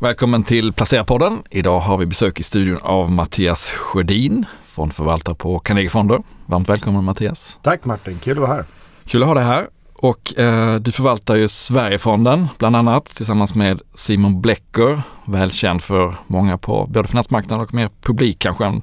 Välkommen 0.00 0.44
till 0.44 0.72
Placerarpodden. 0.72 1.42
Idag 1.50 1.80
har 1.80 1.98
vi 1.98 2.06
besök 2.06 2.40
i 2.40 2.42
studion 2.42 2.78
av 2.82 3.12
Mattias 3.12 3.70
Sjödin, 3.70 4.46
fondförvaltare 4.64 5.34
på 5.34 5.58
Carnegie 5.58 5.90
Fonder. 5.90 6.22
Varmt 6.46 6.68
välkommen 6.68 7.04
Mattias. 7.04 7.58
Tack 7.62 7.84
Martin, 7.84 8.18
kul 8.18 8.32
att 8.32 8.48
vara 8.48 8.52
här. 8.52 8.64
Kul 9.04 9.22
att 9.22 9.28
ha 9.28 9.34
dig 9.34 9.44
här. 9.44 9.66
Och 9.94 10.38
eh, 10.38 10.74
du 10.80 10.92
förvaltar 10.92 11.36
ju 11.36 11.48
Sverigefonden 11.48 12.48
bland 12.58 12.76
annat 12.76 13.04
tillsammans 13.04 13.54
med 13.54 13.80
Simon 13.94 14.40
Blecker, 14.40 15.02
välkänd 15.24 15.82
för 15.82 16.14
många 16.26 16.58
på 16.58 16.86
både 16.90 17.08
finansmarknaden 17.08 17.64
och 17.64 17.74
mer 17.74 17.90
publik 18.02 18.38
kanske 18.38 18.64
än, 18.64 18.82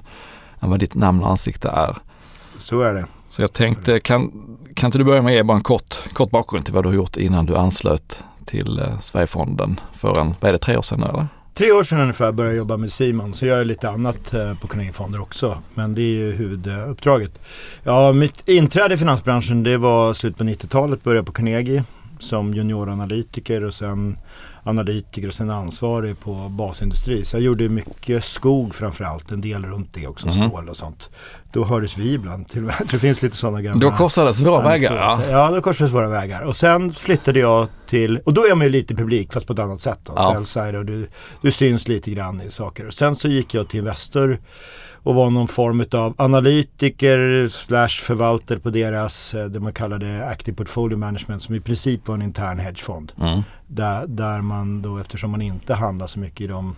än 0.60 0.70
vad 0.70 0.80
ditt 0.80 0.96
namn 0.96 1.24
och 1.24 1.30
ansikte 1.30 1.70
är. 1.70 1.98
Så 2.58 2.82
är 2.82 2.94
det. 2.94 3.06
Så 3.28 3.42
jag 3.42 3.54
tänkte, 3.54 4.00
kan, 4.00 4.32
kan 4.74 4.88
inte 4.88 4.98
du 4.98 5.04
börja 5.04 5.22
med 5.22 5.32
att 5.32 5.36
ge 5.36 5.44
bara 5.44 5.58
en 5.58 5.64
kort, 5.64 6.14
kort 6.14 6.32
bakgrund 6.32 6.66
till 6.66 6.74
vad 6.74 6.84
du 6.84 6.90
har 6.90 6.96
gjort 6.96 7.18
innan 7.18 7.46
du 7.46 7.56
anslöt 7.56 8.20
till 8.46 8.80
eh, 8.80 9.00
Sverigefonden 9.00 9.80
för 9.94 10.20
en, 10.20 10.36
vad 10.40 10.50
är 10.50 10.54
det, 10.54 10.60
tre 10.60 10.78
år 10.78 10.82
sedan 10.82 11.00
nu 11.00 11.06
eller? 11.06 11.28
Tre 11.54 11.72
år 11.72 11.84
sedan 11.84 12.00
ungefär 12.00 12.32
började 12.32 12.56
jag 12.56 12.60
jobba 12.60 12.78
med 12.78 12.92
Simon, 12.92 13.34
så 13.34 13.46
jag 13.46 13.58
gör 13.58 13.66
lite 13.66 13.90
annat 13.90 14.34
eh, 14.34 14.54
på 14.60 14.68
Carnegie 14.68 14.94
Fonder 14.94 15.22
också. 15.22 15.58
Men 15.74 15.94
det 15.94 16.02
är 16.02 16.18
ju 16.18 16.32
huvuduppdraget. 16.32 17.40
Ja, 17.84 18.14
mitt 18.14 18.50
inträde 18.50 18.96
i 18.96 18.98
finansbranschen 18.98 19.64
det 19.64 19.78
var 19.78 20.14
slut 20.14 20.38
på 20.38 20.44
90-talet, 20.44 21.04
började 21.04 21.26
på 21.26 21.32
Carnegie 21.32 21.84
som 22.20 22.54
junioranalytiker 22.54 23.64
och 23.64 23.74
sen 23.74 24.18
analytiker 24.66 25.28
och 25.28 25.34
sen 25.34 25.50
ansvarig 25.50 26.20
på 26.20 26.34
basindustri. 26.34 27.26
Så 27.26 27.36
jag 27.36 27.44
gjorde 27.44 27.70
mycket 27.70 28.24
skog 28.24 28.76
framförallt, 28.76 29.32
en 29.32 29.42
del 29.42 29.66
runt 29.66 29.94
det 29.94 30.08
också, 30.08 30.28
mm. 30.28 30.50
stål 30.50 30.70
och 30.70 30.78
sånt. 30.78 31.10
Då 31.52 31.64
hördes 31.64 31.98
vi 31.98 32.14
ibland 32.14 32.48
till 32.48 32.72
Det 32.92 33.00
finns 33.00 33.22
lite 33.22 33.38
sådana 33.38 33.62
gamla... 33.62 33.90
Då 33.90 33.98
korsades 33.98 34.42
våra 34.42 34.62
vägar 34.62 34.96
ja. 34.96 35.22
Ja, 35.30 35.52
då 35.52 35.62
korsades 35.62 35.94
våra 35.94 36.10
vägar. 36.10 36.42
Och 36.42 36.56
sen 36.56 36.94
flyttade 36.94 37.40
jag 37.40 37.68
till, 37.88 38.20
och 38.26 38.34
då 38.34 38.42
är 38.42 38.56
man 38.56 38.66
ju 38.66 38.72
lite 38.72 38.96
publik 38.96 39.34
fast 39.34 39.48
på 39.48 39.54
ett 39.54 39.60
annat 39.60 39.80
sätt. 39.80 40.00
Då. 40.04 40.14
Ja. 40.16 40.78
och 40.78 40.86
du, 40.86 41.08
du 41.42 41.52
syns 41.52 41.88
lite 41.88 42.12
grann 42.12 42.42
i 42.42 42.52
saker. 42.52 42.88
Och 42.88 42.94
sen 42.94 43.16
så 43.16 43.28
gick 43.28 43.54
jag 43.54 43.70
till 43.70 43.80
Investor 43.80 44.40
och 45.06 45.16
var 45.16 45.30
någon 45.30 45.48
form 45.48 45.86
av 45.92 46.14
analytiker 46.18 47.48
slash 47.48 47.88
förvaltare 47.88 48.60
på 48.60 48.70
deras, 48.70 49.34
eh, 49.34 49.46
det 49.46 49.60
man 49.60 49.74
kallade 49.74 50.26
Active 50.26 50.58
Portfolio 50.58 50.98
Management 50.98 51.42
som 51.42 51.56
i 51.56 51.60
princip 51.60 52.08
var 52.08 52.16
en 52.16 52.22
intern 52.22 52.60
hedgefond. 52.60 53.12
Mm. 53.22 53.42
Där, 53.68 54.08
där 54.08 54.42
man 54.42 54.82
då 54.82 54.98
eftersom 54.98 55.32
man 55.32 55.42
inte 55.42 55.74
handlar 55.74 56.08
så 56.08 56.20
mycket 56.20 56.42
i 56.42 56.48
de 56.48 56.76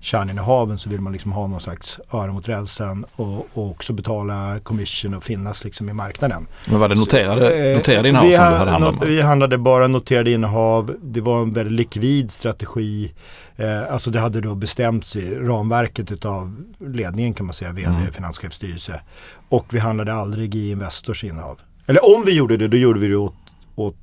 kärninnehaven 0.00 0.78
så 0.78 0.90
vill 0.90 1.00
man 1.00 1.12
liksom 1.12 1.32
ha 1.32 1.46
någon 1.46 1.60
slags 1.60 2.00
öra 2.12 2.32
mot 2.32 2.48
rälsen 2.48 3.04
och, 3.16 3.48
och 3.54 3.70
också 3.70 3.92
betala 3.92 4.58
commission 4.62 5.14
och 5.14 5.24
finnas 5.24 5.64
liksom 5.64 5.88
i 5.88 5.92
marknaden. 5.92 6.46
Men 6.66 6.80
var 6.80 6.88
det 6.88 6.94
noterade, 6.94 7.70
eh, 7.70 7.76
noterade 7.76 8.08
innehav 8.08 8.30
som 8.30 8.44
du 8.44 8.58
hade 8.58 8.70
handlat 8.70 9.02
om? 9.02 9.08
Vi 9.08 9.20
handlade 9.20 9.58
bara 9.58 9.86
noterade 9.86 10.30
innehav. 10.30 10.94
Det 11.02 11.20
var 11.20 11.42
en 11.42 11.52
väldigt 11.52 11.74
likvid 11.74 12.30
strategi. 12.30 13.12
Eh, 13.58 13.92
alltså 13.92 14.10
det 14.10 14.20
hade 14.20 14.40
då 14.40 14.54
bestämts 14.54 15.16
i 15.16 15.34
ramverket 15.34 16.12
utav 16.12 16.64
ledningen 16.78 17.34
kan 17.34 17.46
man 17.46 17.54
säga, 17.54 17.72
vd, 17.72 17.88
mm. 17.88 18.12
finanschefsstyrelse. 18.12 19.00
Och 19.48 19.74
vi 19.74 19.78
handlade 19.78 20.12
aldrig 20.12 20.54
i 20.54 20.70
Investors 20.70 21.24
innehav. 21.24 21.60
Eller 21.86 22.16
om 22.16 22.24
vi 22.24 22.32
gjorde 22.32 22.56
det, 22.56 22.68
då 22.68 22.76
gjorde 22.76 23.00
vi 23.00 23.08
det 23.08 23.16
åt, 23.16 23.34
åt 23.74 23.96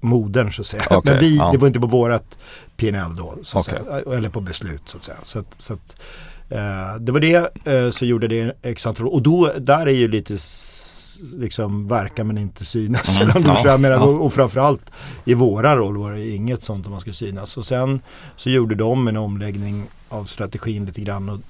modern 0.00 0.50
så 0.50 0.62
att 0.62 0.66
säga. 0.66 0.82
Okay, 0.90 1.12
Men 1.12 1.20
vi, 1.20 1.36
ja. 1.36 1.50
det 1.52 1.58
var 1.58 1.66
inte 1.66 1.80
på 1.80 1.86
vårat 1.86 2.38
PNL 2.76 3.16
då, 3.16 3.38
så 3.42 3.58
okay. 3.58 3.78
säga, 3.78 4.16
eller 4.16 4.28
på 4.28 4.40
beslut 4.40 4.82
så 4.84 4.96
att 4.96 5.04
säga. 5.04 5.18
Så 5.22 5.38
att, 5.38 5.54
så 5.58 5.72
att, 5.74 5.96
eh, 6.48 6.96
det 7.00 7.12
var 7.12 7.20
det, 7.20 7.56
eh, 7.64 7.90
så 7.90 8.04
gjorde 8.04 8.28
det 8.28 8.56
x 8.62 8.86
antal 8.86 9.06
år. 9.06 9.12
Och 9.12 9.22
då, 9.22 9.52
där 9.58 9.86
är 9.86 9.94
ju 9.94 10.08
lite 10.08 10.38
liksom 11.36 11.88
verka 11.88 12.24
men 12.24 12.38
inte 12.38 12.64
synas. 12.64 13.20
Mm, 13.20 13.32
ja, 13.64 13.78
menar, 13.78 13.96
ja. 13.96 14.02
Och, 14.02 14.26
och 14.26 14.32
framförallt 14.32 14.90
i 15.24 15.34
våra 15.34 15.76
roll 15.76 15.96
var 15.96 16.12
det 16.12 16.30
inget 16.30 16.62
sånt 16.62 16.86
om 16.86 16.92
man 16.92 17.00
ska 17.00 17.12
synas. 17.12 17.56
Och 17.56 17.66
sen 17.66 18.00
så 18.36 18.50
gjorde 18.50 18.74
de 18.74 19.08
en 19.08 19.16
omläggning 19.16 19.86
av 20.08 20.24
strategin 20.24 20.86
lite 20.86 21.00
grann 21.00 21.28
och 21.28 21.40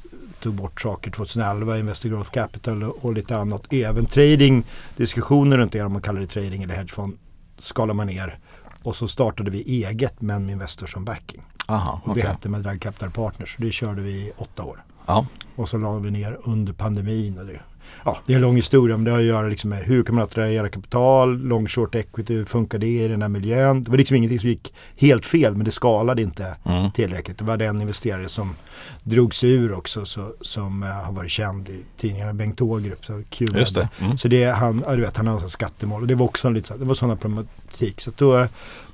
tog 0.41 0.55
bort 0.55 0.81
saker 0.81 1.11
2011, 1.11 1.79
Investor 1.79 2.09
Growth 2.09 2.31
Capital 2.31 2.83
och, 2.83 3.13
lite 3.13 3.37
annat. 3.37 3.73
Även 3.73 4.07
trading, 4.07 4.65
diskussioner 4.97 5.59
runt 5.59 5.73
det 5.73 5.83
om 5.83 5.93
man 5.93 6.03
kallar 6.03 6.21
det 6.21 6.27
trading 6.27 6.63
eller 6.63 6.75
hedgefond 6.75 7.19
skalar 7.59 7.95
man 7.95 8.07
ner. 8.07 8.39
Och 8.83 8.97
så 8.97 9.09
startade 9.09 9.51
vi 9.51 9.85
eget 9.85 10.21
men 10.21 10.47
med 10.47 10.53
Investor 10.53 10.87
som 10.87 11.05
backing. 11.05 11.43
Aha, 11.67 12.01
och 12.05 12.15
det 12.15 12.21
hette 12.21 12.49
med 12.49 12.61
Drag 12.61 12.81
Capital 12.81 13.11
Partners. 13.11 13.57
Det 13.59 13.73
körde 13.73 14.03
vi 14.03 14.11
i 14.11 14.33
åtta 14.37 14.65
år. 14.65 14.85
Ja. 15.07 15.27
Och 15.57 15.69
så 15.69 15.79
la 15.79 15.99
vi 15.99 16.11
ner 16.11 16.39
under 16.45 16.73
pandemin. 16.73 17.39
Och 17.39 17.47
det, 17.47 17.61
ja, 18.05 18.19
det 18.27 18.33
är 18.33 18.37
en 18.37 18.43
lång 18.43 18.57
historia 18.57 18.97
men 18.97 19.05
det 19.05 19.11
har 19.11 19.19
att 19.19 19.25
göra 19.25 19.49
liksom 19.49 19.71
med 19.71 19.79
hur 19.79 20.03
kan 20.03 20.15
man 20.15 20.25
attrahera 20.25 20.69
kapital, 20.69 21.39
long 21.39 21.69
short 21.69 21.95
equity, 21.95 22.35
hur 22.35 22.45
funkar 22.45 22.79
det 22.79 22.87
i 22.87 23.09
den 23.09 23.23
här 23.23 23.29
miljön? 23.29 23.83
Det 23.83 23.91
var 23.91 23.99
liksom 23.99 24.17
ingenting 24.17 24.41
som 24.41 24.49
gick 24.49 24.75
helt 24.97 25.27
fel 25.27 25.55
men 25.55 25.65
det 25.65 25.71
skalade 25.71 26.23
inte 26.23 26.57
mm. 26.65 26.91
tillräckligt. 26.91 27.39
Det 27.39 27.45
var 27.45 27.57
den 27.57 27.81
investerare 27.81 28.29
som 28.29 28.55
drog 29.03 29.35
sig 29.35 29.51
ur 29.51 29.73
också 29.73 30.07
så, 30.07 30.33
som 30.41 30.83
uh, 30.83 30.89
har 30.89 31.13
varit 31.13 31.31
känd 31.31 31.69
i 31.69 31.85
tidningarna, 31.97 32.33
Bengt 32.33 32.61
Ågrup. 32.61 33.05
Så, 33.05 33.23
Just 33.39 33.75
det. 33.75 33.89
Mm. 34.01 34.19
så 34.19 34.29
det 34.29 34.45
han, 34.45 34.85
du 34.89 35.01
vet, 35.01 35.17
han 35.17 35.27
har 35.27 35.49
skattemål 35.49 36.03
och 36.03 36.09
det 36.09 36.15
var 36.15 36.27
också 36.27 36.49
en 36.49 36.55
lite, 36.55 36.77
det 36.77 36.85
var 36.85 36.95
sådana 36.95 37.17
problematik. 37.17 38.01
Så 38.01 38.11
då 38.17 38.47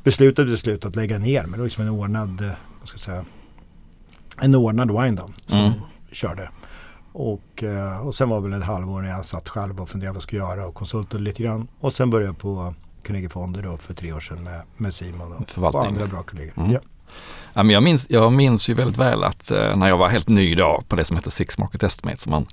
beslutade 0.05 0.51
vi 0.51 0.57
slut 0.57 0.85
att 0.85 0.97
lägga 0.97 1.19
ner 1.19 1.43
men 1.43 1.53
det 1.53 1.59
var 1.59 1.65
liksom 1.65 1.85
en 1.85 1.91
ordnad, 1.91 2.41
eh, 2.41 2.51
vad 2.81 2.89
ska 2.89 2.95
jag 2.95 3.01
säga, 3.01 3.25
en 4.41 4.55
ordnad 4.55 5.03
wind 5.03 5.19
down 5.19 5.33
som 5.47 5.59
mm. 5.59 5.73
körde. 6.13 6.49
Och, 7.19 7.63
eh, 7.63 8.07
och 8.07 8.15
sen 8.15 8.29
var 8.29 8.41
det 8.41 8.49
väl 8.49 8.61
ett 8.61 8.67
halvår 8.67 9.03
när 9.03 9.09
jag 9.09 9.25
satt 9.25 9.49
själv 9.49 9.81
och 9.81 9.89
funderade 9.89 10.13
vad 10.13 10.17
jag 10.17 10.23
skulle 10.23 10.43
göra 10.43 10.67
och 10.67 10.75
konsultade 10.75 11.23
lite 11.23 11.43
grann. 11.43 11.69
Och 11.81 11.93
sen 11.93 12.11
började 12.11 12.29
jag 12.29 12.39
på 12.39 12.75
Carnegie 13.03 13.29
Fonder 13.29 13.63
då 13.63 13.77
för 13.77 13.95
tre 13.95 14.13
år 14.13 14.21
sedan 14.21 14.43
med, 14.45 14.63
med 14.77 14.95
Simon 14.95 15.33
och, 15.33 15.75
och 15.75 15.87
andra 15.87 16.07
bra 16.07 16.23
kollegor. 16.23 16.53
Mm. 16.57 16.73
Ja. 16.73 16.81
Ja, 17.53 17.63
men 17.63 17.75
jag, 17.75 17.83
minns, 17.83 18.07
jag 18.11 18.33
minns 18.33 18.69
ju 18.69 18.75
väldigt 18.75 18.97
väl 18.97 19.25
att 19.25 19.51
eh, 19.51 19.77
när 19.77 19.89
jag 19.89 19.99
var 19.99 20.09
helt 20.09 20.29
ny 20.29 20.55
då 20.55 20.83
på 20.89 20.97
det 20.97 21.05
som 21.05 21.17
heter 21.17 21.31
Six 21.31 21.59
Market 21.59 21.83
Estimates, 21.83 22.23
så 22.23 22.31
man 22.31 22.47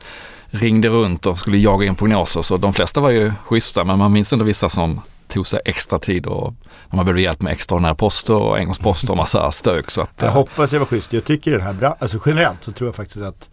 ringde 0.46 0.90
runt 0.90 1.26
och 1.26 1.40
skulle 1.40 1.58
jaga 1.58 1.88
in 1.88 1.96
prognoser, 1.96 2.42
så 2.42 2.58
de 2.58 2.74
flesta 2.74 3.02
var 3.02 3.10
ju 3.10 3.34
schyssta, 3.46 3.84
men 3.84 4.00
man 4.00 4.14
minns 4.14 4.34
ändå 4.34 4.46
vissa 4.46 4.70
som 4.70 5.02
tog 5.28 5.48
sig 5.48 5.62
extra 5.66 6.00
tid 6.00 6.26
och 6.26 6.54
man 6.90 7.06
behövde 7.06 7.22
hjälp 7.22 7.42
med 7.42 7.54
extraordinära 7.54 7.96
poster 7.96 8.36
och 8.36 8.58
engångsposter 8.58 9.12
och 9.12 9.18
massa 9.18 9.52
stök. 9.52 9.92
Så 9.92 10.02
att, 10.02 10.12
jag 10.18 10.32
hoppas 10.32 10.72
jag 10.72 10.80
var 10.80 10.86
schysst. 10.86 11.14
Jag 11.14 11.26
tycker 11.26 11.52
den 11.52 11.62
här, 11.62 11.96
alltså 12.00 12.20
generellt 12.26 12.64
så 12.64 12.72
tror 12.72 12.88
jag 12.88 12.96
faktiskt 12.96 13.26
att 13.26 13.50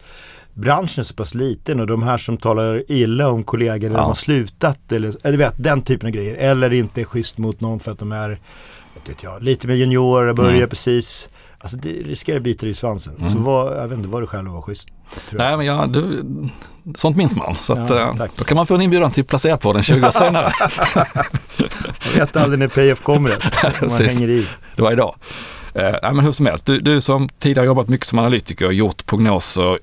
branschen 0.61 1.01
är 1.01 1.03
så 1.03 1.13
pass 1.13 1.33
liten 1.33 1.79
och 1.79 1.87
de 1.87 2.03
här 2.03 2.17
som 2.17 2.37
talar 2.37 2.83
illa 2.87 3.29
om 3.29 3.43
kollegor 3.43 3.89
när 3.89 3.95
ja. 3.95 4.01
de 4.01 4.07
har 4.07 4.13
slutat 4.13 4.91
eller 4.91 5.15
du 5.23 5.37
vet 5.37 5.53
den 5.57 5.81
typen 5.81 6.07
av 6.07 6.13
grejer. 6.13 6.35
Eller 6.35 6.73
inte 6.73 7.01
är 7.01 7.05
schysst 7.05 7.37
mot 7.37 7.61
någon 7.61 7.79
för 7.79 7.91
att 7.91 7.99
de 7.99 8.11
är 8.11 8.39
vet 9.07 9.23
jag, 9.23 9.43
lite 9.43 9.67
mer 9.67 9.75
juniorer, 9.75 10.33
börjar 10.33 10.55
mm. 10.55 10.69
precis. 10.69 11.29
Alltså 11.57 11.77
det 11.77 11.89
riskerar 11.89 12.37
att 12.37 12.43
bita 12.43 12.67
i 12.67 12.73
svansen. 12.73 13.15
Mm. 13.19 13.31
Så 13.31 13.37
var, 13.37 13.75
jag 13.75 13.87
vet 13.87 13.97
inte 13.97 14.09
vad 14.09 14.21
du 14.21 14.27
själv 14.27 14.51
var 14.51 14.61
schysst. 14.61 14.87
Nej 15.31 15.57
men 15.57 15.65
ja, 15.65 15.87
du, 15.87 16.23
sånt 16.95 17.17
minns 17.17 17.35
man. 17.35 17.55
Så 17.63 17.73
att, 17.73 17.89
ja, 17.89 17.99
eh, 17.99 18.25
då 18.35 18.43
kan 18.43 18.55
man 18.55 18.67
få 18.67 18.75
en 18.75 18.81
inbjudan 18.81 19.11
till 19.11 19.23
Placera 19.23 19.57
på 19.57 19.73
den 19.73 19.83
20 19.83 20.07
år 20.07 20.11
senare. 20.11 20.51
jag 22.13 22.19
vet 22.19 22.35
aldrig 22.35 22.59
när 22.59 22.67
PF 22.67 23.01
kommer 23.01 23.29
ens. 23.79 23.81
Man 23.81 24.01
hänger 24.01 24.29
i. 24.29 24.47
Det 24.75 24.81
var 24.81 24.91
idag. 24.91 25.15
Eh, 25.73 25.95
nej, 26.03 26.13
men 26.13 26.19
hur 26.19 26.31
som 26.31 26.45
helst, 26.45 26.65
du, 26.65 26.79
du 26.79 27.01
som 27.01 27.29
tidigare 27.29 27.65
jobbat 27.65 27.87
mycket 27.87 28.07
som 28.07 28.19
analytiker 28.19 28.65
och 28.65 28.73
gjort 28.73 29.05
prognoser, 29.05 29.79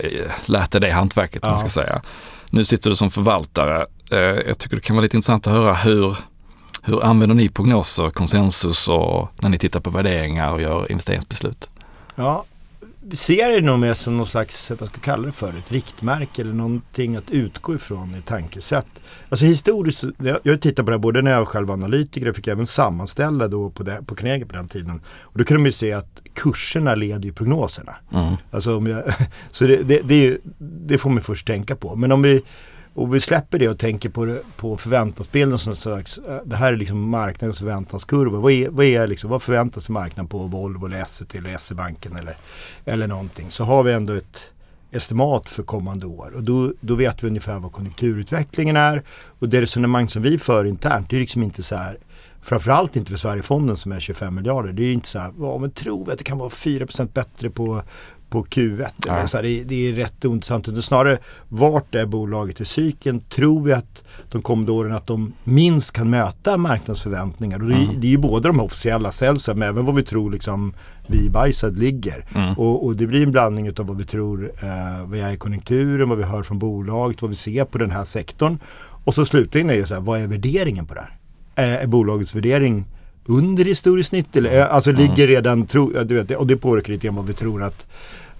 Eh, 0.00 0.30
lärt 0.44 0.70
dig 0.70 0.80
det 0.80 0.90
hantverket, 0.90 1.42
ja. 1.42 1.50
man 1.50 1.58
ska 1.58 1.68
säga. 1.68 2.02
Nu 2.50 2.64
sitter 2.64 2.90
du 2.90 2.96
som 2.96 3.10
förvaltare. 3.10 3.86
Eh, 4.10 4.18
jag 4.18 4.58
tycker 4.58 4.76
det 4.76 4.82
kan 4.82 4.96
vara 4.96 5.02
lite 5.02 5.16
intressant 5.16 5.46
att 5.46 5.52
höra 5.52 5.74
hur, 5.74 6.16
hur 6.82 7.04
använder 7.04 7.36
ni 7.36 7.48
prognoser, 7.48 8.08
konsensus 8.08 8.88
och 8.88 9.30
när 9.42 9.48
ni 9.48 9.58
tittar 9.58 9.80
på 9.80 9.90
värderingar 9.90 10.52
och 10.52 10.62
gör 10.62 10.90
investeringsbeslut? 10.90 11.68
Ja, 12.14 12.44
ser 13.16 13.48
det 13.48 13.60
nog 13.60 13.78
mer 13.78 13.94
som 13.94 14.16
någon 14.16 14.26
slags, 14.26 14.70
vad 14.70 14.76
ska 14.76 14.86
jag 14.96 15.02
kalla 15.02 15.26
det 15.26 15.32
för, 15.32 15.48
ett 15.48 15.72
riktmärke 15.72 16.42
eller 16.42 16.52
någonting 16.52 17.16
att 17.16 17.30
utgå 17.30 17.74
ifrån 17.74 18.14
i 18.14 18.22
tankesätt. 18.22 18.86
Alltså 19.28 19.44
historiskt, 19.46 20.04
jag, 20.18 20.38
jag 20.42 20.60
tittar 20.60 20.82
på 20.82 20.90
det 20.90 20.96
här 20.96 21.00
både 21.00 21.22
när 21.22 21.30
jag 21.30 21.38
var 21.38 21.46
själv 21.46 21.70
analytiker, 21.70 22.26
jag 22.26 22.36
fick 22.36 22.48
även 22.48 22.66
sammanställa 22.66 23.48
då 23.48 23.70
på, 23.70 23.82
det, 23.82 24.02
på 24.06 24.14
Carnegie 24.14 24.46
på 24.46 24.56
den 24.56 24.68
tiden. 24.68 25.00
Och 25.20 25.38
då 25.38 25.44
kunde 25.44 25.58
man 25.58 25.66
ju 25.66 25.72
se 25.72 25.92
att 25.92 26.22
kurserna 26.34 26.94
leder 26.94 27.24
ju 27.24 27.32
prognoserna. 27.32 27.96
Mm. 28.12 28.34
Alltså 28.50 28.76
om 28.76 28.86
jag, 28.86 29.02
så 29.50 29.64
det, 29.66 29.82
det, 29.82 30.00
det, 30.04 30.38
det, 30.58 30.98
får 30.98 31.10
man 31.10 31.22
först 31.22 31.46
tänka 31.46 31.76
på. 31.76 31.96
Men 31.96 32.12
om 32.12 32.22
vi, 32.22 32.42
och 32.98 33.14
vi 33.14 33.20
släpper 33.20 33.58
det 33.58 33.68
och 33.68 33.78
tänker 33.78 34.08
på, 34.08 34.24
det, 34.24 34.42
på 34.56 34.76
förväntansbilden 34.76 35.58
som 35.58 35.76
slags, 35.76 36.18
eh, 36.18 36.40
det 36.44 36.56
här 36.56 36.72
är 36.72 36.76
liksom 36.76 37.10
marknadens 37.10 37.58
förväntanskurva. 37.58 38.38
Vad, 38.38 38.52
är, 38.52 38.68
vad, 38.68 38.86
är 38.86 39.06
liksom, 39.06 39.30
vad 39.30 39.42
förväntar 39.42 39.80
sig 39.80 39.92
marknaden 39.92 40.28
på 40.28 40.38
Volvo 40.38 40.86
eller 40.86 41.02
Esset 41.02 41.34
eller 41.34 41.58
SE-banken 41.58 42.16
eller, 42.16 42.36
eller 42.84 43.06
någonting. 43.06 43.46
Så 43.50 43.64
har 43.64 43.82
vi 43.82 43.92
ändå 43.92 44.12
ett 44.12 44.40
estimat 44.90 45.48
för 45.48 45.62
kommande 45.62 46.06
år 46.06 46.32
och 46.36 46.42
då, 46.42 46.72
då 46.80 46.94
vet 46.94 47.22
vi 47.22 47.28
ungefär 47.28 47.58
vad 47.58 47.72
konjunkturutvecklingen 47.72 48.76
är. 48.76 49.02
Och 49.38 49.48
det 49.48 49.62
resonemang 49.62 50.08
som 50.08 50.22
vi 50.22 50.38
för 50.38 50.64
internt 50.64 51.10
det 51.10 51.16
är 51.16 51.20
liksom 51.20 51.42
inte 51.42 51.62
så 51.62 51.76
här 51.76 51.98
Framförallt 52.42 52.96
inte 52.96 53.10
för 53.10 53.18
Sverigefonden 53.18 53.76
som 53.76 53.92
är 53.92 54.00
25 54.00 54.34
miljarder. 54.34 54.72
Det 54.72 54.82
är 54.82 54.92
inte 54.92 55.08
så 55.08 55.18
här, 55.18 55.32
ja 55.40 55.58
men 55.58 55.70
tror 55.70 56.06
vi 56.06 56.12
att 56.12 56.18
det 56.18 56.24
kan 56.24 56.38
vara 56.38 56.48
4% 56.48 57.12
bättre 57.12 57.50
på, 57.50 57.82
på 58.30 58.44
Q1. 58.44 58.86
Ja. 59.06 59.28
Så 59.28 59.36
här, 59.36 59.44
det, 59.44 59.64
det, 59.64 59.88
är 59.88 59.92
rätt 59.92 60.24
ointressant. 60.24 60.68
Utan 60.68 60.82
snarare 60.82 61.18
vart 61.48 61.94
är 61.94 62.06
bolaget 62.06 62.60
i 62.60 62.64
cykeln? 62.64 63.20
Tror 63.20 63.62
vi 63.62 63.72
att 63.72 64.04
de 64.30 64.42
kommande 64.42 64.72
åren 64.72 64.92
att 64.92 65.06
de 65.06 65.32
minst 65.44 65.92
kan 65.92 66.10
möta 66.10 66.56
marknadsförväntningar? 66.56 67.62
Och 67.62 67.68
det, 67.68 67.74
mm. 67.74 68.00
det 68.00 68.06
är 68.06 68.10
ju 68.10 68.18
både 68.18 68.48
de 68.48 68.60
officiella 68.60 69.12
säljsen 69.12 69.58
men 69.58 69.68
även 69.68 69.84
vad 69.84 69.94
vi 69.94 70.02
tror 70.02 70.30
liksom 70.30 70.74
vi 71.06 71.26
i 71.26 71.30
Byside 71.30 71.78
ligger. 71.78 72.24
Mm. 72.34 72.54
Och, 72.58 72.86
och, 72.86 72.96
det 72.96 73.06
blir 73.06 73.22
en 73.22 73.32
blandning 73.32 73.70
av 73.78 73.86
vad 73.86 73.98
vi 73.98 74.04
tror 74.04 74.52
eh, 74.62 75.06
vad 75.06 75.18
är 75.18 75.36
konjunkturen, 75.36 76.08
vad 76.08 76.18
vi 76.18 76.24
hör 76.24 76.42
från 76.42 76.58
bolaget, 76.58 77.22
vad 77.22 77.30
vi 77.30 77.36
ser 77.36 77.64
på 77.64 77.78
den 77.78 77.90
här 77.90 78.04
sektorn. 78.04 78.58
Och 79.04 79.14
så 79.14 79.26
slutligen 79.26 79.70
är 79.70 79.76
det 79.76 79.86
så 79.86 79.94
här, 79.94 80.00
vad 80.00 80.20
är 80.20 80.26
värderingen 80.26 80.86
på 80.86 80.94
det 80.94 81.00
här? 81.00 81.16
Är, 81.54 81.82
är 81.82 81.86
bolagets 81.86 82.34
värdering 82.34 82.84
under 83.28 83.64
historiskt 83.64 84.08
snitt? 84.08 84.36
Eller, 84.36 84.66
alltså 84.66 84.90
mm. 84.90 85.02
ligger 85.02 85.26
redan, 85.26 85.66
tro, 85.66 85.92
du 86.04 86.14
vet, 86.14 86.30
och 86.30 86.46
det 86.46 86.56
påverkar 86.56 86.92
lite 86.92 87.06
grann 87.06 87.16
vad 87.16 87.26
vi 87.26 87.34
tror 87.34 87.62
att 87.62 87.86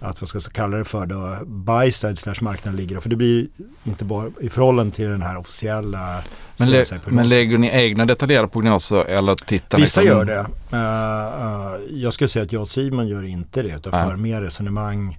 att 0.00 0.20
vad 0.20 0.28
ska 0.28 0.38
jag 0.38 0.52
kalla 0.52 0.76
det 0.76 0.84
för 0.84 1.06
då, 1.06 1.38
buy-side 1.46 2.18
slash 2.18 2.34
marknaden 2.40 2.76
ligger. 2.76 3.00
För 3.00 3.08
det 3.08 3.16
blir 3.16 3.46
inte 3.84 4.04
bara 4.04 4.30
i 4.40 4.48
förhållande 4.48 4.94
till 4.94 5.08
den 5.08 5.22
här 5.22 5.36
officiella 5.36 6.22
men, 6.58 6.70
lä 6.70 6.84
men 7.06 7.28
lägger 7.28 7.58
ni 7.58 7.68
egna 7.68 8.04
detaljerade 8.04 8.48
prognoser 8.48 9.04
eller 9.04 9.34
tittar 9.34 9.78
Vissa 9.78 10.00
ni 10.00 10.06
Vissa 10.06 10.16
gör 10.16 10.24
det. 10.24 10.46
Uh, 10.72 10.78
uh, 11.92 12.00
jag 12.02 12.14
skulle 12.14 12.28
säga 12.28 12.42
att 12.44 12.52
jag 12.52 12.62
och 12.62 12.68
Simon 12.68 13.08
gör 13.08 13.22
inte 13.22 13.62
det 13.62 13.74
utan 13.76 13.92
för 13.92 14.16
mer 14.16 14.42
resonemang 14.42 15.18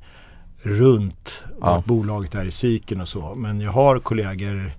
runt 0.61 1.41
ja. 1.47 1.55
vart 1.59 1.85
bolaget 1.85 2.35
är 2.35 2.45
i 2.45 2.51
cykeln 2.51 3.01
och 3.01 3.07
så. 3.07 3.35
Men 3.35 3.61
jag 3.61 3.71
har 3.71 3.99
kollegor 3.99 4.71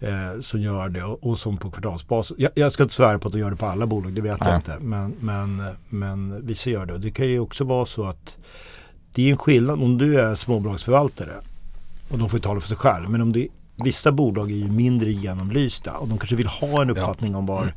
eh, 0.00 0.40
som 0.40 0.60
gör 0.60 0.88
det 0.88 1.02
och, 1.02 1.26
och 1.26 1.38
som 1.38 1.56
på 1.56 1.70
kvartalsbasis. 1.70 2.36
Jag, 2.38 2.52
jag, 2.54 2.72
ska 2.72 2.82
inte 2.82 2.94
svära 2.94 3.18
på 3.18 3.28
att 3.28 3.32
de 3.32 3.38
gör 3.38 3.50
det 3.50 3.56
på 3.56 3.66
alla 3.66 3.86
bolag, 3.86 4.12
det 4.12 4.20
vet 4.20 4.40
Nej. 4.40 4.48
jag 4.48 4.58
inte. 4.58 4.76
Men, 4.80 5.14
men, 5.20 5.62
men 5.88 6.46
vissa 6.46 6.70
gör 6.70 6.86
det. 6.86 6.92
Och 6.92 7.00
det 7.00 7.10
kan 7.10 7.28
ju 7.28 7.38
också 7.38 7.64
vara 7.64 7.86
så 7.86 8.04
att 8.04 8.36
det 9.14 9.26
är 9.26 9.30
en 9.30 9.36
skillnad 9.36 9.82
om 9.82 9.98
du 9.98 10.20
är 10.20 10.34
småbolagsförvaltare 10.34 11.34
och 12.08 12.18
de 12.18 12.28
får 12.28 12.38
ju 12.38 12.42
tala 12.42 12.60
för 12.60 12.68
sig 12.68 12.76
själv. 12.76 13.10
Men 13.10 13.20
om 13.20 13.32
det, 13.32 13.48
vissa 13.76 14.12
bolag 14.12 14.50
är 14.50 14.56
ju 14.56 14.70
mindre 14.70 15.12
genomlysta 15.12 15.92
och 15.92 16.08
de 16.08 16.18
kanske 16.18 16.36
vill 16.36 16.46
ha 16.46 16.82
en 16.82 16.90
uppfattning 16.90 17.32
ja. 17.32 17.38
om 17.38 17.46
var 17.46 17.74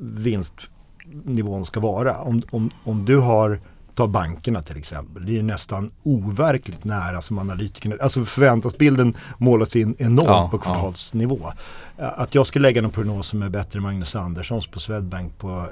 vinstnivån 0.00 1.64
ska 1.64 1.80
vara. 1.80 2.18
Om, 2.18 2.42
om, 2.50 2.70
om 2.84 3.04
du 3.04 3.16
har 3.16 3.60
Ta 4.00 4.08
bankerna 4.08 4.62
till 4.62 4.76
exempel. 4.76 5.26
Det 5.26 5.38
är 5.38 5.42
nästan 5.42 5.90
overkligt 6.02 6.84
nära 6.84 7.22
som 7.22 7.38
analytikerna. 7.38 7.96
Alltså 8.00 8.24
förväntansbilden 8.24 9.14
målas 9.38 9.76
in 9.76 9.96
enormt 9.98 10.28
ja, 10.28 10.48
på 10.50 10.58
kvartalsnivå. 10.58 11.52
Ja. 11.96 12.04
Att 12.06 12.34
jag 12.34 12.46
skulle 12.46 12.62
lägga 12.62 12.82
någon 12.82 12.90
prognos 12.90 13.26
som 13.26 13.42
är 13.42 13.48
bättre 13.48 13.78
än 13.78 13.82
Magnus 13.82 14.16
Anderssons 14.16 14.66
på 14.66 14.80
Swedbank 14.80 15.38
på 15.38 15.66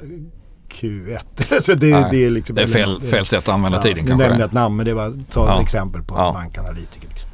Q1. 0.69 1.19
det, 1.77 2.11
det, 2.11 2.25
är 2.25 2.31
liksom, 2.31 2.57
det 2.57 2.63
är 2.63 2.67
fel, 2.67 3.01
fel 3.01 3.27
sätt 3.27 3.39
att 3.39 3.55
använda 3.55 3.79
ja, 3.79 3.83
tiden 3.83 4.07
kanske. 4.07 4.25
Jag 4.25 4.29
nämnde 4.29 4.45
ett 4.45 4.53
namn 4.53 4.77
men 4.77 4.87
det 4.87 4.95
var 4.95 5.15
ta 5.31 5.47
ja. 5.47 5.57
ett 5.57 5.63
exempel 5.63 6.03
på 6.03 6.15
ja. 6.15 6.33
bankanalytiker. 6.33 7.09
Liksom. 7.09 7.31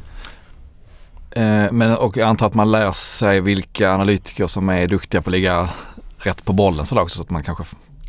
Eh, 1.31 1.73
men, 1.73 1.97
och 1.97 2.17
jag 2.17 2.29
antar 2.29 2.47
att 2.47 2.55
man 2.55 2.71
lär 2.71 2.93
sig 2.93 3.41
vilka 3.41 3.95
analytiker 3.95 4.47
som 4.47 4.69
är 4.69 4.89
duktiga 4.89 5.23
på 5.23 5.31
att 5.31 5.33
ligga 5.33 5.69
rätt 6.19 6.45
på 6.45 6.53
bollen 6.53 6.87
sådär 6.87 7.03
också 7.03 7.17
så 7.17 7.23
att 7.23 7.31
man 7.31 7.43
kanske 7.43 7.65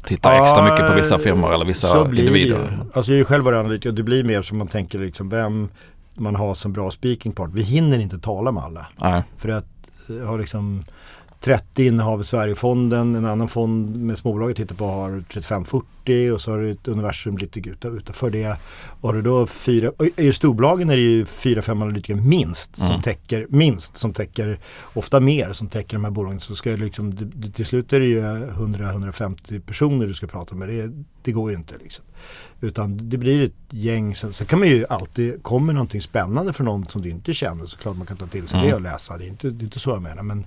tittar 0.05 0.33
ja, 0.33 0.43
extra 0.43 0.63
mycket 0.63 0.87
på 0.87 0.93
vissa 0.93 1.19
firmor 1.19 1.53
eller 1.53 1.65
vissa 1.65 1.87
så 1.87 2.05
blir 2.05 2.27
individer. 2.27 2.57
Det. 2.57 2.97
Alltså 2.97 3.11
jag 3.11 3.15
är 3.15 3.19
ju 3.19 3.25
själv 3.25 3.47
analytiker 3.47 3.89
och 3.89 3.95
det 3.95 4.03
blir 4.03 4.23
mer 4.23 4.41
som 4.41 4.57
man 4.57 4.67
tänker 4.67 4.99
liksom 4.99 5.29
vem 5.29 5.69
man 6.13 6.35
har 6.35 6.53
som 6.53 6.73
bra 6.73 6.91
speaking 6.91 7.31
part. 7.31 7.49
Vi 7.53 7.61
hinner 7.61 7.99
inte 7.99 8.17
tala 8.17 8.51
med 8.51 8.63
alla. 8.63 8.87
Nej. 8.95 9.23
För 9.37 9.49
att 9.49 9.65
eh, 10.09 10.27
ha 10.27 10.37
liksom 10.37 10.83
30 11.45 11.85
innehav 11.85 12.21
i 12.21 12.23
Sverigefonden, 12.23 13.15
en 13.15 13.25
annan 13.25 13.47
fond 13.47 13.95
med 13.95 14.17
småbolaget 14.17 14.57
tittar 14.57 14.75
på 14.75 14.85
har 14.85 15.23
35-40 15.29 16.31
och 16.31 16.41
så 16.41 16.51
har 16.51 16.59
du 16.59 16.71
ett 16.71 16.87
universum 16.87 17.37
lite 17.37 17.59
utanför 17.59 18.29
det. 18.29 18.57
Har 19.01 19.13
du 19.13 19.21
då 19.21 19.47
fyra, 19.47 19.91
i 20.17 20.33
storbolagen 20.33 20.89
är 20.89 20.95
det 20.95 21.01
ju 21.01 21.25
fyra, 21.25 21.61
fem 21.61 21.81
analytiker 21.81 22.15
minst 22.15 22.75
som 22.75 22.89
mm. 22.89 23.01
täcker, 23.01 23.47
minst 23.49 23.97
som 23.97 24.13
täcker, 24.13 24.59
ofta 24.93 25.19
mer 25.19 25.53
som 25.53 25.67
täcker 25.67 25.97
de 25.97 26.03
här 26.03 26.11
bolagen. 26.11 26.39
Så 26.39 26.55
ska 26.55 26.69
liksom, 26.69 27.31
till 27.53 27.65
slut 27.65 27.93
är 27.93 27.99
det 27.99 28.05
ju 28.05 28.21
100-150 28.21 29.59
personer 29.59 30.07
du 30.07 30.13
ska 30.13 30.27
prata 30.27 30.55
med. 30.55 30.69
Det, 30.69 30.91
det 31.23 31.31
går 31.31 31.51
ju 31.51 31.57
inte 31.57 31.77
liksom. 31.77 32.05
Utan 32.61 33.09
det 33.09 33.17
blir 33.17 33.45
ett 33.45 33.53
gäng, 33.69 34.15
sen, 34.15 34.33
sen 34.33 34.47
kan 34.47 34.59
man 34.59 34.67
ju 34.67 34.85
alltid, 34.89 35.43
kommer 35.43 35.73
någonting 35.73 36.01
spännande 36.01 36.53
för 36.53 36.63
någon 36.63 36.85
som 36.85 37.01
du 37.01 37.09
inte 37.09 37.33
känner 37.33 37.65
så 37.65 37.77
klart 37.77 37.97
man 37.97 38.07
kan 38.07 38.17
ta 38.17 38.27
till 38.27 38.47
sig 38.47 38.59
mm. 38.59 38.69
det 38.69 38.75
och 38.75 38.81
läsa. 38.81 39.17
Det 39.17 39.25
är, 39.25 39.27
inte, 39.27 39.49
det 39.49 39.61
är 39.61 39.65
inte 39.65 39.79
så 39.79 39.89
jag 39.89 40.01
menar. 40.01 40.23
Men 40.23 40.45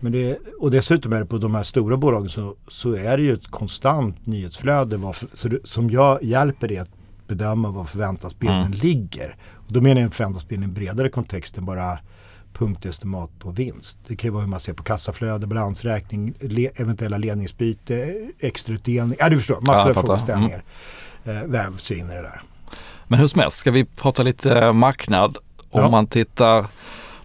men 0.00 0.12
det, 0.12 0.38
och 0.58 0.70
dessutom 0.70 1.12
är 1.12 1.20
det 1.20 1.26
på 1.26 1.38
de 1.38 1.54
här 1.54 1.62
stora 1.62 1.96
bolagen 1.96 2.28
så, 2.28 2.56
så 2.68 2.94
är 2.94 3.16
det 3.16 3.22
ju 3.22 3.34
ett 3.34 3.50
konstant 3.50 4.26
nyhetsflöde 4.26 4.96
det, 4.96 5.58
som 5.64 5.90
jag, 5.90 6.22
hjälper 6.22 6.68
det 6.68 6.78
att 6.78 6.90
bedöma 7.26 7.70
var 7.70 7.84
förväntansbilden 7.84 8.60
mm. 8.60 8.72
ligger. 8.72 9.36
Och 9.54 9.72
då 9.72 9.80
menar 9.80 10.00
jag 10.00 10.14
förväntansbilden 10.14 10.62
i 10.62 10.68
en 10.68 10.74
bredare 10.74 11.08
kontext 11.08 11.58
än 11.58 11.64
bara 11.64 11.98
punktestimat 12.52 13.30
på 13.38 13.50
vinst. 13.50 13.98
Det 14.06 14.16
kan 14.16 14.28
ju 14.28 14.32
vara 14.32 14.42
hur 14.42 14.50
man 14.50 14.60
ser 14.60 14.72
på 14.72 14.82
kassaflöde, 14.82 15.46
balansräkning, 15.46 16.34
le, 16.40 16.70
eventuella 16.74 17.18
ledningsbyte, 17.18 18.14
extrautdelning. 18.40 19.16
Ja 19.20 19.28
du 19.28 19.38
förstår, 19.38 19.60
massor 19.60 19.92
ja, 19.94 19.98
av 19.98 20.02
frågeställningar 20.06 20.62
mm. 21.24 21.42
eh, 21.42 21.48
vävs 21.48 21.90
in 21.90 22.10
i 22.10 22.14
det 22.14 22.22
där. 22.22 22.42
Men 23.08 23.18
hur 23.18 23.26
som 23.26 23.40
helst, 23.40 23.58
ska 23.58 23.70
vi 23.70 23.84
prata 23.84 24.22
lite 24.22 24.72
marknad? 24.72 25.36
Om 25.70 25.80
ja. 25.80 25.90
man 25.90 26.06
tittar 26.06 26.66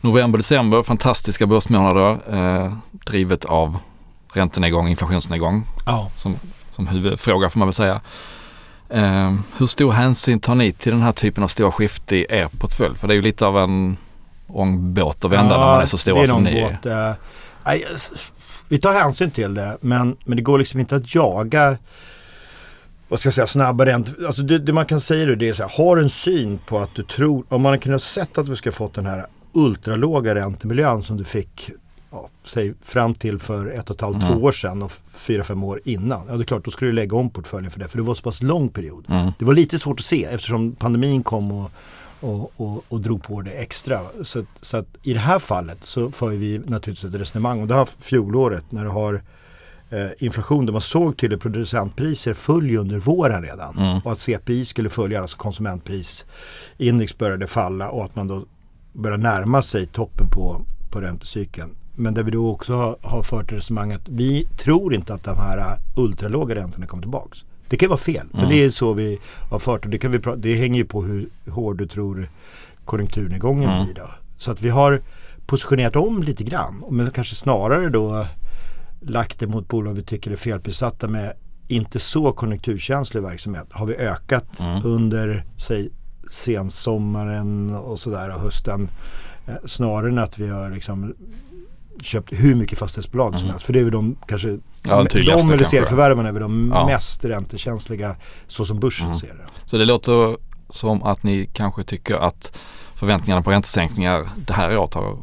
November, 0.06 0.38
december, 0.38 0.84
fantastiska 0.84 1.46
börsmånader 1.46 2.20
eh, 2.30 2.74
drivet 2.92 3.46
av 3.46 3.78
räntenedgång, 4.34 4.88
inflationsnedgång 4.88 5.64
ja. 5.86 6.12
som, 6.16 6.36
som 6.76 6.88
huvudfråga 6.88 7.50
får 7.50 7.60
man 7.60 7.68
väl 7.68 7.74
säga. 7.74 8.02
Eh, 8.90 9.36
hur 9.58 9.66
stor 9.66 9.92
hänsyn 9.92 10.40
tar 10.40 10.56
ni 10.56 10.72
till 10.72 10.92
den 10.92 11.02
här 11.02 11.12
typen 11.12 11.44
av 11.44 11.48
stora 11.48 11.72
skifte 11.72 12.16
i 12.16 12.26
er 12.30 12.48
portfölj? 12.60 12.96
För 12.96 13.08
det 13.08 13.14
är 13.14 13.16
ju 13.16 13.22
lite 13.22 13.46
av 13.46 13.58
en 13.58 13.98
ångbåt 14.48 15.26
att 15.26 15.32
vända 15.32 15.54
ja, 15.54 15.60
när 15.60 15.66
man 15.66 15.82
är 15.82 15.86
så 15.86 15.98
stora 15.98 16.28
som 16.28 16.44
ni 16.44 16.78
är. 16.84 17.10
Uh, 17.10 17.16
vi 18.68 18.80
tar 18.80 18.94
hänsyn 18.94 19.32
till 19.32 19.54
det 19.54 19.78
men, 19.82 20.18
men 20.26 20.38
det 20.38 20.44
går 20.44 20.58
liksom 20.58 20.80
inte 20.80 20.96
att 20.96 21.16
jaga 21.16 21.78
vad 23.08 23.20
ska 23.20 23.28
jag 23.28 23.34
säga, 23.34 23.48
snabba 23.48 23.86
räntor. 23.86 24.26
Alltså 24.28 24.42
det, 24.42 24.60
det, 24.60 24.74
man 24.74 24.86
kan 24.86 25.02
säga 25.02 25.36
det 25.36 25.50
är 25.50 25.54
så 25.54 25.64
här, 25.64 25.72
har 25.78 25.98
en 25.98 26.10
syn 26.10 26.60
på 26.66 26.80
att 26.80 26.96
du 26.96 27.04
tror, 27.04 27.44
om 27.50 27.62
man 27.62 27.72
har 27.72 27.78
kunnat 27.78 28.04
sett 28.04 28.38
att 28.38 28.50
vi 28.50 28.56
ska 28.56 28.72
fått 28.72 28.94
den 28.94 29.06
här 29.06 29.26
ultralåga 29.56 30.36
räntemiljön 30.36 31.04
som 31.04 31.18
du 31.18 31.24
fick 31.24 31.72
ja, 32.12 32.30
säg, 32.44 32.74
fram 32.82 33.16
till 33.16 33.40
för 33.40 33.68
ett 33.68 33.90
och 33.90 33.96
ett 33.96 34.02
halvt, 34.02 34.16
mm. 34.24 34.28
två 34.28 34.44
år 34.44 34.52
sedan 34.52 34.82
och 34.82 34.92
fyra, 35.14 35.44
fem 35.44 35.64
år 35.64 35.82
innan. 35.86 36.26
Ja 36.28 36.36
det 36.38 36.44
är 36.44 36.46
klart, 36.46 36.66
då 36.66 36.72
skulle 36.72 36.92
du 36.92 36.96
lägga 36.96 37.18
om 37.18 37.30
portföljen 37.30 37.72
för 37.72 37.80
det. 37.80 37.88
För 37.88 37.98
det 37.98 38.04
var 38.04 38.16
så 38.16 38.24
pass 38.24 38.42
lång 38.42 38.70
period. 38.70 39.06
Mm. 39.10 39.32
Det 39.40 39.46
var 39.46 39.54
lite 39.54 39.80
svårt 39.80 40.00
att 40.00 40.06
se 40.06 40.24
eftersom 40.24 40.76
pandemin 40.76 41.24
kom 41.24 41.52
och, 41.52 41.72
och, 42.20 42.52
och, 42.56 42.84
och 42.88 43.02
drog 43.02 43.24
på 43.24 43.42
det 43.42 43.52
extra. 43.52 44.00
Så, 44.24 44.46
så 44.62 44.78
att 44.78 44.88
i 45.04 45.14
det 45.14 45.20
här 45.20 45.40
fallet 45.40 45.84
så 45.84 46.12
för 46.12 46.30
vi 46.30 46.60
naturligtvis 46.60 47.14
ett 47.14 47.22
resonemang. 47.22 47.62
Och 47.62 47.68
det 47.68 47.74
har 47.74 47.90
fjolåret 48.00 48.72
när 48.72 48.84
du 48.84 48.90
har 48.90 49.22
eh, 49.90 50.08
inflation 50.18 50.66
där 50.66 50.74
man 50.74 50.82
såg 50.82 51.18
tydligt 51.18 51.42
producentpriser 51.42 52.34
följa 52.34 52.80
under 52.80 53.00
våren 53.00 53.44
redan. 53.44 53.78
Mm. 53.78 54.02
Och 54.04 54.12
att 54.12 54.20
CPI 54.20 54.66
skulle 54.66 54.90
följa, 54.90 55.22
alltså 55.22 55.38
konsumentprisindex 55.38 57.18
började 57.18 57.48
falla 57.48 57.90
och 57.90 58.06
att 58.06 58.16
man 58.16 58.28
då 58.28 58.46
börjar 58.96 59.18
närma 59.18 59.62
sig 59.62 59.86
toppen 59.86 60.30
på, 60.30 60.62
på 60.90 61.02
räntecykeln. 61.02 61.76
Men 61.96 62.14
där 62.14 62.24
vi 62.24 62.32
då 62.32 62.50
också 62.50 62.76
har, 62.76 62.98
har 63.02 63.24
fört 63.24 63.52
resonemang 63.52 63.94
att 63.94 64.10
vi 64.10 64.48
tror 64.58 64.94
inte 64.94 65.14
att 65.14 65.24
de 65.24 65.38
här 65.38 65.78
ultralåga 65.96 66.56
räntorna 66.56 66.88
kommer 66.88 67.04
tillbaks. 67.04 67.46
Det 67.70 67.78
kan 67.78 67.90
vara 67.90 68.00
fel, 68.00 68.16
mm. 68.16 68.30
men 68.32 68.50
det 68.50 68.56
är 68.56 68.70
så 68.70 68.94
vi 68.94 69.20
har 69.50 69.60
fört 69.60 69.86
och 69.86 69.92
det, 69.92 69.98
kan 69.98 70.12
vi 70.12 70.20
det 70.38 70.56
hänger 70.56 70.80
ju 70.80 70.86
på 70.86 71.04
hur 71.04 71.30
hård 71.50 71.78
du 71.78 71.88
tror 71.88 72.30
konjunkturnedgången 72.86 73.70
mm. 73.70 73.86
blir. 73.86 73.96
Då. 73.96 74.10
Så 74.38 74.52
att 74.52 74.62
vi 74.62 74.70
har 74.70 75.02
positionerat 75.46 75.96
om 75.96 76.24
lite 76.24 76.44
grann, 76.44 76.84
men 76.92 77.12
kanske 77.12 77.36
snarare 77.36 77.90
då 77.90 78.28
lagt 79.02 79.40
det 79.40 79.48
mot 79.48 79.68
bolag 79.68 79.94
vi 79.94 80.04
tycker 80.04 80.32
är 80.32 80.36
felprissatta 80.36 81.08
med 81.08 81.34
inte 81.68 82.00
så 82.00 82.32
konjunkturkänslig 82.32 83.22
verksamhet. 83.22 83.68
Har 83.72 83.86
vi 83.86 83.96
ökat 83.96 84.60
mm. 84.60 84.86
under, 84.86 85.46
säg 85.58 85.90
sensommaren 86.32 87.76
och 87.76 88.00
sådär 88.00 88.36
och 88.36 88.42
hösten. 88.42 88.90
Eh, 89.48 89.54
snarare 89.66 90.10
än 90.10 90.18
att 90.18 90.40
vi 90.40 90.48
har 90.48 90.70
liksom 90.70 91.14
köpt 92.02 92.34
hur 92.34 92.56
mycket 92.56 92.80
fastighetsbolag 92.80 93.28
mm. 93.28 93.40
som 93.40 93.50
helst. 93.50 93.66
För 93.66 93.74
det 93.74 93.80
är 93.80 93.84
väl 93.84 93.94
de 93.94 94.18
kanske, 94.28 94.48
ja, 94.84 95.04
de 95.04 95.20
eller 95.20 95.64
serieförvärvarna 95.64 96.30
är 96.30 96.34
väl 96.34 96.42
de 96.42 96.72
ja. 96.74 96.86
mest 96.86 97.26
räntekänsliga 97.26 98.16
så 98.48 98.66
som 98.66 98.80
börsen 98.80 99.06
mm. 99.06 99.18
ser 99.18 99.28
det. 99.28 99.46
Så 99.66 99.78
det 99.78 99.86
låter 99.86 100.38
som 100.70 101.04
att 101.04 101.24
ni 101.24 101.50
kanske 101.54 101.84
tycker 101.84 102.16
att 102.16 102.58
förväntningarna 102.96 103.42
på 103.42 103.52
räntesänkningar 103.52 104.30
det 104.36 104.54
här 104.54 104.78
året 104.78 104.94
har 104.94 105.18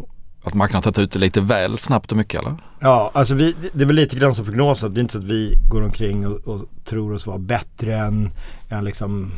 att 0.44 0.54
marknaden 0.54 0.82
tagit 0.82 0.98
ut 0.98 1.12
det 1.12 1.18
lite 1.18 1.40
väl 1.40 1.78
snabbt 1.78 2.10
och 2.10 2.16
mycket 2.18 2.40
eller? 2.40 2.56
Ja, 2.80 3.10
alltså 3.14 3.34
vi, 3.34 3.54
det 3.72 3.82
är 3.82 3.86
väl 3.86 3.96
lite 3.96 4.16
grann 4.16 4.34
som 4.34 4.44
prognosen. 4.44 4.94
Det 4.94 5.00
är 5.00 5.02
inte 5.02 5.12
så 5.12 5.18
att 5.18 5.24
vi 5.24 5.54
går 5.68 5.82
omkring 5.82 6.26
och, 6.26 6.48
och 6.48 6.68
tror 6.84 7.14
oss 7.14 7.26
vara 7.26 7.38
bättre 7.38 7.96
än, 7.96 8.30
än 8.68 8.84
liksom 8.84 9.32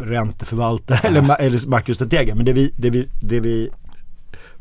ränteförvaltare 0.00 0.98
eller, 1.08 1.40
eller 1.40 1.68
makrostrateger. 1.68 2.34
Men 2.34 2.44
det 2.44 2.52
vi, 2.52 2.72
det, 2.76 2.90
vi, 2.90 3.08
det 3.20 3.40
vi 3.40 3.70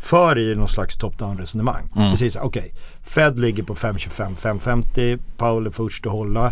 för 0.02 0.38
i 0.38 0.56
någon 0.56 0.68
slags 0.68 0.98
top-down 0.98 1.38
resonemang. 1.38 1.92
Mm. 1.96 2.12
Precis, 2.12 2.36
okej. 2.36 2.60
Okay. 2.60 2.72
Fed 3.04 3.40
ligger 3.40 3.64
på 3.64 3.76
5,25, 3.76 4.36
5,50. 4.36 5.20
Powell 5.38 5.66
är 5.66 5.72
först 5.72 6.06
att 6.06 6.12
hålla. 6.12 6.52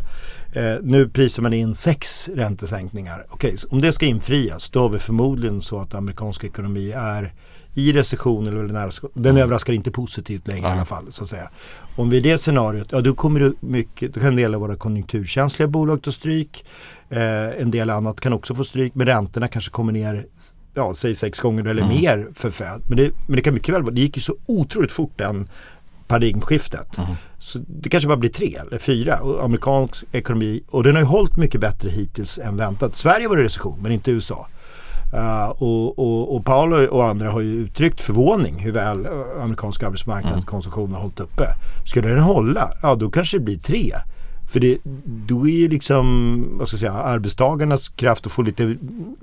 Eh, 0.53 0.75
nu 0.82 1.10
prisar 1.10 1.44
man 1.44 1.53
in 1.53 1.75
sex 1.75 2.29
räntesänkningar. 2.36 3.25
Okej, 3.29 3.53
okay, 3.53 3.70
om 3.70 3.82
det 3.82 3.94
ska 3.94 4.06
infrias 4.06 4.70
då 4.70 4.82
har 4.82 4.89
vi 4.89 5.00
förmodligen 5.00 5.62
så 5.62 5.79
att 5.79 5.96
amerikansk 5.96 6.44
ekonomi 6.44 6.91
är 6.91 7.34
i 7.73 7.93
recession 7.93 8.47
eller 8.47 8.63
nära, 8.63 8.91
den 9.13 9.31
mm. 9.31 9.43
överraskar 9.43 9.73
inte 9.73 9.91
positivt 9.91 10.47
längre 10.47 10.59
mm. 10.59 10.71
i 10.71 10.73
alla 10.73 10.85
fall. 10.85 11.11
Så 11.11 11.23
att 11.23 11.29
säga. 11.29 11.49
Om 11.95 12.09
vi 12.09 12.17
är 12.17 12.25
i 12.25 12.31
det 12.31 12.38
scenariot, 12.38 12.88
ja 12.91 13.01
då 13.01 13.13
kommer 13.13 13.39
det 13.39 13.53
mycket, 13.59 14.13
då 14.13 14.19
kan 14.19 14.29
en 14.29 14.35
del 14.35 14.55
av 14.55 14.61
våra 14.61 14.75
konjunkturkänsliga 14.75 15.67
bolag 15.67 16.01
ta 16.01 16.11
stryk. 16.11 16.65
Eh, 17.09 17.61
en 17.61 17.71
del 17.71 17.89
annat 17.89 18.19
kan 18.19 18.33
också 18.33 18.55
få 18.55 18.63
stryk, 18.63 18.95
men 18.95 19.07
räntorna 19.07 19.47
kanske 19.47 19.71
kommer 19.71 19.93
ner 19.93 20.25
ja, 20.73 20.93
säg 20.93 21.15
sex 21.15 21.39
gånger 21.39 21.65
eller 21.65 21.83
mm. 21.83 22.01
mer 22.01 22.27
för 22.35 22.51
Fed. 22.51 22.81
Men 22.88 22.97
det, 22.97 23.11
men 23.27 23.35
det 23.35 23.41
kan 23.41 23.53
mycket 23.53 23.75
väl 23.75 23.81
vara, 23.81 23.93
det 23.93 24.01
gick 24.01 24.17
ju 24.17 24.21
så 24.21 24.35
otroligt 24.45 24.91
fort 24.91 25.13
den 25.15 25.47
paradigmskiftet. 26.07 26.97
Mm. 26.97 27.09
Så 27.39 27.59
det 27.67 27.89
kanske 27.89 28.07
bara 28.07 28.17
blir 28.17 28.29
tre 28.29 28.55
eller 28.55 28.77
fyra. 28.77 29.19
Och 29.19 29.43
amerikansk 29.43 30.03
ekonomi, 30.11 30.63
och 30.67 30.83
den 30.83 30.95
har 30.95 31.01
ju 31.01 31.07
hållit 31.07 31.38
mycket 31.38 31.61
bättre 31.61 31.89
hittills 31.89 32.39
än 32.39 32.57
väntat. 32.57 32.95
Sverige 32.95 33.27
var 33.27 33.38
i 33.38 33.43
recession 33.43 33.79
men 33.81 33.91
inte 33.91 34.11
USA. 34.11 34.47
Uh, 35.13 35.50
och, 35.50 36.00
och, 36.00 36.36
och 36.36 36.46
Paolo 36.46 36.88
och 36.88 37.06
andra 37.06 37.32
har 37.32 37.42
ju 37.42 37.51
uttryckt 37.51 38.01
förvåning 38.01 38.56
hur 38.60 38.72
väl 38.72 39.00
uh, 39.06 39.44
amerikanska 39.44 39.88
arbetsmarknaden 39.88 40.44
mm. 40.51 40.94
har 40.94 41.01
hållit 41.01 41.20
uppe. 41.20 41.48
Skulle 41.86 42.08
den 42.08 42.20
hålla, 42.20 42.72
ja 42.82 42.96
då 42.96 43.10
kanske 43.10 43.38
det 43.38 43.44
blir 43.44 43.58
tre. 43.58 43.94
För 44.50 44.60
det, 44.60 44.78
då 45.06 45.48
är 45.48 45.51
ju 45.51 45.68
liksom, 45.68 46.46
vad 46.58 46.68
ska 46.68 46.75
jag 46.75 46.80
säga, 46.80 46.94
arbetstagarnas 46.94 47.89
kraft 47.89 48.25
att 48.25 48.32
få 48.32 48.42
lite 48.42 48.75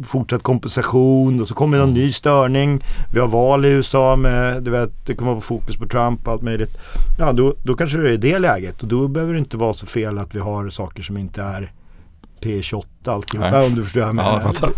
fortsatt 0.04 0.42
kompensation 0.42 1.40
och 1.40 1.48
så 1.48 1.54
kommer 1.54 1.78
någon 1.78 1.88
mm. 1.88 2.00
ny 2.00 2.12
störning. 2.12 2.80
Vi 3.12 3.20
har 3.20 3.28
val 3.28 3.64
i 3.64 3.68
USA 3.68 4.16
med, 4.16 4.62
du 4.62 4.70
vet, 4.70 5.06
det 5.06 5.14
kommer 5.14 5.30
att 5.30 5.36
vara 5.36 5.60
fokus 5.60 5.76
på 5.76 5.86
Trump 5.86 6.26
och 6.26 6.32
allt 6.32 6.42
möjligt. 6.42 6.78
Ja, 7.18 7.32
då, 7.32 7.54
då 7.62 7.74
kanske 7.74 7.98
det 7.98 8.12
är 8.12 8.18
det 8.18 8.38
läget 8.38 8.82
och 8.82 8.88
då 8.88 9.08
behöver 9.08 9.32
det 9.32 9.38
inte 9.38 9.56
vara 9.56 9.74
så 9.74 9.86
fel 9.86 10.18
att 10.18 10.34
vi 10.34 10.38
har 10.38 10.70
saker 10.70 11.02
som 11.02 11.16
inte 11.16 11.42
är 11.42 11.72
P28 12.46 12.84
alltihopa 13.04 13.64
om 13.64 13.74
du 13.74 13.84
förstår 13.84 14.02
jag 14.02 14.14
menar. 14.14 14.54
Ja, 14.62 14.68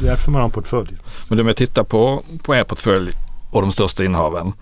Därför 0.00 0.30
man 0.30 0.40
har 0.40 0.46
en 0.46 0.50
portfölj. 0.50 0.96
Men 1.28 1.40
om 1.40 1.46
jag 1.46 1.56
tittar 1.56 1.84
på, 1.84 2.22
på 2.42 2.56
er 2.56 2.64
portfölj 2.64 3.12
och 3.50 3.60
de 3.62 3.72
största 3.72 4.04
innehaven 4.04 4.52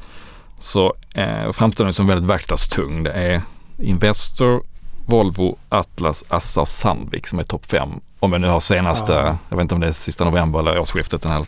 så 0.58 0.94
eh, 1.14 1.52
framstår 1.52 1.85
den 1.85 1.94
som 1.94 2.06
väldigt 2.06 2.30
verkstadstung. 2.30 3.02
Det 3.02 3.12
är 3.12 3.42
Investor, 3.78 4.62
Volvo, 5.06 5.58
Atlas, 5.68 6.25
Assa 6.28 6.61
och 6.61 6.68
Sandvik 6.68 7.26
som 7.26 7.38
är 7.38 7.42
topp 7.42 7.66
fem. 7.66 7.88
Om 8.18 8.30
vi 8.30 8.38
nu 8.38 8.49
har 8.49 8.61
senaste, 8.61 9.12
ja. 9.12 9.38
jag 9.49 9.56
vet 9.56 9.62
inte 9.62 9.75
om 9.75 9.80
det 9.80 9.87
är 9.87 9.92
sista 9.92 10.25
november 10.25 10.58
eller 10.58 10.78
årsskiftet. 10.78 11.23
Den 11.23 11.32
här. 11.32 11.46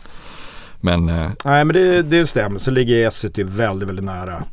Men, 0.81 1.09
eh, 1.09 1.29
Nej 1.45 1.65
men 1.65 1.73
det, 1.73 2.01
det 2.01 2.27
stämmer. 2.27 2.59
Så 2.59 2.71
ligger 2.71 3.07
Essity 3.07 3.43
väldigt, 3.43 3.89
väldigt 3.89 4.05
nära 4.05 4.43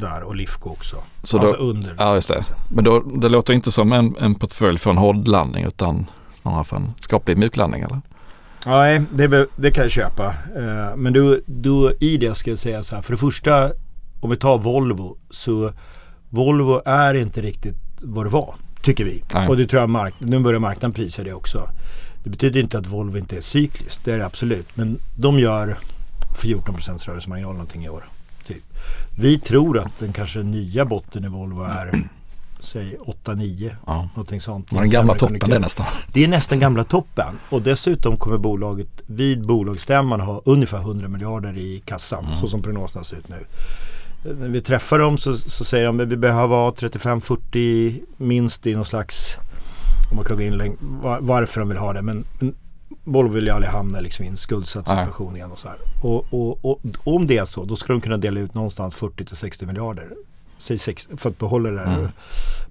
där 0.00 0.22
och 0.22 0.36
Lifco 0.36 0.70
också. 0.70 0.96
Så 1.22 1.38
alltså 1.38 1.52
då, 1.52 1.58
under. 1.58 1.94
Ja 1.98 2.14
just 2.14 2.28
det. 2.28 2.44
Men 2.68 2.84
då, 2.84 3.00
det 3.00 3.28
låter 3.28 3.54
inte 3.54 3.72
som 3.72 3.92
en, 3.92 4.16
en 4.16 4.34
portfölj 4.34 4.78
för 4.78 4.90
en 4.90 4.96
hårdlandning 4.96 5.64
utan 5.64 6.06
snarare 6.32 6.64
för 6.64 6.76
en 6.76 6.94
skaplig 7.00 7.38
mjuklandning 7.38 7.82
eller? 7.82 8.00
Nej, 8.66 9.02
det, 9.10 9.46
det 9.56 9.70
kan 9.70 9.82
jag 9.82 9.92
köpa. 9.92 10.34
Uh, 10.56 10.96
men 10.96 11.12
då, 11.12 11.36
då 11.46 11.92
i 12.00 12.16
det 12.16 12.34
ska 12.34 12.50
jag 12.50 12.58
säga 12.58 12.82
så 12.82 12.94
här. 12.94 13.02
För 13.02 13.12
det 13.12 13.18
första, 13.18 13.72
om 14.20 14.30
vi 14.30 14.36
tar 14.36 14.58
Volvo 14.58 15.16
så 15.30 15.72
Volvo 16.28 16.82
är 16.84 17.14
inte 17.14 17.42
riktigt 17.42 17.76
vad 18.00 18.26
det 18.26 18.30
var, 18.30 18.54
tycker 18.82 19.04
vi. 19.04 19.22
Nej. 19.34 19.48
Och 19.48 19.56
det 19.56 19.66
tror 19.66 19.80
jag 19.80 19.90
mark 19.90 20.14
nu 20.18 20.38
börjar 20.38 20.60
marknaden 20.60 20.92
prisa 20.92 21.24
det 21.24 21.32
också. 21.32 21.68
Det 22.24 22.30
betyder 22.30 22.60
inte 22.60 22.78
att 22.78 22.86
Volvo 22.86 23.18
inte 23.18 23.36
är 23.36 23.40
cykliskt, 23.40 24.04
det 24.04 24.12
är 24.12 24.18
det 24.18 24.26
absolut. 24.26 24.76
Men 24.76 24.98
de 25.16 25.38
gör 25.38 25.78
14% 26.36 27.06
rörelsemarginal 27.06 27.52
någonting 27.52 27.84
i 27.84 27.88
år. 27.88 28.04
Vi 29.18 29.38
tror 29.38 29.78
att 29.78 29.98
den 29.98 30.12
kanske 30.12 30.38
nya 30.42 30.84
botten 30.84 31.24
i 31.24 31.28
Volvo 31.28 31.62
är 31.62 32.08
säg 32.60 32.96
8-9. 33.24 33.70
Ja. 33.86 34.08
Någonting 34.14 34.40
sånt. 34.40 34.70
den 34.70 34.90
gamla 34.90 35.14
toppen 35.14 35.50
det 35.50 35.56
är 35.56 35.60
nästan. 35.60 35.86
Det 36.12 36.24
är 36.24 36.28
nästan 36.28 36.58
gamla 36.58 36.84
toppen. 36.84 37.38
Och 37.50 37.62
dessutom 37.62 38.16
kommer 38.16 38.38
bolaget 38.38 38.88
vid 39.06 39.46
bolagsstämman 39.46 40.20
ha 40.20 40.42
ungefär 40.44 40.78
100 40.78 41.08
miljarder 41.08 41.58
i 41.58 41.82
kassan. 41.84 42.24
Mm. 42.24 42.36
Så 42.36 42.48
som 42.48 42.62
prognoserna 42.62 43.04
ser 43.04 43.16
ut 43.16 43.28
nu 43.28 43.44
när 44.34 44.48
vi 44.48 44.60
träffar 44.60 44.98
dem 44.98 45.18
så, 45.18 45.36
så 45.36 45.64
säger 45.64 45.86
de 45.86 46.00
att 46.00 46.08
vi 46.08 46.16
behöver 46.16 46.56
ha 46.56 46.70
35-40 46.70 48.00
minst 48.16 48.66
i 48.66 48.74
någon 48.74 48.84
slags, 48.84 49.36
om 50.10 50.16
man 50.16 50.24
kan 50.24 50.36
gå 50.36 50.42
in 50.42 50.76
var, 50.80 51.18
varför 51.20 51.60
de 51.60 51.68
vill 51.68 51.78
ha 51.78 51.92
det. 51.92 52.02
Men, 52.02 52.24
men 52.38 52.54
Volvo 53.06 53.32
vill 53.32 53.44
ju 53.44 53.50
aldrig 53.50 53.72
hamna 53.72 54.00
liksom 54.00 54.24
i 54.24 54.28
en 54.28 54.36
skuldsatt 54.36 54.88
situation 54.88 55.32
Nej. 55.32 55.36
igen 55.36 55.52
och 55.52 55.58
så 55.58 55.68
här. 55.68 55.78
Och, 56.02 56.26
och, 56.30 56.64
och, 56.64 56.80
om 57.04 57.26
det 57.26 57.38
är 57.38 57.44
så, 57.44 57.64
då 57.64 57.76
ska 57.76 57.92
de 57.92 58.00
kunna 58.00 58.16
dela 58.16 58.40
ut 58.40 58.54
någonstans 58.54 58.96
40-60 58.96 59.66
miljarder. 59.66 60.10
Säg 60.58 60.78
60, 60.78 61.16
för 61.16 61.30
att 61.30 61.38
behålla 61.38 61.70
den 61.70 61.78
där 61.78 61.98
mm. 61.98 62.10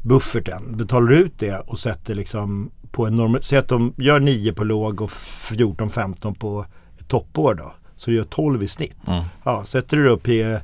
bufferten. 0.01 0.77
Betalar 0.77 1.11
ut 1.11 1.33
det 1.39 1.59
och 1.59 1.79
sätter 1.79 2.15
liksom 2.15 2.71
på 2.91 3.05
en 3.07 3.15
normal, 3.15 3.43
säg 3.43 3.57
att 3.57 3.67
de 3.67 3.93
gör 3.97 4.19
9 4.19 4.53
på 4.53 4.63
låg 4.63 5.01
och 5.01 5.09
14-15 5.09 6.35
på 6.35 6.65
toppår 7.07 7.53
då. 7.53 7.71
Så 7.95 8.09
du 8.09 8.17
gör 8.17 8.23
12 8.23 8.63
i 8.63 8.67
snitt. 8.67 8.97
Mm. 9.07 9.23
Ja, 9.43 9.65
sätter 9.65 9.97
du 9.97 10.09
upp 10.09 10.27
i 10.27 10.59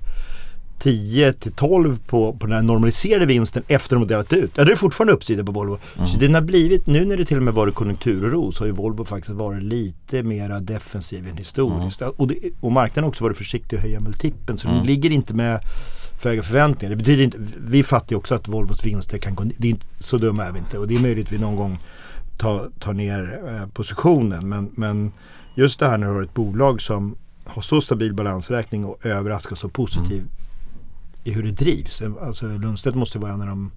10 0.81 1.33
till 1.33 1.51
12 1.51 1.99
på, 2.07 2.33
på 2.33 2.47
den 2.47 2.55
här 2.55 2.63
normaliserade 2.63 3.25
vinsten 3.25 3.63
efter 3.67 3.95
de 3.95 4.01
har 4.01 4.07
delat 4.07 4.33
ut. 4.33 4.51
Ja, 4.55 4.63
det 4.63 4.71
är 4.71 4.75
fortfarande 4.75 5.13
uppsida 5.13 5.43
på 5.43 5.51
Volvo. 5.51 5.77
Mm. 5.95 6.07
Så 6.07 6.17
den 6.17 6.33
har 6.33 6.41
blivit, 6.41 6.87
nu 6.87 7.05
när 7.05 7.17
det 7.17 7.25
till 7.25 7.37
och 7.37 7.43
med 7.43 7.53
varit 7.53 7.75
konjunkturoro 7.75 8.51
så 8.51 8.63
har 8.63 8.67
ju 8.67 8.73
Volvo 8.73 9.05
faktiskt 9.05 9.35
varit 9.35 9.63
lite 9.63 10.23
mera 10.23 10.59
defensiv 10.59 11.27
än 11.27 11.37
historiskt. 11.37 12.01
Mm. 12.01 12.13
Och, 12.17 12.27
det, 12.27 12.35
och 12.59 12.71
marknaden 12.71 13.03
har 13.03 13.09
också 13.09 13.23
varit 13.23 13.37
försiktig 13.37 13.77
att 13.77 13.81
höja 13.81 13.99
multipeln 13.99 14.57
så 14.57 14.67
mm. 14.67 14.77
den 14.77 14.87
ligger 14.87 15.09
inte 15.09 15.33
med 15.33 15.59
för 16.21 16.29
höga 16.29 16.43
förväntningar. 16.43 16.89
Det 16.89 16.95
betyder 16.95 17.23
inte, 17.23 17.37
vi 17.57 17.83
fattar 17.83 18.11
ju 18.11 18.17
också 18.17 18.35
att 18.35 18.47
Volvos 18.47 18.85
vinster 18.85 19.17
kan 19.17 19.35
gå 19.35 19.43
det 19.43 19.67
är 19.67 19.71
inte, 19.71 19.85
Så 19.99 20.17
dumma 20.17 20.45
är 20.45 20.51
vi 20.51 20.59
inte 20.59 20.77
och 20.77 20.87
det 20.87 20.95
är 20.95 20.99
möjligt 20.99 21.27
att 21.27 21.33
vi 21.33 21.37
någon 21.37 21.55
gång 21.55 21.79
tar, 22.37 22.69
tar 22.79 22.93
ner 22.93 23.41
eh, 23.47 23.67
positionen. 23.67 24.49
Men, 24.49 24.71
men 24.75 25.11
just 25.55 25.79
det 25.79 25.87
här 25.87 25.97
när 25.97 26.07
du 26.07 26.13
har 26.13 26.23
ett 26.23 26.33
bolag 26.33 26.81
som 26.81 27.15
har 27.45 27.61
så 27.61 27.81
stabil 27.81 28.13
balansräkning 28.13 28.85
och 28.85 29.05
överraskar 29.05 29.55
så 29.55 29.69
positiv 29.69 30.17
mm 30.17 30.29
i 31.23 31.31
hur 31.31 31.43
det 31.43 31.51
drivs. 31.51 32.01
Alltså 32.21 32.45
Lundstedt 32.45 32.95
måste 32.95 33.19
vara 33.19 33.31
en 33.31 33.41
av 33.41 33.47
de, 33.47 33.71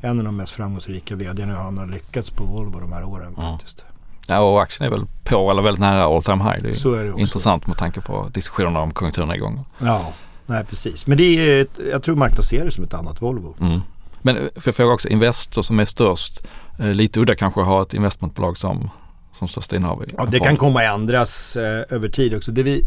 en 0.00 0.18
av 0.18 0.24
de 0.24 0.36
mest 0.36 0.52
framgångsrika 0.52 1.16
vdarna 1.16 1.56
han 1.56 1.78
har 1.78 1.86
lyckats 1.86 2.30
på 2.30 2.44
Volvo 2.44 2.80
de 2.80 2.92
här 2.92 3.04
åren 3.04 3.34
ja. 3.36 3.42
faktiskt. 3.42 3.84
Ja 4.26 4.40
och 4.40 4.62
aktien 4.62 4.86
är 4.86 4.90
väl 4.90 5.06
på 5.24 5.50
eller 5.50 5.62
väldigt 5.62 5.80
nära 5.80 6.04
all 6.04 6.22
time 6.22 6.44
high. 6.44 6.62
Det 6.62 6.68
är, 6.68 6.74
Så 6.74 6.92
är 6.94 7.04
det 7.04 7.20
intressant 7.20 7.66
med 7.66 7.76
tanke 7.76 8.00
på 8.00 8.28
diskussionerna 8.34 8.80
om 8.80 8.90
konjunkturnedgången. 8.90 9.64
Ja, 9.78 10.12
nej 10.46 10.64
precis. 10.64 11.06
Men 11.06 11.18
det 11.18 11.24
är, 11.24 11.66
jag 11.90 12.02
tror 12.02 12.16
marknaden 12.16 12.44
ser 12.44 12.64
det 12.64 12.70
som 12.70 12.84
ett 12.84 12.94
annat 12.94 13.22
Volvo. 13.22 13.56
Mm. 13.60 13.80
Men 14.22 14.36
för 14.36 14.68
jag 14.68 14.74
fråga 14.74 14.92
också, 14.92 15.08
Investor 15.08 15.62
som 15.62 15.80
är 15.80 15.84
störst, 15.84 16.46
eh, 16.78 16.86
lite 16.86 17.20
udda 17.20 17.34
kanske 17.34 17.60
har 17.60 17.82
ett 17.82 17.94
investmentbolag 17.94 18.58
som, 18.58 18.90
som 19.32 19.48
största 19.48 19.76
innehav? 19.76 20.04
Ja, 20.16 20.24
det 20.24 20.38
kan 20.38 20.56
komma 20.56 20.80
att 20.80 20.94
ändras 20.94 21.56
eh, 21.56 21.84
över 21.88 22.08
tid 22.08 22.34
också. 22.34 22.50
Det 22.50 22.62
vi 22.62 22.84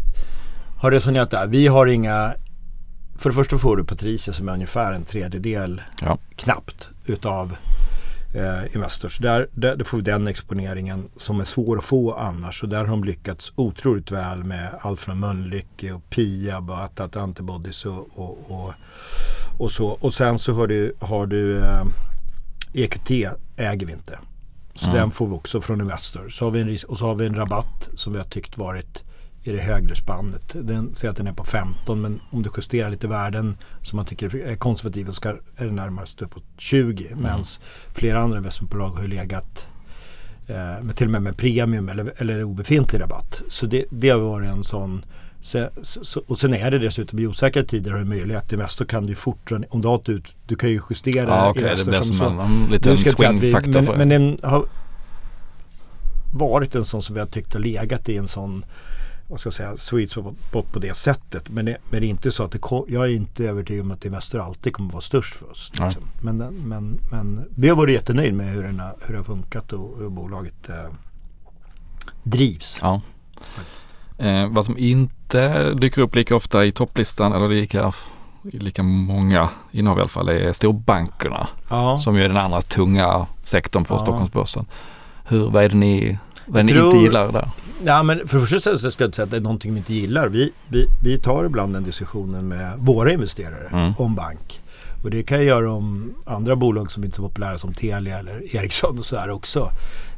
har 0.78 0.90
resonerat 0.90 1.30
där, 1.30 1.46
vi 1.46 1.66
har 1.66 1.86
inga 1.86 2.34
för 3.24 3.30
det 3.30 3.34
första 3.34 3.58
får 3.58 3.76
du 3.76 3.84
Patricia 3.84 4.34
som 4.34 4.48
är 4.48 4.52
ungefär 4.52 4.92
en 4.92 5.04
tredjedel 5.04 5.82
ja. 6.00 6.18
knappt 6.36 6.88
utav 7.06 7.56
eh, 8.34 8.74
Investors. 8.74 9.18
Där, 9.18 9.48
där, 9.52 9.76
där 9.76 9.84
får 9.84 9.96
vi 9.96 10.02
den 10.02 10.26
exponeringen 10.26 11.08
som 11.16 11.40
är 11.40 11.44
svår 11.44 11.78
att 11.78 11.84
få 11.84 12.12
annars. 12.12 12.62
Och 12.62 12.68
där 12.68 12.78
har 12.78 12.86
de 12.86 13.04
lyckats 13.04 13.52
otroligt 13.56 14.10
väl 14.10 14.44
med 14.44 14.68
allt 14.80 15.00
från 15.02 15.20
Mölnlycke 15.20 15.92
och 15.92 16.10
Piab 16.10 16.70
och 16.70 16.78
Atat 16.78 17.16
Antibodies 17.16 17.84
och, 17.84 18.08
och, 18.14 18.38
och, 18.48 18.72
och, 19.58 19.70
så. 19.70 19.86
Och 19.86 20.14
sen 20.14 20.38
så 20.38 20.52
har 20.52 20.66
du, 20.66 20.94
har 21.00 21.26
du 21.26 21.58
eh, 21.58 21.84
EQT 22.72 23.10
äger 23.56 23.86
vi 23.86 23.92
inte. 23.92 24.18
Så 24.74 24.86
mm. 24.86 25.00
den 25.00 25.10
får 25.10 25.26
vi 25.26 25.34
också 25.34 25.60
från 25.60 25.80
Investor. 25.80 26.28
Så 26.28 26.44
har 26.44 26.50
vi 26.50 26.60
en, 26.60 26.78
och 26.88 26.98
så 26.98 27.06
har 27.06 27.14
vi 27.14 27.26
en 27.26 27.34
rabatt 27.34 27.88
som 27.94 28.12
vi 28.12 28.18
har 28.18 28.26
tyckt 28.26 28.58
varit 28.58 29.04
i 29.44 29.52
det 29.52 29.60
högre 29.60 29.96
spannet. 29.96 30.56
Den 30.62 30.94
säger 30.94 31.10
att 31.10 31.16
den 31.16 31.26
är 31.26 31.32
på 31.32 31.44
15 31.44 32.00
men 32.00 32.20
om 32.30 32.42
du 32.42 32.50
justerar 32.56 32.90
lite 32.90 33.08
värden 33.08 33.56
som 33.82 33.96
man 33.96 34.06
tycker 34.06 34.36
är 34.36 34.56
konservativa 34.56 35.12
så 35.12 35.28
är 35.56 35.66
det 35.66 35.72
närmast 35.72 36.22
upp 36.22 36.30
på 36.30 36.40
20. 36.58 37.06
Mm. 37.06 37.22
Medan 37.22 37.44
flera 37.94 38.20
andra 38.20 38.38
investmentbolag 38.38 38.90
har 38.90 39.06
legat 39.06 39.66
eh, 40.46 40.84
med, 40.84 40.96
till 40.96 41.06
och 41.06 41.12
med 41.12 41.22
med 41.22 41.36
premium 41.36 41.88
eller, 41.88 42.12
eller 42.16 42.44
obefintlig 42.44 43.00
rabatt. 43.00 43.40
Så 43.48 43.66
det, 43.66 43.84
det 43.90 44.08
har 44.08 44.18
varit 44.18 44.50
en 44.50 44.64
sån 44.64 45.04
så, 45.40 45.68
så, 45.82 46.22
och 46.26 46.38
sen 46.38 46.54
är 46.54 46.70
det 46.70 46.78
dessutom 46.78 47.18
i 47.18 47.26
osäkra 47.26 47.62
tider 47.62 47.90
har 47.90 47.98
du 47.98 48.04
möjlighet. 48.04 48.48
Det 48.48 48.56
mesta 48.56 48.84
kan 48.84 49.06
du 49.06 49.14
fortfarande, 49.14 49.68
om 49.70 49.80
du 49.80 49.88
har 49.88 50.10
ut, 50.10 50.34
du 50.46 50.56
kan 50.56 50.70
ju 50.70 50.80
justera 50.90 51.28
ja, 51.28 51.50
okay, 51.50 51.76
det 51.76 51.84
blir 51.84 51.94
som, 51.94 52.16
som 52.16 52.40
en, 52.40 52.64
en 52.64 52.70
liten 52.70 52.96
swing-faktor. 52.96 53.82
Men, 53.82 53.98
men 53.98 54.08
den 54.08 54.38
har 54.42 54.66
varit 56.32 56.74
en 56.74 56.84
sån 56.84 57.02
som 57.02 57.14
vi 57.14 57.20
har 57.20 57.26
tyckt 57.26 57.52
har 57.52 57.60
legat 57.60 58.08
i 58.08 58.16
en 58.16 58.28
sån 58.28 58.64
vad 59.28 59.40
ska 59.40 59.46
jag 59.46 59.54
säga, 59.54 59.76
sweet 59.76 60.10
spot 60.10 60.72
på 60.72 60.78
det 60.78 60.96
sättet. 60.96 61.48
Men 61.48 61.64
det, 61.64 61.76
men 61.90 62.00
det 62.00 62.06
är 62.06 62.08
inte 62.08 62.32
så 62.32 62.42
att 62.42 62.52
det, 62.52 62.60
jag 62.88 63.04
är 63.04 63.14
inte 63.14 63.44
övertygad 63.44 63.84
om 63.84 63.90
att 63.90 64.04
Investor 64.04 64.40
alltid 64.40 64.72
kommer 64.72 64.88
att 64.88 64.94
vara 64.94 65.02
störst 65.02 65.34
för 65.34 65.50
oss. 65.50 65.72
Liksom. 65.74 66.02
Men, 66.22 66.36
men, 66.36 67.00
men 67.10 67.48
vi 67.56 67.68
har 67.68 67.76
varit 67.76 67.94
jättenöjda 67.94 68.36
med 68.36 68.46
hur, 68.46 68.62
den 68.62 68.82
hur 69.06 69.12
det 69.12 69.18
har 69.18 69.24
funkat 69.24 69.72
och 69.72 69.98
hur 69.98 70.08
bolaget 70.08 70.68
eh, 70.68 70.90
drivs. 72.22 72.78
Ja. 72.82 73.00
Eh, 74.18 74.48
vad 74.48 74.64
som 74.64 74.78
inte 74.78 75.74
dyker 75.74 76.02
upp 76.02 76.14
lika 76.14 76.36
ofta 76.36 76.64
i 76.64 76.72
topplistan 76.72 77.32
eller 77.32 77.48
lika, 77.48 77.92
lika 78.42 78.82
många 78.82 79.48
innehav 79.70 79.98
i 79.98 80.00
alla 80.00 80.08
fall 80.08 80.28
är 80.28 80.52
storbankerna. 80.52 81.48
Ja. 81.70 81.98
Som 81.98 82.16
ju 82.16 82.24
är 82.24 82.28
den 82.28 82.36
andra 82.36 82.60
tunga 82.60 83.26
sektorn 83.44 83.84
på 83.84 83.94
ja. 83.94 83.98
Stockholmsbörsen. 83.98 84.66
Hur, 85.24 85.50
vad 85.50 85.64
är 85.64 85.68
det 85.68 85.76
ni, 85.76 86.18
vad 86.46 86.64
ni 86.64 86.72
tror, 86.72 86.86
inte 86.86 86.98
gillar 86.98 87.32
där? 87.32 87.48
Ja, 87.84 88.02
men 88.02 88.28
för 88.28 88.38
det 88.38 88.46
första 88.46 88.78
så 88.78 88.90
ska 88.90 89.04
jag 89.04 89.08
inte 89.08 89.16
säga 89.16 89.24
att 89.24 89.30
det 89.30 89.36
är 89.36 89.40
någonting 89.40 89.72
vi 89.72 89.78
inte 89.78 89.94
gillar. 89.94 90.28
Vi, 90.28 90.52
vi, 90.68 90.86
vi 91.02 91.18
tar 91.18 91.44
ibland 91.44 91.74
den 91.74 91.84
diskussionen 91.84 92.48
med 92.48 92.72
våra 92.78 93.12
investerare 93.12 93.68
mm. 93.72 93.92
om 93.98 94.14
bank. 94.14 94.60
Och 95.04 95.10
det 95.10 95.22
kan 95.22 95.36
jag 95.36 95.46
göra 95.46 95.72
om 95.72 96.14
andra 96.26 96.56
bolag 96.56 96.92
som 96.92 97.04
inte 97.04 97.14
är 97.14 97.16
så 97.16 97.28
populära 97.28 97.58
som 97.58 97.74
Telia 97.74 98.18
eller 98.18 98.56
Ericsson 98.56 98.98
och 98.98 99.04
sådär 99.04 99.30
också. 99.30 99.70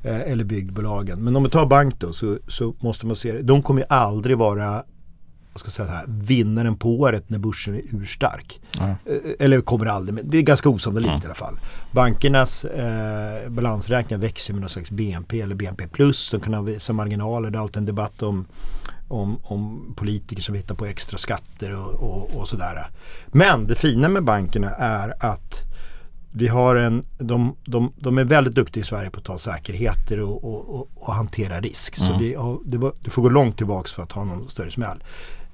Eh, 0.02 0.32
eller 0.32 0.44
byggbolagen. 0.44 1.24
Men 1.24 1.36
om 1.36 1.42
vi 1.42 1.50
tar 1.50 1.66
bank 1.66 2.00
då 2.00 2.12
så, 2.12 2.38
så 2.48 2.74
måste 2.80 3.06
man 3.06 3.16
se 3.16 3.32
det. 3.32 3.42
De 3.42 3.62
kommer 3.62 3.80
ju 3.80 3.86
aldrig 3.88 4.38
vara 4.38 4.82
vad 5.56 5.60
ska 5.60 5.70
säga 5.70 5.88
här, 5.88 6.04
vinnaren 6.08 6.76
på 6.76 7.00
året 7.00 7.30
när 7.30 7.38
börsen 7.38 7.74
är 7.74 7.82
urstark. 7.92 8.60
Mm. 8.80 8.94
Eller 9.38 9.60
kommer 9.60 9.86
aldrig, 9.86 10.14
men 10.14 10.28
det 10.28 10.38
är 10.38 10.42
ganska 10.42 10.68
osannolikt 10.68 11.10
mm. 11.10 11.22
i 11.22 11.24
alla 11.24 11.34
fall. 11.34 11.58
Bankernas 11.92 12.64
eh, 12.64 13.48
balansräkningar 13.48 14.20
växer 14.20 14.54
med 14.54 14.60
någon 14.60 14.70
slags 14.70 14.90
BNP 14.90 15.40
eller 15.40 15.54
BNP 15.54 15.88
plus 15.88 16.18
som 16.18 16.40
kan 16.40 16.54
ha 16.54 16.62
vissa 16.62 16.92
marginaler. 16.92 17.50
Det 17.50 17.58
är 17.58 17.62
alltid 17.62 17.76
en 17.76 17.86
debatt 17.86 18.22
om 18.22 18.46
om, 19.08 19.40
om 19.42 19.94
politiker 19.96 20.42
som 20.42 20.54
hittar 20.54 20.74
på 20.74 20.86
extra 20.86 21.18
skatter 21.18 21.76
och, 21.76 21.94
och, 21.94 22.36
och 22.36 22.48
sådär. 22.48 22.86
Men 23.26 23.66
det 23.66 23.74
fina 23.74 24.08
med 24.08 24.24
bankerna 24.24 24.70
är 24.70 25.14
att 25.24 25.66
vi 26.38 26.48
har 26.48 26.76
en, 26.76 27.04
de, 27.18 27.56
de, 27.64 27.92
de 27.96 28.18
är 28.18 28.24
väldigt 28.24 28.54
duktiga 28.54 28.82
i 28.82 28.86
Sverige 28.86 29.10
på 29.10 29.18
att 29.18 29.24
ta 29.24 29.38
säkerheter 29.38 30.20
och, 30.20 30.44
och, 30.44 30.88
och 30.94 31.14
hantera 31.14 31.60
risk. 31.60 31.98
Mm. 31.98 32.12
Så 32.12 32.18
vi 32.18 32.30
det, 32.64 32.78
var, 32.78 32.92
det, 33.00 33.10
får 33.10 33.22
gå 33.22 33.28
långt 33.28 33.56
tillbaka 33.56 33.88
för 33.88 34.02
att 34.02 34.12
ha 34.12 34.24
någon 34.24 34.48
större 34.48 34.70
smäll. 34.70 35.04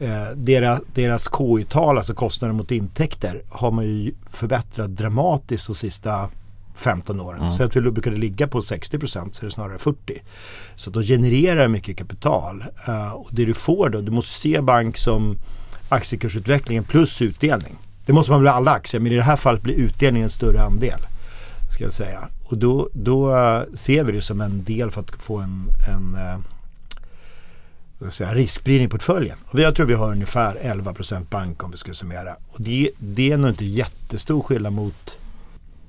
Eh, 0.02 0.36
deras, 0.36 0.80
deras 0.94 1.28
KI-tal, 1.38 1.98
alltså 1.98 2.14
kostnader 2.14 2.54
mot 2.54 2.70
intäkter, 2.70 3.42
har 3.48 3.70
man 3.70 3.84
ju 3.84 4.14
förbättrat 4.30 4.90
dramatiskt 4.90 5.66
de 5.66 5.74
sista 5.74 6.30
15 6.74 7.20
åren. 7.20 7.40
Mm. 7.40 7.52
Så 7.52 7.62
att 7.62 7.76
vi 7.76 7.80
brukade 7.80 8.16
ligga 8.16 8.48
på 8.48 8.62
60 8.62 8.98
procent 8.98 9.34
så 9.34 9.42
är 9.42 9.44
det 9.44 9.54
snarare 9.54 9.78
40. 9.78 10.22
Så 10.76 10.90
att 10.90 10.94
de 10.94 11.02
genererar 11.02 11.68
mycket 11.68 11.96
kapital. 11.96 12.64
Uh, 12.88 13.12
och 13.12 13.28
det 13.32 13.44
du 13.44 13.54
får 13.54 13.88
då, 13.88 14.00
du 14.00 14.10
måste 14.10 14.34
se 14.34 14.60
bank 14.60 14.98
som 14.98 15.38
aktiekursutvecklingen 15.88 16.84
plus 16.84 17.22
utdelning. 17.22 17.76
Det 18.06 18.12
måste 18.12 18.32
man 18.32 18.42
väl 18.42 18.52
alla 18.52 18.70
aktier, 18.70 19.00
men 19.00 19.12
i 19.12 19.16
det 19.16 19.22
här 19.22 19.36
fallet 19.36 19.62
blir 19.62 19.74
utdelningen 19.74 20.24
en 20.24 20.30
större 20.30 20.62
andel. 20.62 21.00
Ska 21.74 21.84
jag 21.84 21.92
säga. 21.92 22.28
Och 22.44 22.58
då, 22.58 22.88
då 22.92 23.30
uh, 23.30 23.62
ser 23.74 24.04
vi 24.04 24.12
det 24.12 24.22
som 24.22 24.40
en 24.40 24.64
del 24.64 24.90
för 24.90 25.00
att 25.00 25.10
få 25.10 25.38
en, 25.38 25.68
en 25.88 26.14
uh, 26.14 26.38
säga, 28.10 28.34
riskspridning 28.34 28.86
i 28.86 28.88
portföljen. 28.88 29.38
Och 29.46 29.60
jag 29.60 29.74
tror 29.74 29.86
vi 29.86 29.94
har 29.94 30.10
ungefär 30.10 30.56
11 30.60 30.94
bank 31.30 31.64
om 31.64 31.70
vi 31.70 31.76
skulle 31.76 31.94
summera. 31.94 32.36
Och 32.48 32.60
det, 32.60 32.90
det 32.98 33.32
är 33.32 33.36
nog 33.36 33.50
inte 33.50 33.64
jättestor 33.64 34.42
skillnad 34.42 34.72
mot 34.72 35.18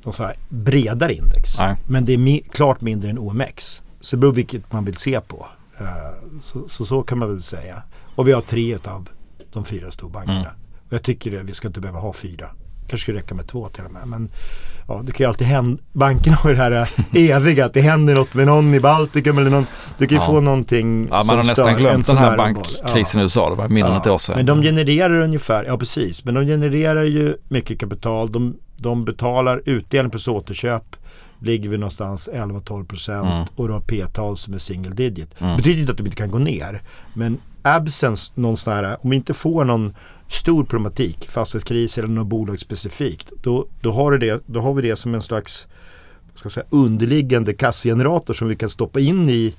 de 0.04 0.14
så 0.14 0.32
bredare 0.50 1.14
index. 1.14 1.60
Nej. 1.60 1.76
Men 1.88 2.06
det 2.06 2.14
är 2.14 2.18
mi 2.18 2.40
klart 2.40 2.82
mindre 2.82 3.10
än 3.10 3.20
OMX. 3.20 3.82
Så 4.00 4.16
det 4.16 4.20
beror 4.20 4.34
vilket 4.34 4.72
man 4.72 4.86
vill 4.86 4.98
se 4.98 5.22
på. 5.22 5.48
Uh, 5.82 6.40
så, 6.42 6.70
så, 6.70 6.86
så 6.86 7.04
kan 7.04 7.18
man 7.18 7.30
väl 7.30 7.44
säga. 7.44 7.84
Och 8.16 8.28
vi 8.28 8.32
har 8.32 8.42
tre 8.42 8.78
av 8.86 9.10
de 9.54 9.66
fyra 9.66 9.92
storbankerna. 9.92 10.40
Mm. 10.40 10.52
Och 10.88 10.94
jag 10.94 11.04
tycker 11.04 11.40
att 11.40 11.46
vi 11.46 11.54
ska 11.54 11.68
inte 11.68 11.80
behöva 11.80 12.00
ha 12.00 12.14
fyra. 12.14 12.50
Kanske 12.88 13.04
skulle 13.04 13.18
räcka 13.18 13.36
med 13.36 13.48
två 13.48 13.68
till 13.68 13.86
och 13.86 13.92
med. 13.92 14.08
Men 14.08 14.30
ja, 14.88 15.02
det 15.06 15.12
kan 15.12 15.24
ju 15.24 15.30
alltid 15.30 15.48
hända. 15.48 15.84
Bankerna 15.92 16.36
har 16.36 16.50
ju 16.50 16.56
det 16.56 16.62
här 16.62 16.72
eh, 16.72 16.88
eviga 17.36 17.66
att 17.66 17.74
det 17.74 17.82
händer 17.82 18.16
något 18.16 18.34
med 18.34 18.46
någon 18.46 18.74
i 18.74 18.80
Baltikum 18.80 19.38
eller 19.38 19.52
någon. 19.52 19.66
Du 19.98 20.08
kan 20.08 20.18
ju 20.18 20.22
ja. 20.22 20.28
få 20.28 20.42
någonting 20.42 21.08
ja, 21.12 21.24
Man 21.28 21.38
har 21.38 21.44
nästan 21.44 21.76
glömt 21.76 22.08
den 22.08 22.18
här 22.18 22.38
bankkrisen 22.38 23.20
ja. 23.20 23.22
i 23.22 23.24
USA. 23.24 23.50
Det 23.50 23.56
var 23.56 23.68
mindre 23.70 23.92
än 23.92 23.98
ett 23.98 24.08
år 24.08 24.18
sedan. 24.18 24.36
Men 24.38 24.46
de 24.46 24.62
genererar 24.62 25.22
ungefär, 25.22 25.64
ja 25.64 25.78
precis. 25.78 26.26
Men 26.26 26.34
de 26.34 26.46
genererar 26.46 27.04
ju 27.04 27.36
mycket 27.50 27.80
kapital. 27.80 28.32
De 28.32 28.56
de 28.84 29.06
betalar 29.06 29.62
utdelning 29.66 30.12
plus 30.12 30.28
återköp 30.28 30.96
ligger 31.40 31.70
vi 31.70 31.78
någonstans 31.78 32.30
11-12 32.34 32.86
procent 32.86 33.28
mm. 33.28 33.46
och 33.56 33.68
du 33.68 33.74
har 33.74 33.82
p-tal 33.82 34.38
som 34.38 34.54
är 34.54 34.58
single 34.58 34.96
digit. 34.96 35.42
Mm. 35.42 35.52
Det 35.52 35.58
betyder 35.58 35.80
inte 35.80 35.92
att 35.92 35.98
de 35.98 36.04
inte 36.04 36.18
kan 36.18 36.32
gå 36.32 36.38
ner. 36.38 36.82
Men 37.14 37.38
absence, 37.62 38.32
någon 38.36 38.58
sån 38.58 38.74
här, 38.74 38.98
om 39.02 39.10
vi 39.10 39.16
inte 39.16 39.34
får 39.34 39.66
någon 39.66 39.96
stor 40.34 40.64
problematik, 40.64 41.30
fastighetskris 41.30 41.98
eller 41.98 42.08
något 42.08 42.28
bolag 42.28 42.60
specifikt, 42.60 43.32
då, 43.42 43.68
då, 43.82 43.92
har 43.92 44.18
det, 44.18 44.44
då 44.46 44.60
har 44.60 44.74
vi 44.74 44.82
det 44.82 44.96
som 44.96 45.16
en 45.16 45.22
slags 45.22 45.68
ska 46.36 46.50
säga, 46.50 46.66
underliggande 46.70 47.54
kassagenerator 47.54 48.34
som 48.34 48.48
vi 48.48 48.56
kan 48.56 48.70
stoppa 48.70 49.00
in 49.00 49.30
i 49.30 49.56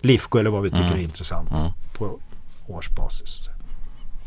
Lifco 0.00 0.38
eller 0.38 0.50
vad 0.50 0.62
vi 0.62 0.70
tycker 0.70 0.84
mm. 0.84 0.98
är 0.98 1.02
intressant 1.02 1.50
mm. 1.50 1.72
på 1.98 2.18
årsbasis. 2.66 3.48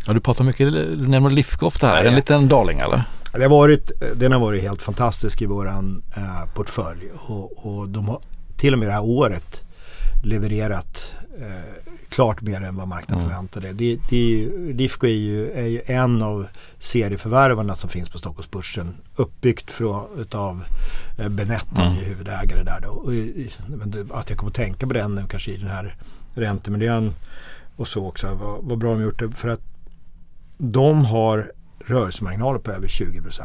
Ja, 0.08 0.14
du 0.14 0.20
pratar 0.20 0.44
mycket, 0.44 0.74
du 0.74 1.08
nämner 1.08 1.30
Lifco 1.30 1.66
ofta 1.66 1.88
här, 1.88 2.04
ja, 2.04 2.10
en 2.10 2.16
liten 2.16 2.48
darling 2.48 2.80
eller? 2.80 3.04
Det 3.34 3.42
har 3.42 3.50
varit, 3.50 3.92
den 4.16 4.32
har 4.32 4.40
varit 4.40 4.62
helt 4.62 4.82
fantastisk 4.82 5.42
i 5.42 5.46
våran 5.46 6.04
eh, 6.16 6.54
portfölj 6.54 7.10
och, 7.28 7.66
och, 7.66 7.90
de 7.90 8.08
har 8.08 8.20
till 8.58 8.74
och 8.74 8.80
med 8.80 8.88
det 8.88 8.92
här 8.92 9.04
året 9.04 9.64
levererat 10.24 11.14
eh, 11.40 11.89
klart 12.10 12.42
mer 12.42 12.62
än 12.62 12.76
vad 12.76 12.88
marknaden 12.88 13.26
mm. 13.26 13.30
förväntade. 13.30 13.74
Det, 13.74 14.00
det, 14.10 14.50
Lifco 14.74 15.08
är 15.08 15.12
ju, 15.12 15.52
är 15.52 15.66
ju 15.66 15.82
en 15.86 16.22
av 16.22 16.48
serieförvärvarna 16.80 17.76
som 17.76 17.90
finns 17.90 18.10
på 18.10 18.18
Stockholmsbörsen. 18.18 18.96
Uppbyggt 19.16 19.72
från, 19.72 20.20
utav 20.20 20.64
eh, 21.20 21.30
Benetton 21.30 21.86
mm. 21.86 21.94
huvudägare 21.94 22.64
där 22.64 22.80
då. 22.82 22.90
Och, 22.90 23.12
att 24.20 24.30
jag 24.30 24.38
kommer 24.38 24.52
att 24.52 24.56
tänka 24.56 24.88
på 24.88 24.94
den 24.94 25.16
nu 25.16 25.24
kanske 25.30 25.52
i 25.52 25.58
den 25.58 25.70
här 25.70 25.96
räntemiljön 26.34 27.14
och 27.76 27.88
så 27.88 28.08
också. 28.08 28.36
Vad, 28.36 28.64
vad 28.64 28.78
bra 28.78 28.92
de 28.92 29.04
gjort 29.04 29.20
det. 29.20 29.32
För 29.32 29.50
att 29.50 29.62
de 30.58 31.06
har 31.06 31.52
rörelsemarginaler 31.86 32.60
på 32.60 32.72
över 32.72 32.88
20% 32.88 33.42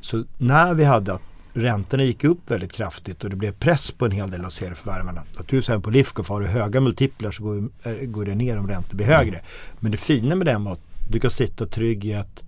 Så 0.00 0.24
när 0.38 0.74
vi 0.74 0.84
hade 0.84 1.14
att 1.14 1.22
räntorna 1.52 2.04
gick 2.04 2.24
upp 2.24 2.50
väldigt 2.50 2.72
kraftigt 2.72 3.24
och 3.24 3.30
det 3.30 3.36
blev 3.36 3.52
press 3.52 3.90
på 3.90 4.04
en 4.04 4.10
hel 4.10 4.30
del 4.30 4.44
av 4.44 4.50
serieförvärvarna. 4.50 5.22
Naturligtvis 5.36 5.82
på 5.82 5.90
Lifco, 5.90 6.22
har 6.28 6.40
du 6.40 6.46
höga 6.46 6.80
multiplar 6.80 7.30
så 7.30 7.42
går, 7.42 7.68
eh, 7.82 7.92
går 7.92 8.24
det 8.24 8.34
ner 8.34 8.58
om 8.58 8.68
räntor 8.68 8.96
blir 8.96 9.06
högre. 9.06 9.40
Men 9.80 9.92
det 9.92 9.98
fina 9.98 10.34
med 10.34 10.46
den 10.46 10.64
var 10.64 10.72
att 10.72 10.82
du 11.10 11.20
kan 11.20 11.30
sitta 11.30 11.66
trygg 11.66 12.04
i 12.04 12.14
att 12.14 12.44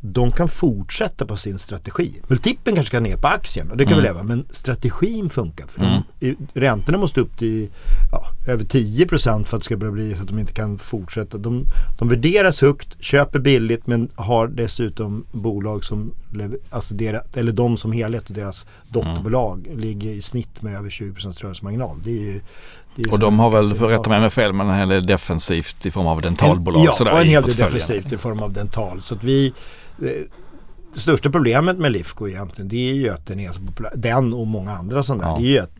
de 0.00 0.32
kan 0.32 0.48
fortsätta 0.48 1.26
på 1.26 1.36
sin 1.36 1.58
strategi. 1.58 2.20
Multipeln 2.28 2.76
kanske 2.76 2.90
ska 2.90 3.00
ner 3.00 3.16
på 3.16 3.26
aktien 3.26 3.70
och 3.70 3.76
det 3.76 3.84
kan 3.84 3.92
mm. 3.92 4.02
vi 4.02 4.08
leva 4.08 4.22
men 4.22 4.46
strategin 4.50 5.30
funkar. 5.30 5.66
För 5.66 5.80
mm. 5.80 6.02
de, 6.20 6.36
räntorna 6.54 6.98
måste 6.98 7.20
upp 7.20 7.38
till 7.38 7.70
ja, 8.12 8.30
över 8.46 8.64
10% 8.64 9.44
för 9.44 9.56
att 9.56 9.62
det 9.62 9.64
ska 9.64 9.76
bli 9.76 10.14
så 10.14 10.22
att 10.22 10.28
de 10.28 10.38
inte 10.38 10.52
kan 10.52 10.78
fortsätta. 10.78 11.38
De, 11.38 11.64
de 11.98 12.08
värderas 12.08 12.62
högt, 12.62 13.04
köper 13.04 13.38
billigt 13.38 13.86
men 13.86 14.08
har 14.14 14.48
dessutom 14.48 15.24
bolag 15.32 15.84
som, 15.84 16.14
alltså 16.70 16.94
deras, 16.94 17.36
eller 17.36 17.52
de 17.52 17.76
som 17.76 17.92
helhet 17.92 18.28
och 18.28 18.34
deras 18.34 18.66
dotterbolag 18.88 19.66
mm. 19.66 19.78
ligger 19.78 20.10
i 20.10 20.22
snitt 20.22 20.62
med 20.62 20.76
över 20.76 20.90
20 20.90 21.14
rörelsemarginal. 21.20 21.96
Det 22.04 22.10
är 22.10 22.32
ju, 22.32 22.40
och 23.10 23.18
de 23.18 23.38
har 23.38 23.50
väl, 23.50 23.64
rätta 23.64 24.10
mig 24.10 24.20
med 24.20 24.32
fel, 24.32 24.52
men 24.52 24.68
en 24.68 24.74
hel 24.74 24.88
del 24.88 25.06
defensivt 25.06 25.86
i 25.86 25.90
form 25.90 26.06
av 26.06 26.20
dentalbolag. 26.20 26.80
En, 26.80 26.86
ja, 26.98 27.12
och 27.12 27.20
en 27.20 27.28
hel 27.28 27.42
del 27.42 27.56
defensivt 27.56 28.12
i 28.12 28.18
form 28.18 28.42
av 28.42 28.52
dental. 28.52 29.02
Så 29.02 29.14
att 29.14 29.24
vi, 29.24 29.54
det 29.96 31.00
största 31.00 31.30
problemet 31.30 31.78
med 31.78 31.92
Lifco 31.92 32.28
egentligen 32.28 32.68
det 32.68 32.90
är 32.90 32.94
ju 32.94 33.08
att 33.08 33.26
den 33.26 33.40
är 33.40 33.52
så 33.52 33.60
populär. 33.60 33.92
Den 33.96 34.34
och 34.34 34.46
många 34.46 34.72
andra 34.72 35.02
sådana 35.02 35.24
ja. 35.24 35.30
där. 35.32 35.40
Det 35.40 35.46
är 35.46 35.52
ju 35.52 35.58
att 35.58 35.72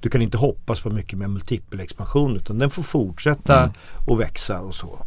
du 0.00 0.08
kan 0.08 0.22
inte 0.22 0.36
hoppas 0.36 0.80
på 0.80 0.90
mycket 0.90 1.18
med 1.18 1.30
multipelexpansion 1.30 2.36
utan 2.36 2.58
den 2.58 2.70
får 2.70 2.82
fortsätta 2.82 3.58
mm. 3.58 3.72
och 4.06 4.20
växa 4.20 4.60
och 4.60 4.74
så. 4.74 5.06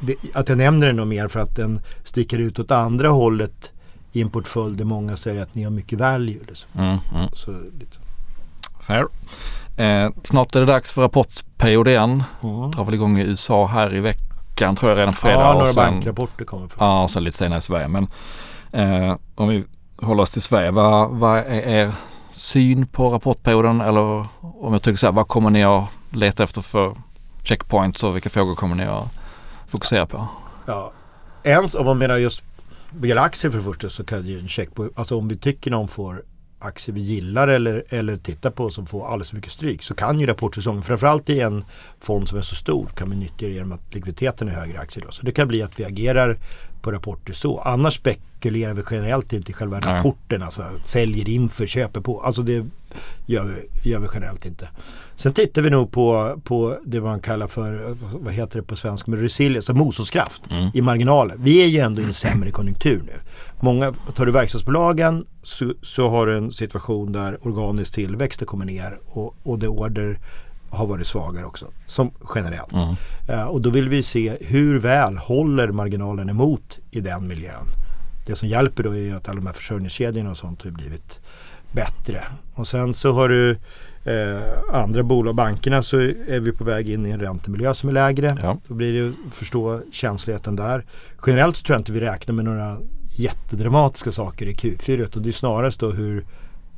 Det, 0.00 0.16
att 0.34 0.48
jag 0.48 0.58
nämner 0.58 0.86
den 0.86 0.96
nog 0.96 1.06
mer 1.06 1.28
för 1.28 1.40
att 1.40 1.56
den 1.56 1.80
sticker 2.04 2.38
ut 2.38 2.58
åt 2.58 2.70
andra 2.70 3.08
hållet 3.08 3.72
i 4.12 4.22
en 4.22 4.30
portfölj 4.30 4.76
där 4.76 4.84
många 4.84 5.16
säger 5.16 5.42
att 5.42 5.54
ni 5.54 5.62
har 5.62 5.70
mycket 5.70 5.98
value. 6.00 6.40
Liksom. 6.48 6.70
Mm, 6.74 6.98
mm. 7.14 7.28
Så, 7.32 7.50
lite. 7.50 7.98
Fair. 8.80 9.06
Eh, 9.76 10.10
snart 10.24 10.56
är 10.56 10.60
det 10.60 10.66
dags 10.66 10.92
för 10.92 11.02
rapportperiod 11.02 11.88
igen. 11.88 12.22
Mm. 12.42 12.70
Drar 12.70 12.84
väl 12.84 12.94
igång 12.94 13.18
i 13.18 13.22
USA 13.22 13.66
här 13.66 13.94
i 13.94 14.00
veckan 14.00 14.76
tror 14.76 14.90
jag 14.90 14.98
redan 14.98 15.14
på 15.14 15.20
fredag. 15.20 15.40
Ja, 15.40 15.52
några 15.52 15.72
bankrapporter 15.72 16.44
kommer 16.44 16.68
först. 16.68 16.80
Ja, 16.80 17.02
och 17.02 17.10
sen 17.10 17.24
lite 17.24 17.36
senare 17.36 17.58
i 17.58 17.62
Sverige. 17.62 17.88
Men 17.88 18.08
eh, 18.72 19.16
om 19.34 19.48
vi 19.48 19.64
håller 19.96 20.22
oss 20.22 20.30
till 20.30 20.42
Sverige, 20.42 20.70
vad, 20.70 21.10
vad 21.10 21.38
är 21.38 21.68
er 21.68 21.92
syn 22.30 22.86
på 22.86 23.10
rapportperioden? 23.10 23.80
Eller 23.80 24.26
om 24.40 24.72
jag 24.72 24.82
tycker 24.82 24.98
så 24.98 25.06
här, 25.06 25.12
vad 25.12 25.28
kommer 25.28 25.50
ni 25.50 25.64
att 25.64 25.84
leta 26.10 26.42
efter 26.44 26.60
för 26.60 26.96
checkpoints 27.42 28.04
och 28.04 28.14
vilka 28.14 28.30
frågor 28.30 28.54
kommer 28.54 28.76
ni 28.76 28.84
att 28.84 29.12
fokusera 29.66 30.06
på? 30.06 30.28
Ja, 30.66 30.92
ens 31.42 31.74
om 31.74 31.86
man 31.86 31.98
menar 31.98 32.16
just 32.16 32.42
vad 32.90 33.08
gäller 33.08 33.22
aktier 33.22 33.50
för 33.50 33.58
det 33.58 33.64
första 33.64 33.88
så 33.88 34.04
kan 34.04 34.26
ju 34.26 34.38
en 34.38 34.48
checkpoint, 34.48 34.98
alltså 34.98 35.18
om 35.18 35.28
vi 35.28 35.36
tycker 35.36 35.70
någon 35.70 35.88
får 35.88 36.22
aktier 36.66 36.94
vi 36.94 37.00
gillar 37.00 37.48
eller, 37.48 37.84
eller 37.88 38.16
tittar 38.16 38.50
på 38.50 38.70
som 38.70 38.86
får 38.86 39.06
alldeles 39.06 39.28
för 39.28 39.36
mycket 39.36 39.52
stryk 39.52 39.82
så 39.82 39.94
kan 39.94 40.20
ju 40.20 40.26
rapportsäsongen, 40.26 40.82
framförallt 40.82 41.30
i 41.30 41.40
en 41.40 41.64
fond 42.00 42.28
som 42.28 42.38
är 42.38 42.42
så 42.42 42.54
stor, 42.54 42.86
kan 42.86 43.10
vi 43.10 43.16
nyttja 43.16 43.46
det 43.46 43.52
genom 43.52 43.72
att 43.72 43.94
likviditeten 43.94 44.48
är 44.48 44.52
högre 44.52 44.74
i 44.74 44.78
aktier. 44.78 45.04
Då. 45.04 45.12
Så 45.12 45.22
det 45.22 45.32
kan 45.32 45.48
bli 45.48 45.62
att 45.62 45.80
vi 45.80 45.84
agerar 45.84 46.38
på 46.86 46.92
rapporter 46.92 47.32
så. 47.32 47.58
Annars 47.58 47.94
spekulerar 47.94 48.74
vi 48.74 48.82
generellt 48.90 49.32
inte 49.32 49.50
i 49.50 49.54
själva 49.54 49.80
Nej. 49.80 49.94
rapporten, 49.94 50.42
alltså 50.42 50.62
säljer 50.82 51.28
inför, 51.28 51.66
köper 51.66 52.00
på. 52.00 52.20
Alltså 52.20 52.42
det 52.42 52.66
gör 53.26 53.44
vi, 53.44 53.90
gör 53.90 54.00
vi 54.00 54.08
generellt 54.14 54.46
inte. 54.46 54.68
Sen 55.14 55.32
tittar 55.32 55.62
vi 55.62 55.70
nog 55.70 55.92
på, 55.92 56.40
på 56.44 56.78
det 56.84 57.00
man 57.00 57.20
kallar 57.20 57.48
för, 57.48 57.96
vad 58.12 58.34
heter 58.34 58.58
det 58.60 58.66
på 58.66 58.76
svenska, 58.76 59.12
resilience, 59.12 59.72
alltså 59.72 59.84
motståndskraft 59.84 60.42
mm. 60.50 60.70
i 60.74 60.82
marginalen. 60.82 61.38
Vi 61.42 61.62
är 61.62 61.66
ju 61.66 61.78
ändå 61.78 62.02
i 62.02 62.04
en 62.04 62.14
sämre 62.14 62.50
konjunktur 62.50 63.02
nu. 63.06 63.12
Många, 63.60 63.92
tar 64.14 64.26
du 64.26 64.32
verkstadsbolagen 64.32 65.22
så, 65.42 65.72
så 65.82 66.08
har 66.08 66.26
du 66.26 66.36
en 66.36 66.52
situation 66.52 67.12
där 67.12 67.46
organisk 67.46 67.94
tillväxt 67.94 68.46
kommer 68.46 68.64
ner 68.64 68.98
och, 69.06 69.36
och 69.42 69.58
det 69.58 69.68
order 69.68 70.18
har 70.70 70.86
varit 70.86 71.06
svagare 71.06 71.44
också, 71.44 71.66
som 71.86 72.10
generellt. 72.34 72.72
Mm. 72.72 72.96
Uh, 73.30 73.44
och 73.44 73.60
då 73.60 73.70
vill 73.70 73.88
vi 73.88 74.02
se 74.02 74.36
hur 74.40 74.78
väl 74.78 75.16
håller 75.16 75.68
marginalen 75.68 76.28
emot 76.28 76.78
i 76.90 77.00
den 77.00 77.28
miljön. 77.28 77.66
Det 78.26 78.36
som 78.36 78.48
hjälper 78.48 78.82
då 78.82 78.96
är 78.96 79.14
att 79.14 79.28
alla 79.28 79.36
de 79.36 79.46
här 79.46 79.54
försörjningskedjorna 79.54 80.30
och 80.30 80.36
sånt 80.36 80.62
har 80.62 80.70
blivit 80.70 81.20
bättre. 81.72 82.24
Och 82.54 82.68
sen 82.68 82.94
så 82.94 83.12
har 83.12 83.28
du 83.28 83.50
eh, 84.04 84.82
andra 84.82 85.02
bolag, 85.02 85.34
bankerna 85.34 85.82
så 85.82 85.98
är 85.98 86.40
vi 86.40 86.52
på 86.52 86.64
väg 86.64 86.90
in 86.90 87.06
i 87.06 87.10
en 87.10 87.20
räntemiljö 87.20 87.74
som 87.74 87.88
är 87.88 87.92
lägre. 87.92 88.38
Ja. 88.42 88.58
Då 88.68 88.74
blir 88.74 89.02
det 89.02 89.08
att 89.28 89.34
förstå 89.34 89.80
känsligheten 89.92 90.56
där. 90.56 90.84
Generellt 91.26 91.56
så 91.56 91.62
tror 91.62 91.74
jag 91.74 91.80
inte 91.80 91.92
vi 91.92 92.00
räknar 92.00 92.34
med 92.34 92.44
några 92.44 92.78
jättedramatiska 93.18 94.12
saker 94.12 94.46
i 94.46 94.54
Q4 94.54 95.16
och 95.16 95.22
det 95.22 95.30
är 95.30 95.32
snarast 95.32 95.80
då 95.80 95.90
hur 95.90 96.24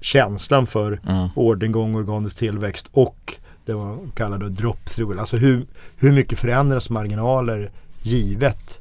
känslan 0.01 0.66
för 0.66 1.01
mm. 1.09 1.29
orderingång, 1.35 1.94
organisk 1.96 2.38
tillväxt 2.38 2.87
och 2.92 3.35
det 3.66 3.74
man 3.74 4.12
kallar 4.14 4.38
då 4.38 4.46
drop-through. 4.46 5.20
Alltså 5.20 5.37
hur, 5.37 5.66
hur 5.96 6.12
mycket 6.12 6.38
förändras 6.38 6.90
marginaler 6.90 7.70
givet 8.03 8.81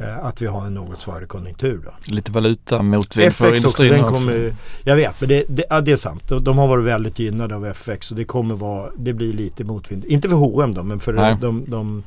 eh, 0.00 0.24
att 0.26 0.42
vi 0.42 0.46
har 0.46 0.66
en 0.66 0.74
något 0.74 1.00
svagare 1.00 1.26
konjunktur. 1.26 1.80
Då. 1.84 2.12
Lite 2.12 2.32
valuta 2.32 2.82
motvind 2.82 3.32
för 3.32 3.54
industrin 3.54 3.92
också. 3.92 4.02
också. 4.02 4.14
Kommer, 4.14 4.54
jag 4.84 4.96
vet, 4.96 5.20
men 5.20 5.28
det, 5.28 5.44
det, 5.48 5.64
ja, 5.70 5.80
det 5.80 5.92
är 5.92 5.96
sant. 5.96 6.28
De, 6.28 6.44
de, 6.44 6.58
har 6.58 6.68
varit 6.68 6.84
väldigt 6.84 7.18
gynnade 7.18 7.56
av 7.56 7.66
FX 7.66 8.10
och 8.10 8.16
det 8.16 8.24
kommer 8.24 8.54
vara, 8.54 8.90
det 8.96 9.12
blir 9.12 9.32
lite 9.32 9.64
motvind. 9.64 10.04
Inte 10.04 10.28
för 10.28 10.36
H&M 10.36 10.74
då, 10.74 10.82
men 10.82 11.00
för 11.00 11.12
de, 11.12 11.40
de, 11.40 11.64
de, 11.68 12.02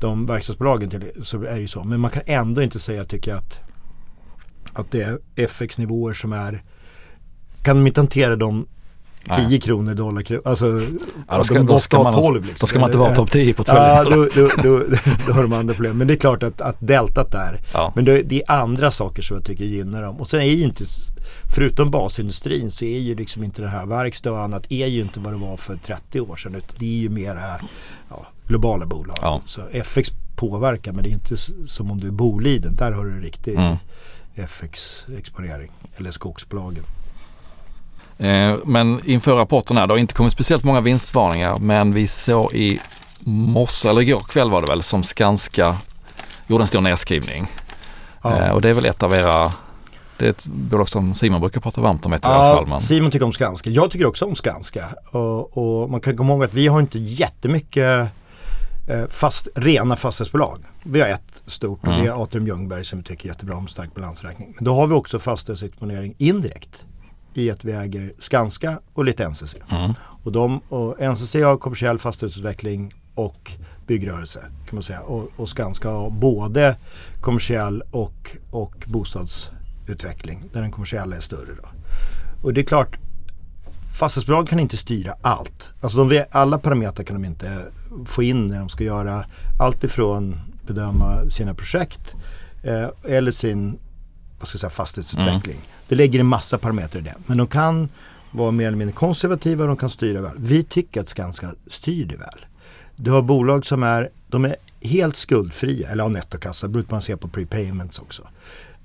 de 0.00 0.26
verkstadsbolagen 0.26 0.90
till, 0.90 1.04
så 1.22 1.42
är 1.44 1.54
det 1.54 1.60
ju 1.60 1.68
så. 1.68 1.84
Men 1.84 2.00
man 2.00 2.10
kan 2.10 2.22
ändå 2.26 2.62
inte 2.62 2.78
säga, 2.78 3.04
tycker 3.04 3.30
jag, 3.30 3.38
att, 3.38 3.58
att 4.72 4.90
det 4.90 5.02
är 5.02 5.18
FX-nivåer 5.36 6.14
som 6.14 6.32
är 6.32 6.62
kan 7.62 7.76
de 7.76 7.86
inte 7.86 8.00
hantera 8.00 8.36
dem 8.36 8.66
10 9.24 9.48
Nej. 9.48 9.60
kronor, 9.60 9.94
dollar. 9.94 10.24
Alltså, 10.44 10.82
ja, 11.28 11.36
då, 11.36 11.44
ska, 11.44 11.62
de 11.62 11.80
ska 11.80 12.02
man, 12.02 12.12
12 12.12 12.44
liksom. 12.44 12.56
då 12.60 12.66
ska 12.66 12.78
man 12.78 12.88
inte 12.88 12.98
vara 12.98 13.14
topp 13.14 13.30
10 13.30 13.54
på 13.54 13.64
Ja, 13.66 14.04
då, 14.04 14.28
då, 14.34 14.50
då, 14.62 14.82
då 15.26 15.32
har 15.32 15.42
de 15.42 15.52
andra 15.52 15.74
problem. 15.74 15.98
Men 15.98 16.06
det 16.06 16.14
är 16.14 16.16
klart 16.16 16.42
att, 16.42 16.60
att 16.60 16.76
deltat 16.78 17.32
där. 17.32 17.60
Ja. 17.72 17.92
Men 17.96 18.04
det, 18.04 18.22
det, 18.22 18.42
är 18.42 18.52
andra 18.52 18.90
saker 18.90 19.22
som 19.22 19.36
jag 19.36 19.44
tycker 19.46 19.64
gynnar 19.64 20.02
dem. 20.02 20.16
Och 20.16 20.30
sen 20.30 20.40
är 20.40 20.44
ju 20.44 20.64
inte, 20.64 20.84
förutom 21.54 21.90
basindustrin 21.90 22.70
så 22.70 22.84
är 22.84 22.98
ju 22.98 23.14
liksom 23.14 23.44
inte 23.44 23.62
det 23.62 23.68
här 23.68 23.86
verkstad 23.86 24.32
och 24.32 24.40
annat 24.40 24.66
är 24.68 24.86
ju 24.86 25.00
inte 25.00 25.20
vad 25.20 25.32
det 25.32 25.38
var 25.38 25.56
för 25.56 25.76
30 25.76 26.20
år 26.20 26.36
sedan. 26.36 26.54
Utan 26.54 26.76
det 26.78 26.84
är 26.84 27.00
ju 27.00 27.08
mera 27.08 27.42
ja, 28.08 28.26
globala 28.46 28.86
bolag. 28.86 29.18
Ja. 29.22 29.42
Så 29.46 29.60
FX 29.72 30.10
påverkar 30.36 30.92
men 30.92 31.02
det 31.02 31.10
är 31.10 31.12
inte 31.12 31.36
som 31.66 31.90
om 31.90 32.00
du 32.00 32.06
är 32.06 32.12
Boliden. 32.12 32.76
Där 32.76 32.92
har 32.92 33.04
du 33.04 33.20
riktig 33.20 33.54
mm. 33.54 33.76
FX-exponering. 34.34 35.70
Eller 35.96 36.10
skogsbolagen. 36.10 36.84
Eh, 38.18 38.56
men 38.64 39.00
inför 39.04 39.34
rapporten 39.34 39.76
här, 39.76 39.86
det 39.86 39.92
har 39.92 39.98
inte 39.98 40.14
kommit 40.14 40.32
speciellt 40.32 40.64
många 40.64 40.80
vinstvarningar 40.80 41.58
men 41.58 41.92
vi 41.92 42.08
såg 42.08 42.52
i 42.52 42.80
morse, 43.24 43.88
eller 43.88 44.00
igår 44.00 44.20
kväll 44.20 44.50
var 44.50 44.60
det 44.60 44.66
väl, 44.66 44.82
som 44.82 45.02
Skanska 45.02 45.76
gjorde 46.46 46.64
en 46.64 46.68
stor 46.68 46.80
nedskrivning. 46.80 47.46
Ja. 48.22 48.38
Eh, 48.38 48.52
och 48.52 48.60
det 48.60 48.68
är 48.68 48.74
väl 48.74 48.86
ett 48.86 49.02
av 49.02 49.14
era 49.14 49.52
det 50.20 50.26
är 50.26 50.30
ett 50.30 50.46
bolag 50.46 50.88
som 50.88 51.14
Simon 51.14 51.40
brukar 51.40 51.60
prata 51.60 51.80
varmt 51.80 52.06
om 52.06 52.12
ett 52.12 52.20
ja, 52.24 52.30
i 52.30 52.34
alla 52.34 52.56
fall. 52.56 52.66
Men... 52.66 52.80
Simon 52.80 53.10
tycker 53.10 53.26
om 53.26 53.32
Skanska. 53.32 53.70
Jag 53.70 53.90
tycker 53.90 54.06
också 54.06 54.24
om 54.24 54.36
Skanska. 54.36 54.88
Och, 55.10 55.58
och 55.58 55.90
man 55.90 56.00
kan 56.00 56.16
komma 56.16 56.32
ihåg 56.32 56.44
att 56.44 56.54
vi 56.54 56.66
har 56.66 56.80
inte 56.80 56.98
jättemycket 56.98 58.08
fast, 59.10 59.48
rena 59.54 59.96
fastighetsbolag. 59.96 60.58
Vi 60.82 61.00
har 61.00 61.08
ett 61.08 61.42
stort 61.46 61.80
och 61.80 61.88
mm. 61.88 62.00
det 62.00 62.08
är 62.08 62.22
Atrium 62.22 62.46
Ljungberg 62.46 62.84
som 62.84 62.98
vi 62.98 63.04
tycker 63.04 63.28
jättebra 63.28 63.56
om 63.56 63.68
stark 63.68 63.94
balansräkning. 63.94 64.52
Men 64.56 64.64
då 64.64 64.74
har 64.74 64.86
vi 64.86 64.94
också 64.94 65.18
fastighetsexponering 65.18 66.14
indirekt 66.18 66.84
i 67.34 67.50
att 67.50 67.64
vi 67.64 67.72
äger 67.72 68.12
Skanska 68.18 68.80
och 68.94 69.04
lite 69.04 69.28
NCC. 69.28 69.56
Mm. 69.70 69.92
Och, 70.22 70.32
de, 70.32 70.60
och 70.68 71.00
NCC 71.00 71.34
har 71.34 71.56
kommersiell 71.56 71.98
fastighetsutveckling 71.98 72.92
och 73.14 73.52
byggrörelse 73.86 74.40
kan 74.40 74.76
man 74.76 74.82
säga. 74.82 75.00
Och, 75.00 75.30
och 75.36 75.48
Skanska 75.48 75.90
har 75.90 76.10
både 76.10 76.76
kommersiell 77.20 77.82
och, 77.90 78.36
och 78.50 78.84
bostadsutveckling 78.86 80.44
där 80.52 80.62
den 80.62 80.70
kommersiella 80.70 81.16
är 81.16 81.20
större. 81.20 81.54
Då. 81.62 81.68
Och 82.42 82.54
det 82.54 82.60
är 82.60 82.64
klart, 82.64 82.98
fastighetsbolag 84.00 84.48
kan 84.48 84.58
inte 84.58 84.76
styra 84.76 85.14
allt. 85.22 85.70
Alltså 85.80 86.04
de, 86.04 86.24
alla 86.30 86.58
parametrar 86.58 87.04
kan 87.04 87.22
de 87.22 87.24
inte 87.28 87.64
få 88.06 88.22
in 88.22 88.46
när 88.46 88.58
de 88.58 88.68
ska 88.68 88.84
göra 88.84 89.24
allt 89.58 89.84
ifrån 89.84 90.40
bedöma 90.66 91.30
sina 91.30 91.54
projekt 91.54 92.14
eh, 92.62 92.88
eller 93.14 93.32
sin 93.32 93.78
vad 94.38 94.48
ska 94.48 94.56
jag 94.56 94.60
säga, 94.60 94.70
fastighetsutveckling. 94.70 95.56
Mm. 95.56 95.66
Det 95.88 95.94
lägger 95.94 96.20
en 96.20 96.26
massa 96.26 96.58
parametrar 96.58 97.00
i 97.00 97.04
det. 97.04 97.14
Men 97.26 97.38
de 97.38 97.46
kan 97.46 97.88
vara 98.30 98.50
mer 98.50 98.66
eller 98.66 98.76
mindre 98.76 98.94
konservativa 98.94 99.62
och 99.62 99.68
de 99.68 99.76
kan 99.76 99.90
styra 99.90 100.20
väl. 100.20 100.36
Vi 100.36 100.62
tycker 100.62 101.00
att 101.00 101.08
Skanska 101.08 101.54
styr 101.66 102.06
det 102.06 102.16
väl. 102.16 102.46
Du 102.96 103.10
har 103.10 103.22
bolag 103.22 103.66
som 103.66 103.82
är, 103.82 104.10
de 104.28 104.44
är 104.44 104.56
helt 104.80 105.16
skuldfria, 105.16 105.90
eller 105.90 106.02
har 106.02 106.10
nettokassa, 106.10 106.66
det 106.66 106.72
brukar 106.72 106.92
man 106.92 107.02
se 107.02 107.16
på 107.16 107.28
prepayments 107.28 107.98
också. 107.98 108.22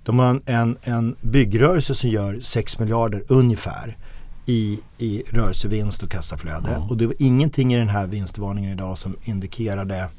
De 0.04 0.20
har 0.20 0.42
en, 0.46 0.78
en 0.84 1.16
byggrörelse 1.22 1.96
som 1.96 2.10
gör 2.10 2.40
6 2.42 2.80
miljarder 2.80 3.24
ungefär 3.28 3.98
i, 4.46 4.80
i 4.98 5.24
rörelsevinst 5.28 6.04
och 6.04 6.12
kassaflöde. 6.12 6.70
Mm. 6.70 6.82
Och 6.82 6.98
det 6.98 7.08
var 7.08 7.16
ingenting 7.20 7.74
i 7.74 7.78
den 7.78 7.90
här 7.90 8.08
vinstvarningen 8.08 8.72
idag 8.72 8.98
som 8.98 9.16
indikerade 9.24 10.10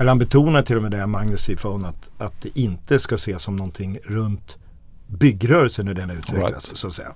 eller 0.00 0.08
han 0.08 0.18
betonar 0.18 0.62
till 0.62 0.76
och 0.76 0.82
med 0.82 0.90
det, 0.90 1.06
Magnus 1.06 1.48
Ifon, 1.48 1.84
att, 1.84 2.10
att 2.18 2.42
det 2.42 2.58
inte 2.58 2.98
ska 2.98 3.14
ses 3.14 3.42
som 3.42 3.56
någonting 3.56 3.98
runt 4.04 4.58
byggrörelsen 5.06 5.86
hur 5.86 5.94
den 5.94 6.10
utvecklas. 6.10 6.50
Right. 6.50 6.76
Så 6.76 6.86
att 6.86 6.92
säga. 6.92 7.14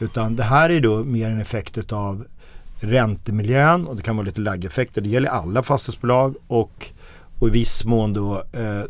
Utan 0.00 0.36
det 0.36 0.42
här 0.42 0.70
är 0.70 0.80
då 0.80 1.04
mer 1.04 1.30
en 1.30 1.40
effekt 1.40 1.92
av 1.92 2.26
räntemiljön 2.80 3.86
och 3.86 3.96
det 3.96 4.02
kan 4.02 4.16
vara 4.16 4.26
lite 4.26 4.40
laggeffekter. 4.40 5.00
Det 5.00 5.08
gäller 5.08 5.28
alla 5.28 5.62
fastighetsbolag 5.62 6.34
och, 6.46 6.86
och 7.38 7.48
i 7.48 7.50
viss 7.50 7.84
mån 7.84 8.12
då 8.12 8.44
eh, 8.52 8.82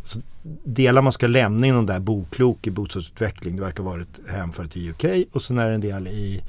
delar 0.65 1.03
man 1.03 1.13
ska 1.13 1.27
lämna 1.27 1.67
inom 1.67 1.87
där 1.87 2.01
boklok 2.01 2.67
i 2.67 2.71
bostadsutveckling. 2.71 3.57
Det 3.57 3.63
verkar 3.63 3.83
ha 3.83 3.91
varit 3.91 4.21
hemfört 4.29 4.77
i 4.77 4.91
UK 4.91 5.05
och 5.33 5.43
sen 5.43 5.59
är 5.59 5.69
det 5.69 5.75
en 5.75 5.81
del 5.81 6.07
i, 6.09 6.43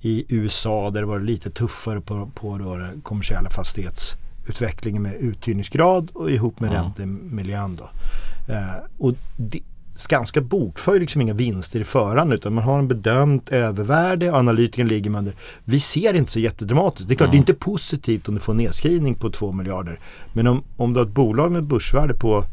i 0.00 0.24
USA 0.28 0.90
där 0.90 1.00
det 1.00 1.06
var 1.06 1.20
lite 1.20 1.50
tuffare 1.50 2.00
på, 2.00 2.30
på 2.34 2.58
då 2.58 2.76
den 2.76 3.00
kommersiella 3.00 3.50
fastighetsutvecklingen 3.50 5.02
med 5.02 5.14
uthyrningsgrad 5.20 6.10
och 6.14 6.30
ihop 6.30 6.60
med 6.60 6.70
mm. 6.70 6.82
räntemiljön. 6.82 7.76
Då. 7.76 7.90
Eh, 8.52 8.84
och 8.98 9.14
det, 9.36 9.60
Skanska 9.98 10.40
bokför 10.40 11.00
liksom 11.00 11.20
inga 11.20 11.34
vinster 11.34 11.80
i 11.80 11.84
förhand 11.84 12.32
utan 12.32 12.54
man 12.54 12.64
har 12.64 12.78
en 12.78 12.88
bedömt 12.88 13.48
övervärde 13.48 14.30
och 14.30 14.36
analytikern 14.36 14.88
ligger 14.88 15.10
med 15.10 15.18
under. 15.18 15.34
Vi 15.64 15.80
ser 15.80 16.14
inte 16.14 16.30
så 16.30 16.40
jättedramatiskt. 16.40 17.08
Det 17.08 17.14
är 17.14 17.16
klart 17.16 17.26
mm. 17.26 17.32
det 17.32 17.36
är 17.36 17.52
inte 17.52 17.64
positivt 17.64 18.28
om 18.28 18.34
du 18.34 18.40
får 18.40 18.52
en 18.52 18.56
nedskrivning 18.56 19.14
på 19.14 19.30
2 19.30 19.52
miljarder. 19.52 20.00
Men 20.32 20.46
om, 20.46 20.64
om 20.76 20.92
du 20.92 21.00
har 21.00 21.06
ett 21.06 21.12
bolag 21.12 21.52
med 21.52 21.64
börsvärde 21.64 22.14
på 22.14 22.44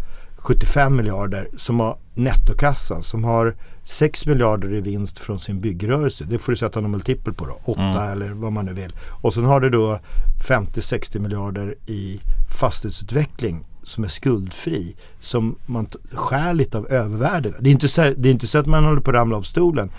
75 0.46 0.96
miljarder 0.96 1.48
som 1.58 1.80
har 1.80 1.98
nettokassa 2.14 3.02
som 3.02 3.24
har 3.24 3.56
6 3.84 4.26
miljarder 4.26 4.74
i 4.74 4.82
vinst 4.82 5.20
från 5.20 5.40
sin 5.40 5.62
byggrörelse. 5.62 6.24
Det 6.24 6.40
får 6.40 6.52
du 6.52 6.56
sätta 6.56 6.82
någon 6.82 6.92
multipel 6.92 7.34
på 7.34 7.46
då. 7.46 7.60
8 7.64 7.82
mm. 7.82 8.12
eller 8.12 8.30
vad 8.30 8.52
man 8.52 8.66
nu 8.66 8.74
vill. 8.74 8.94
Och 9.22 9.34
sen 9.34 9.46
har 9.46 9.60
du 9.60 9.70
då 9.70 10.00
50-60 10.48 11.20
miljarder 11.20 11.76
i 11.86 12.22
fastighetsutveckling 12.60 13.66
som 13.84 14.04
är 14.04 14.08
skuldfri 14.08 14.96
som 15.20 15.56
man 15.66 15.88
skär 16.12 16.54
lite 16.54 16.78
av 16.78 16.88
övervärdena. 16.88 17.58
Det 17.60 17.70
är, 17.70 17.72
inte 17.72 17.88
så, 17.88 18.02
det 18.18 18.30
är 18.30 18.34
inte 18.34 18.48
så 18.48 18.58
att 18.58 18.66
man 18.66 18.86
håller 18.86 19.02
på 19.02 19.12
att 19.12 19.16
ramla 19.16 19.38
av 19.38 19.44
stolen. 19.44 19.92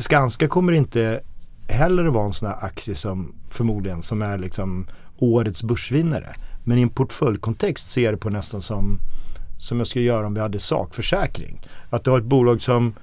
Skanska 0.00 0.48
kommer 0.48 0.72
inte 0.72 1.20
heller 1.68 2.04
att 2.04 2.14
vara 2.14 2.26
en 2.26 2.32
sån 2.32 2.48
här 2.48 2.64
aktie 2.64 2.94
som 2.94 3.34
förmodligen 3.50 4.02
som 4.02 4.22
är 4.22 4.38
liksom 4.38 4.86
årets 5.18 5.62
börsvinnare. 5.62 6.34
Men 6.64 6.78
i 6.78 6.82
en 6.82 6.88
portföljkontext 6.88 7.90
ser 7.90 8.12
det 8.12 8.18
på 8.18 8.30
nästan 8.30 8.62
som 8.62 8.98
som 9.58 9.78
jag 9.78 9.86
skulle 9.86 10.04
göra 10.04 10.26
om 10.26 10.34
vi 10.34 10.40
hade 10.40 10.60
sakförsäkring. 10.60 11.60
Att 11.90 12.04
du 12.04 12.10
har 12.10 12.18
ett 12.18 12.24
bolag 12.24 12.62
som 12.62 12.94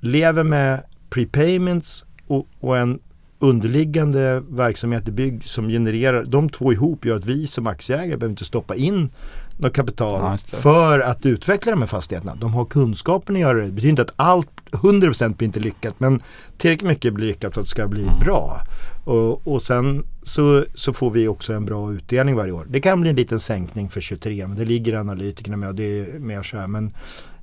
lever 0.00 0.44
med 0.44 0.82
prepayments 1.10 2.04
och, 2.26 2.46
och 2.60 2.76
en 2.78 2.98
underliggande 3.38 4.42
verksamhet 4.48 5.08
i 5.08 5.12
bygg 5.12 5.44
som 5.44 5.68
genererar, 5.68 6.24
de 6.24 6.48
två 6.48 6.72
ihop 6.72 7.04
gör 7.04 7.16
att 7.16 7.24
vi 7.24 7.46
som 7.46 7.66
aktieägare 7.66 8.16
behöver 8.16 8.32
inte 8.32 8.44
stoppa 8.44 8.74
in 8.74 9.10
något 9.56 9.72
kapital 9.72 10.38
för 10.38 11.00
att 11.00 11.26
utveckla 11.26 11.72
de 11.72 11.80
här 11.80 11.88
fastigheterna. 11.88 12.34
De 12.34 12.54
har 12.54 12.64
kunskapen 12.64 13.36
att 13.36 13.40
göra 13.40 13.58
det. 13.58 13.66
Det 13.66 13.72
betyder 13.72 13.90
inte 13.90 14.02
att 14.02 14.12
allt 14.16 14.61
100% 14.72 15.36
blir 15.36 15.46
inte 15.46 15.60
lyckat 15.60 15.94
men 15.98 16.22
tillräckligt 16.58 16.88
mycket 16.88 17.14
blir 17.14 17.26
lyckat 17.26 17.54
för 17.54 17.60
att 17.60 17.66
det 17.66 17.70
ska 17.70 17.88
bli 17.88 18.10
bra. 18.20 18.60
Och, 19.04 19.46
och 19.46 19.62
sen 19.62 20.04
så, 20.22 20.64
så 20.74 20.92
får 20.92 21.10
vi 21.10 21.28
också 21.28 21.52
en 21.52 21.64
bra 21.64 21.92
utdelning 21.92 22.36
varje 22.36 22.52
år. 22.52 22.66
Det 22.68 22.80
kan 22.80 23.00
bli 23.00 23.10
en 23.10 23.16
liten 23.16 23.40
sänkning 23.40 23.90
för 23.90 24.00
23 24.00 24.46
men 24.46 24.56
det 24.56 24.64
ligger 24.64 24.94
analytikerna 24.94 25.56
med 25.56 25.74
det 25.74 26.00
är 26.00 26.18
mer 26.18 26.42
så 26.42 26.58
här. 26.58 26.66
Men 26.66 26.90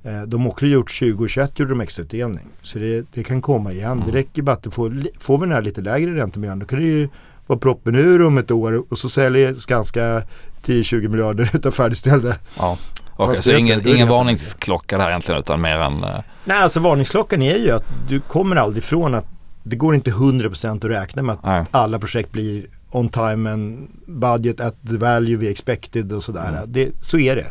eh, 0.02 0.22
de 0.22 0.40
har 0.40 0.48
också 0.48 0.66
gjort 0.66 0.90
20 0.90 1.24
och 1.24 1.30
21 1.30 1.58
gjorde 1.58 1.72
de 1.72 1.80
extrautdelning. 1.80 2.46
Så 2.62 2.78
det, 2.78 3.06
det 3.14 3.22
kan 3.22 3.42
komma 3.42 3.72
igen. 3.72 3.92
Mm. 3.92 4.06
Det 4.06 4.12
räcker 4.12 4.42
bara 4.42 4.52
att 4.52 4.62
du 4.62 4.70
får, 4.70 5.06
får 5.18 5.38
vi 5.38 5.46
den 5.46 5.54
här 5.54 5.62
lite 5.62 5.80
lägre 5.80 6.16
räntemiljön 6.16 6.58
då 6.58 6.66
kan 6.66 6.78
det 6.78 6.84
ju 6.84 7.08
vara 7.46 7.58
proppen 7.58 7.94
ur 7.94 8.22
om 8.22 8.38
ett 8.38 8.50
år 8.50 8.84
och 8.92 8.98
så 8.98 9.08
säljer 9.08 9.54
Skanska 9.54 10.22
10-20 10.64 11.08
miljarder 11.08 11.50
utav 11.54 11.70
färdigställda. 11.70 12.36
Ja. 12.58 12.78
Okej, 13.20 13.30
okay, 13.30 13.42
så 13.42 13.50
ingen, 13.50 13.88
ingen 13.88 14.08
varningsklocka 14.08 14.98
där 14.98 15.08
egentligen 15.08 15.40
utan 15.40 15.60
mer 15.60 15.76
än... 15.76 16.04
Uh... 16.04 16.20
Nej, 16.44 16.62
alltså 16.62 16.80
varningsklockan 16.80 17.42
är 17.42 17.56
ju 17.56 17.70
att 17.70 17.84
du 18.08 18.20
kommer 18.20 18.56
aldrig 18.56 18.84
ifrån 18.84 19.14
att 19.14 19.26
det 19.62 19.76
går 19.76 19.94
inte 19.94 20.10
100% 20.10 20.76
att 20.76 20.84
räkna 20.84 21.22
med 21.22 21.32
att 21.32 21.44
Nej. 21.44 21.64
alla 21.70 21.98
projekt 21.98 22.32
blir 22.32 22.66
on 22.90 23.08
time 23.08 23.50
and 23.50 23.88
budget 24.06 24.60
at 24.60 24.76
the 24.88 24.96
value 24.96 25.36
we 25.36 25.50
expected 25.50 26.12
och 26.12 26.24
sådär. 26.24 26.48
Mm. 26.48 26.62
Det, 26.66 26.90
så 27.00 27.18
är 27.18 27.36
det. 27.36 27.46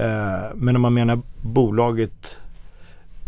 Uh, 0.00 0.54
men 0.54 0.76
om 0.76 0.82
man 0.82 0.94
menar 0.94 1.18
bolaget 1.40 2.38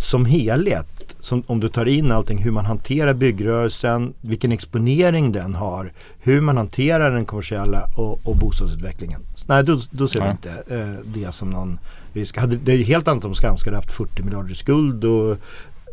som 0.04 0.24
helhet, 0.24 1.16
som, 1.20 1.42
om 1.46 1.60
du 1.60 1.68
tar 1.68 1.86
in 1.86 2.12
allting, 2.12 2.38
hur 2.38 2.50
man 2.50 2.64
hanterar 2.64 3.14
byggrörelsen, 3.14 4.14
vilken 4.20 4.52
exponering 4.52 5.32
den 5.32 5.54
har, 5.54 5.92
hur 6.18 6.40
man 6.40 6.56
hanterar 6.56 7.10
den 7.10 7.24
kommersiella 7.24 7.86
och, 7.96 8.26
och 8.26 8.36
bostadsutvecklingen. 8.36 9.20
Nej, 9.46 9.64
då, 9.64 9.80
då 9.90 10.08
ser 10.08 10.20
vi 10.20 10.30
inte 10.30 10.50
eh, 10.50 11.04
det 11.04 11.34
som 11.34 11.50
någon 11.50 11.78
risk. 12.12 12.38
Det 12.48 12.72
är 12.72 12.76
ju 12.76 12.84
helt 12.84 13.08
annat 13.08 13.24
om 13.24 13.34
Skanska 13.34 13.70
hade 13.70 13.76
haft 13.76 13.92
40 13.92 14.22
miljarder 14.22 14.50
i 14.50 14.54
skuld 14.54 15.04
och, 15.04 15.36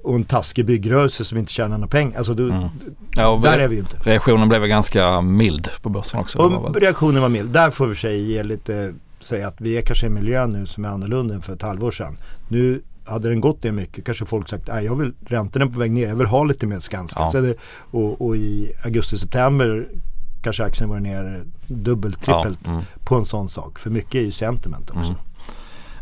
och 0.03 0.15
en 0.15 0.23
taskig 0.23 0.65
byggrörelse 0.65 1.25
som 1.25 1.37
inte 1.37 1.51
tjänar 1.51 1.77
några 1.77 1.87
pengar. 1.87 2.17
Alltså, 2.17 2.33
mm. 2.33 2.63
ja, 3.15 3.41
där 3.43 3.59
är 3.59 3.67
vi 3.67 3.75
ju 3.75 3.81
inte. 3.81 3.97
Reaktionen 4.03 4.49
blev 4.49 4.65
ganska 4.65 5.21
mild 5.21 5.69
på 5.81 5.89
börsen 5.89 6.19
också. 6.19 6.37
Och 6.37 6.75
reaktionen 6.75 7.21
var 7.21 7.29
mild. 7.29 7.49
Där 7.49 7.71
får 7.71 7.87
vi 7.87 7.95
sig 7.95 8.31
ge 8.31 8.43
lite 8.43 8.93
säga 9.19 9.47
att 9.47 9.61
vi 9.61 9.77
är 9.77 9.81
kanske 9.81 10.05
i 10.05 10.07
en 10.07 10.13
miljö 10.13 10.47
nu 10.47 10.65
som 10.65 10.85
är 10.85 10.89
annorlunda 10.89 11.33
än 11.33 11.41
för 11.41 11.53
ett 11.53 11.61
halvår 11.61 11.91
sedan. 11.91 12.17
Nu 12.47 12.81
hade 13.11 13.29
den 13.29 13.41
gått 13.41 13.61
det 13.61 13.71
mycket 13.71 14.05
kanske 14.05 14.25
folk 14.25 14.49
sagt 14.49 14.69
att 14.69 14.83
jag 14.83 14.95
vill 14.95 15.13
räntorna 15.25 15.67
på 15.67 15.79
väg 15.79 15.91
ner, 15.91 16.07
jag 16.07 16.15
vill 16.15 16.27
ha 16.27 16.43
lite 16.43 16.67
mer 16.67 16.79
Skanska. 16.79 17.29
Ja. 17.33 17.41
Det, 17.41 17.55
och, 17.91 18.21
och, 18.21 18.35
i 18.35 18.71
augusti-september 18.83 19.87
kanske 20.43 20.63
aktien 20.63 20.89
var 20.89 20.99
ner 20.99 21.43
dubbelt, 21.67 22.21
trippelt 22.21 22.59
ja. 22.63 22.71
mm. 22.71 22.83
på 23.03 23.15
en 23.15 23.25
sån 23.25 23.49
sak. 23.49 23.79
För 23.79 23.89
mycket 23.89 24.15
är 24.15 24.25
ju 24.25 24.31
sentiment 24.31 24.89
också. 24.89 25.15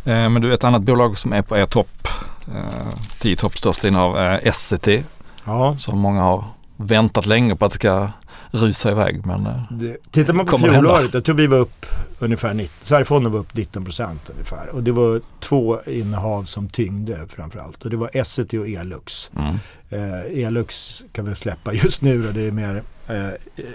Mm. 0.03 0.25
Eh, 0.25 0.29
men 0.29 0.41
du, 0.41 0.53
ett 0.53 0.63
annat 0.63 0.81
bolag 0.81 1.17
som 1.17 1.33
är 1.33 1.41
på 1.41 1.57
er 1.57 1.65
topp, 1.65 2.07
eh, 2.47 2.93
10 3.19 3.35
toppstörsta 3.35 3.87
innehav, 3.87 4.17
är 4.17 4.47
Essity. 4.47 5.03
Ja. 5.45 5.77
Som 5.77 5.99
många 5.99 6.21
har 6.21 6.43
väntat 6.75 7.25
länge 7.25 7.55
på 7.55 7.65
att 7.65 7.71
det 7.71 7.75
ska 7.75 8.09
rusa 8.51 8.91
iväg. 8.91 9.25
Men 9.25 9.45
eh, 9.45 9.61
det, 9.71 10.11
tittar 10.11 10.33
man 10.33 10.45
på 10.45 10.57
fjolåret, 10.57 11.13
jag 11.13 11.25
tror 11.25 11.35
vi 11.35 11.47
var 11.47 11.57
upp 11.57 11.85
ungefär 12.19 12.53
90, 12.53 12.71
Sverigefonden 12.83 13.31
var 13.31 13.39
upp 13.39 13.55
19 13.55 13.85
procent 13.85 14.29
ungefär. 14.29 14.69
Och 14.69 14.83
det 14.83 14.91
var 14.91 15.21
två 15.39 15.79
innehav 15.85 16.43
som 16.43 16.69
tyngde 16.69 17.27
framförallt. 17.29 17.83
Och 17.83 17.89
det 17.89 17.97
var 17.97 18.09
Essity 18.13 18.57
och 18.57 18.67
Elux. 18.67 19.31
Mm. 19.37 19.55
Eh, 19.89 20.45
Elux 20.45 21.03
kan 21.11 21.25
vi 21.25 21.35
släppa 21.35 21.73
just 21.73 22.01
nu 22.01 22.23
då, 22.23 22.31
det 22.31 22.41
är 22.41 22.51
mer 22.51 22.75
eh, 23.07 23.15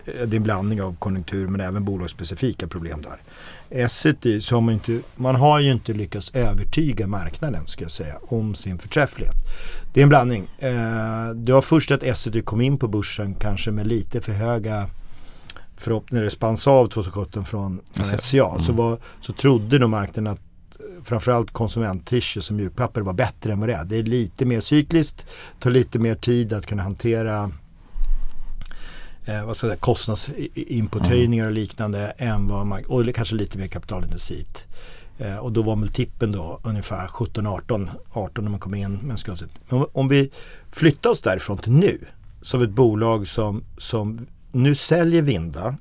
det 0.04 0.20
är 0.20 0.34
en 0.34 0.42
blandning 0.42 0.82
av 0.82 0.96
konjunktur 0.96 1.46
men 1.46 1.60
även 1.60 1.84
bolagsspecifika 1.84 2.68
problem 2.68 3.02
där. 3.02 3.18
Essity 3.74 4.40
så 4.40 4.56
har 4.56 4.60
man 4.60 4.74
inte, 4.74 5.00
man 5.16 5.34
har 5.34 5.60
ju 5.60 5.72
inte 5.72 5.92
lyckats 5.92 6.30
övertyga 6.34 7.06
marknaden 7.06 7.66
ska 7.66 7.84
jag 7.84 7.90
säga 7.90 8.18
om 8.28 8.54
sin 8.54 8.78
förträfflighet. 8.78 9.34
Det 9.92 10.00
är 10.00 10.02
en 10.02 10.08
blandning. 10.08 10.48
Eh, 10.58 11.28
det 11.34 11.52
var 11.52 11.62
först 11.62 11.90
att 11.90 12.02
Essity 12.02 12.42
kom 12.42 12.60
in 12.60 12.78
på 12.78 12.88
börsen 12.88 13.34
kanske 13.34 13.70
med 13.70 13.87
lite 13.87 14.20
för 14.20 14.32
höga 14.32 14.87
förhoppningar. 15.76 16.24
Det 16.24 16.30
spanns 16.30 16.68
av 16.68 16.88
2017 16.88 17.44
från, 17.44 17.80
från 17.92 18.18
SCA 18.18 18.50
mm. 18.50 18.62
så, 18.62 18.72
var, 18.72 18.98
så 19.20 19.32
trodde 19.32 19.78
nog 19.78 19.90
marknaden 19.90 20.32
att 20.32 20.40
framförallt 21.04 21.50
konsumenttischer 21.50 22.40
som 22.40 22.56
mjukpapper 22.56 23.00
var 23.00 23.12
bättre 23.12 23.52
än 23.52 23.60
vad 23.60 23.68
det 23.68 23.74
är. 23.74 23.84
Det 23.84 23.96
är 23.96 24.02
lite 24.02 24.44
mer 24.44 24.60
cykliskt, 24.60 25.26
tar 25.60 25.70
lite 25.70 25.98
mer 25.98 26.14
tid 26.14 26.52
att 26.52 26.66
kunna 26.66 26.82
hantera 26.82 27.52
eh, 29.24 29.46
vad 29.46 29.56
ska 29.56 29.66
jag 29.66 29.72
säga, 29.72 29.80
kostnadsinputhöjningar 29.80 31.46
och 31.46 31.52
liknande 31.52 32.14
än 32.18 32.48
vad 32.48 32.66
man, 32.66 32.84
och 32.84 33.14
kanske 33.14 33.34
lite 33.34 33.58
mer 33.58 33.66
kapitalintensivt. 33.66 34.64
Eh, 35.18 35.37
och 35.37 35.52
då 35.52 35.62
var 35.62 35.76
multipeln 35.76 36.32
då 36.32 36.60
ungefär 36.62 37.06
17-18 37.06 37.88
18 38.12 38.44
när 38.44 38.50
man 38.50 38.60
kom 38.60 38.74
in 38.74 38.96
med 38.96 39.18
Men 39.68 39.87
om 39.92 40.08
vi 40.08 40.30
flyttar 40.72 41.10
oss 41.10 41.20
därifrån 41.20 41.58
till 41.58 41.72
nu 41.72 42.00
så 42.42 42.56
har 42.56 42.60
vi 42.60 42.70
ett 42.70 42.76
bolag 42.76 43.28
som, 43.28 43.64
som 43.78 44.26
nu 44.52 44.74
säljer 44.74 45.22
Vinda. 45.22 45.76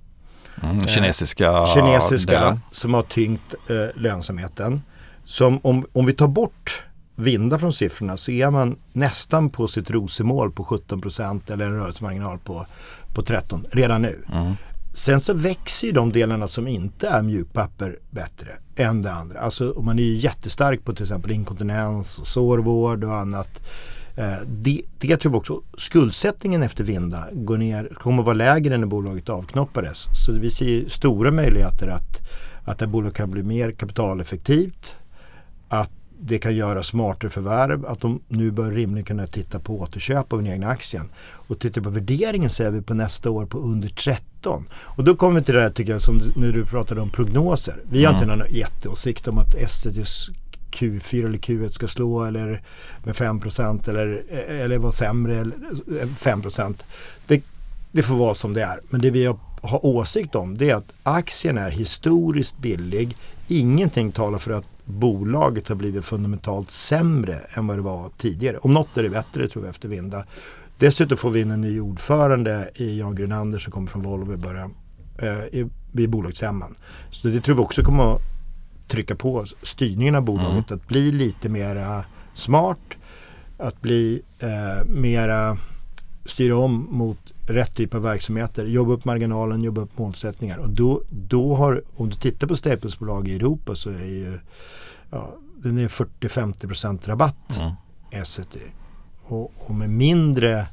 Mm, 0.63 0.79
kinesiska 0.81 1.51
eh, 1.51 1.73
kinesiska 1.73 2.39
delen. 2.39 2.59
som 2.71 2.93
har 2.93 3.03
tyngt 3.03 3.53
eh, 3.69 4.01
lönsamheten. 4.01 4.81
Som 5.25 5.59
om, 5.63 5.85
om 5.93 6.05
vi 6.05 6.13
tar 6.13 6.27
bort 6.27 6.83
Vinda 7.15 7.59
från 7.59 7.73
siffrorna 7.73 8.17
så 8.17 8.31
är 8.31 8.51
man 8.51 8.77
nästan 8.93 9.49
på 9.49 9.67
sitt 9.67 9.91
rosemål 9.91 10.51
på 10.51 10.63
17% 10.63 11.53
eller 11.53 11.65
en 11.65 11.73
rörelsemarginal 11.73 12.39
på, 12.39 12.65
på 13.13 13.21
13 13.21 13.65
redan 13.71 14.01
nu. 14.01 14.23
Mm. 14.33 14.53
Sen 14.93 15.21
så 15.21 15.33
växer 15.33 15.87
ju 15.87 15.93
de 15.93 16.11
delarna 16.11 16.47
som 16.47 16.67
inte 16.67 17.07
är 17.07 17.23
mjukpapper 17.23 17.97
bättre 18.11 18.47
än 18.75 19.01
det 19.01 19.11
andra. 19.11 19.39
Alltså 19.39 19.73
man 19.81 19.99
är 19.99 20.03
ju 20.03 20.17
jättestark 20.17 20.85
på 20.85 20.93
till 20.93 21.03
exempel 21.03 21.31
inkontinens 21.31 22.17
och 22.17 22.27
sårvård 22.27 23.03
och 23.03 23.15
annat. 23.15 23.61
Eh, 24.15 24.47
det, 24.47 24.81
det 24.99 25.17
tror 25.17 25.31
vi 25.31 25.37
också. 25.37 25.61
Skuldsättningen 25.77 26.63
efter 26.63 26.83
Vinda 26.83 27.25
går 27.31 27.57
ner, 27.57 27.91
kommer 27.93 28.19
att 28.19 28.25
vara 28.25 28.33
lägre 28.33 28.77
när 28.77 28.87
bolaget 28.87 29.29
avknoppades. 29.29 30.07
Så 30.13 30.31
vi 30.31 30.51
ser 30.51 30.89
stora 30.89 31.31
möjligheter 31.31 31.87
att, 31.87 32.21
att 32.63 32.79
det 32.79 32.87
bolaget 32.87 33.17
kan 33.17 33.31
bli 33.31 33.43
mer 33.43 33.71
kapitaleffektivt. 33.71 34.95
Att 35.69 35.91
det 36.25 36.37
kan 36.37 36.55
göra 36.55 36.83
smartare 36.83 37.31
förvärv, 37.31 37.85
att 37.85 37.99
de 37.99 38.19
nu 38.27 38.51
bör 38.51 38.71
rimligen 38.71 39.05
kunna 39.05 39.27
titta 39.27 39.59
på 39.59 39.79
återköp 39.79 40.33
av 40.33 40.43
den 40.43 40.53
egna 40.53 40.67
aktien. 40.67 41.09
Och 41.23 41.59
tittar 41.59 41.81
på 41.81 41.89
värderingen 41.89 42.49
så 42.49 42.63
är 42.63 42.71
vi 42.71 42.81
på 42.81 42.93
nästa 42.93 43.29
år 43.29 43.45
på 43.45 43.57
under 43.57 43.89
13. 43.89 44.65
Och 44.73 45.03
då 45.03 45.15
kommer 45.15 45.39
vi 45.39 45.45
till 45.45 45.55
det 45.55 45.61
här 45.61 45.69
tycker 45.69 45.91
jag 45.91 46.01
som 46.01 46.21
när 46.35 46.51
du 46.51 46.65
pratade 46.65 47.01
om 47.01 47.09
prognoser. 47.09 47.75
Vi 47.89 48.05
har 48.05 48.13
mm. 48.13 48.23
inte 48.23 48.35
någon 48.35 48.55
jätteåsikt 48.55 49.27
om 49.27 49.37
att 49.37 49.55
SCBs 49.55 50.29
Q4 50.71 51.25
eller 51.25 51.37
Q1 51.37 51.69
ska 51.69 51.87
slå 51.87 52.23
eller 52.23 52.61
med 53.03 53.15
5% 53.15 53.89
eller, 53.89 54.23
eller 54.47 54.77
vara 54.77 54.91
sämre 54.91 55.43
5%. 55.43 56.75
Det, 57.27 57.43
det 57.91 58.03
får 58.03 58.15
vara 58.15 58.35
som 58.35 58.53
det 58.53 58.63
är. 58.63 58.79
Men 58.89 59.01
det 59.01 59.11
vi 59.11 59.25
har, 59.25 59.37
har 59.61 59.85
åsikt 59.85 60.35
om 60.35 60.57
det 60.57 60.69
är 60.69 60.75
att 60.75 60.93
aktien 61.03 61.57
är 61.57 61.71
historiskt 61.71 62.57
billig. 62.57 63.17
Ingenting 63.47 64.11
talar 64.11 64.39
för 64.39 64.51
att 64.51 64.65
bolaget 64.85 65.69
har 65.69 65.75
blivit 65.75 66.05
fundamentalt 66.05 66.71
sämre 66.71 67.39
än 67.53 67.67
vad 67.67 67.77
det 67.77 67.81
var 67.81 68.09
tidigare. 68.17 68.57
Om 68.57 68.73
något 68.73 68.97
är 68.97 69.03
det 69.03 69.09
bättre 69.09 69.47
tror 69.47 69.63
vi 69.63 69.69
efter 69.69 69.89
Vinda. 69.89 70.25
Dessutom 70.77 71.17
får 71.17 71.29
vi 71.29 71.41
in 71.41 71.51
en 71.51 71.61
ny 71.61 71.79
ordförande 71.79 72.69
i 72.75 72.99
Jan 72.99 73.15
Grunander 73.15 73.59
som 73.59 73.71
kommer 73.71 73.87
från 73.87 74.01
Volvo 74.01 74.33
i 74.33 74.37
början 74.37 74.73
eh, 75.17 75.67
vid 75.91 76.09
bolagsstämman. 76.09 76.75
Så 77.11 77.27
det 77.27 77.41
tror 77.41 77.55
vi 77.55 77.61
också 77.61 77.81
kommer 77.83 78.15
att 78.15 78.21
trycka 78.87 79.15
på 79.15 79.45
styrningen 79.61 80.15
av 80.15 80.23
bolaget 80.23 80.71
mm. 80.71 80.79
att 80.79 80.87
bli 80.87 81.11
lite 81.11 81.49
mera 81.49 82.05
smart, 82.33 82.97
att 83.57 83.81
bli 83.81 84.21
eh, 84.39 84.85
mera 84.85 85.57
styra 86.25 86.57
om 86.57 86.87
mot 86.91 87.32
rätt 87.47 87.75
typ 87.75 87.93
av 87.93 88.01
verksamheter, 88.01 88.65
jobba 88.65 88.93
upp 88.93 89.05
marginalen, 89.05 89.63
jobba 89.63 89.81
upp 89.81 89.97
målsättningar. 89.97 90.57
Och 90.57 90.69
då, 90.69 91.01
då 91.09 91.55
har, 91.55 91.83
om 91.95 92.09
du 92.09 92.15
tittar 92.15 92.47
på 92.47 92.55
Staplesbolag 92.55 93.27
i 93.27 93.35
Europa 93.35 93.75
så 93.75 93.89
är 93.89 94.05
ju 94.05 94.39
ja, 95.09 95.35
den 95.57 95.77
är 95.77 95.87
40-50% 95.87 97.07
rabatt 97.07 97.57
mm. 97.57 98.25
SET. 98.25 98.57
Och, 99.23 99.53
och, 99.57 99.75
med 99.75 99.89
mindre, 99.89 100.67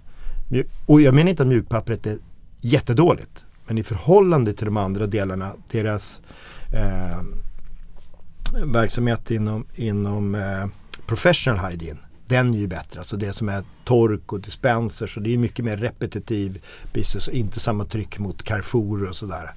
och 0.86 1.00
jag 1.00 1.14
menar 1.14 1.30
inte 1.30 1.42
att 1.42 1.48
mjukpappret 1.48 2.06
är 2.06 2.18
jättedåligt. 2.60 3.44
Men 3.66 3.78
i 3.78 3.82
förhållande 3.82 4.52
till 4.52 4.64
de 4.64 4.76
andra 4.76 5.06
delarna, 5.06 5.52
deras 5.70 6.20
eh, 6.72 7.22
verksamhet 8.64 9.30
inom, 9.30 9.66
inom 9.74 10.34
eh, 10.34 10.66
professional 11.06 11.70
hygiene 11.70 12.00
den 12.30 12.54
är 12.54 12.58
ju 12.58 12.66
bättre. 12.66 13.00
Alltså 13.00 13.16
det 13.16 13.32
som 13.32 13.48
är 13.48 13.64
tork 13.84 14.32
och 14.32 14.40
dispenser 14.40 15.06
så 15.06 15.20
det 15.20 15.34
är 15.34 15.38
mycket 15.38 15.64
mer 15.64 15.76
repetitiv 15.76 16.62
business 16.92 17.28
och 17.28 17.34
inte 17.34 17.60
samma 17.60 17.84
tryck 17.84 18.18
mot 18.18 18.42
Carrefour 18.42 19.08
och 19.08 19.16
sådär. 19.16 19.50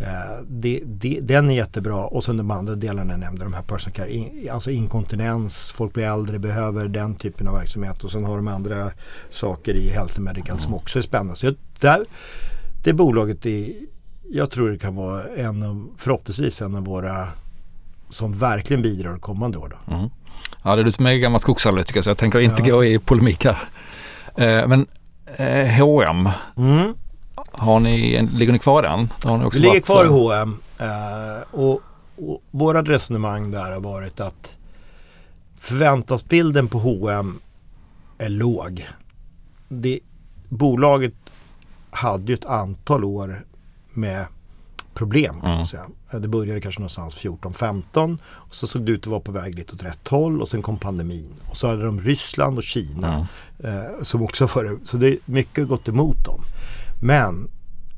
Eh, 0.00 0.42
det, 0.48 0.82
det, 0.84 1.20
den 1.20 1.50
är 1.50 1.54
jättebra 1.54 2.06
och 2.06 2.24
sen 2.24 2.36
de 2.36 2.50
andra 2.50 2.74
delarna 2.74 3.12
jag 3.12 3.20
nämnde, 3.20 3.44
de 3.44 3.52
här 3.52 3.62
personal 3.62 3.94
care, 3.94 4.12
in, 4.12 4.48
alltså 4.52 4.70
inkontinens, 4.70 5.72
folk 5.72 5.92
blir 5.92 6.04
äldre, 6.04 6.38
behöver 6.38 6.88
den 6.88 7.14
typen 7.14 7.48
av 7.48 7.54
verksamhet 7.54 8.04
och 8.04 8.10
sen 8.10 8.24
har 8.24 8.36
de 8.36 8.48
andra 8.48 8.90
saker 9.30 9.74
i 9.74 9.88
health 9.88 10.20
medical 10.20 10.50
mm. 10.50 10.60
som 10.60 10.74
också 10.74 10.98
är 10.98 11.02
spännande. 11.02 11.36
Så 11.36 11.46
jag, 11.46 11.54
där, 11.80 12.04
det 12.84 12.92
bolaget 12.92 13.46
är, 13.46 13.72
jag 14.30 14.50
tror 14.50 14.70
det 14.70 14.78
kan 14.78 14.94
vara 14.94 15.24
en 15.24 15.62
av, 15.62 15.88
förhoppningsvis 15.96 16.62
en 16.62 16.74
av 16.74 16.84
våra 16.84 17.28
som 18.10 18.32
verkligen 18.32 18.82
bidrar 18.82 19.18
kommande 19.18 19.58
år. 19.58 19.68
Då. 19.68 19.94
Mm. 19.94 20.10
Ja, 20.62 20.76
det 20.76 20.82
är 20.82 20.84
du 20.84 20.92
som 20.92 21.06
är 21.06 21.14
gammal 21.14 21.40
skogsanalytiker 21.40 22.02
så 22.02 22.10
jag 22.10 22.18
tänker 22.18 22.40
inte 22.40 22.62
ja. 22.62 22.74
gå 22.74 22.84
i 22.84 22.98
polemik 22.98 23.44
här. 23.44 23.58
Eh, 24.34 24.68
men 24.68 24.86
eh, 25.36 25.66
H&M 25.66 26.28
mm. 26.56 26.94
har 27.52 27.80
ni, 27.80 28.28
ligger 28.32 28.52
ni 28.52 28.58
kvar 28.58 28.84
i 28.84 28.86
den? 28.86 29.08
Ni 29.52 29.58
ligger 29.58 29.80
kvar 29.80 30.04
i 30.04 30.08
H&M 30.08 30.58
eh, 30.78 31.42
och, 31.50 31.80
och 32.16 32.42
våra 32.50 32.82
resonemang 32.82 33.50
där 33.50 33.72
har 33.72 33.80
varit 33.80 34.20
att 34.20 34.52
förväntansbilden 35.60 36.68
på 36.68 36.78
H&M 36.78 37.40
är 38.18 38.28
låg. 38.28 38.88
Det, 39.68 40.00
bolaget 40.48 41.14
hade 41.90 42.26
ju 42.26 42.34
ett 42.34 42.44
antal 42.44 43.04
år 43.04 43.44
med 43.92 44.26
problem 44.96 45.40
kan 45.40 45.44
mm. 45.44 45.56
man 45.56 45.66
säga. 45.66 45.86
Det 46.10 46.28
började 46.28 46.60
kanske 46.60 46.80
någonstans 46.80 47.16
14-15 47.16 48.18
och 48.26 48.54
så 48.54 48.66
såg 48.66 48.82
det 48.86 48.92
ut 48.92 49.00
att 49.00 49.06
vara 49.06 49.20
på 49.20 49.32
väg 49.32 49.54
lite 49.54 49.74
åt 49.74 49.82
rätt 49.82 50.08
håll 50.08 50.40
och 50.42 50.48
sen 50.48 50.62
kom 50.62 50.78
pandemin. 50.78 51.32
Och 51.50 51.56
så 51.56 51.66
hade 51.66 51.84
de 51.84 52.00
Ryssland 52.00 52.58
och 52.58 52.64
Kina 52.64 53.26
mm. 53.62 53.76
eh, 53.76 54.02
som 54.02 54.22
också 54.22 54.46
var 54.46 54.78
Så 54.84 54.96
det 54.96 55.08
är 55.08 55.18
mycket 55.24 55.68
gått 55.68 55.88
emot 55.88 56.24
dem. 56.24 56.40
Men 57.00 57.48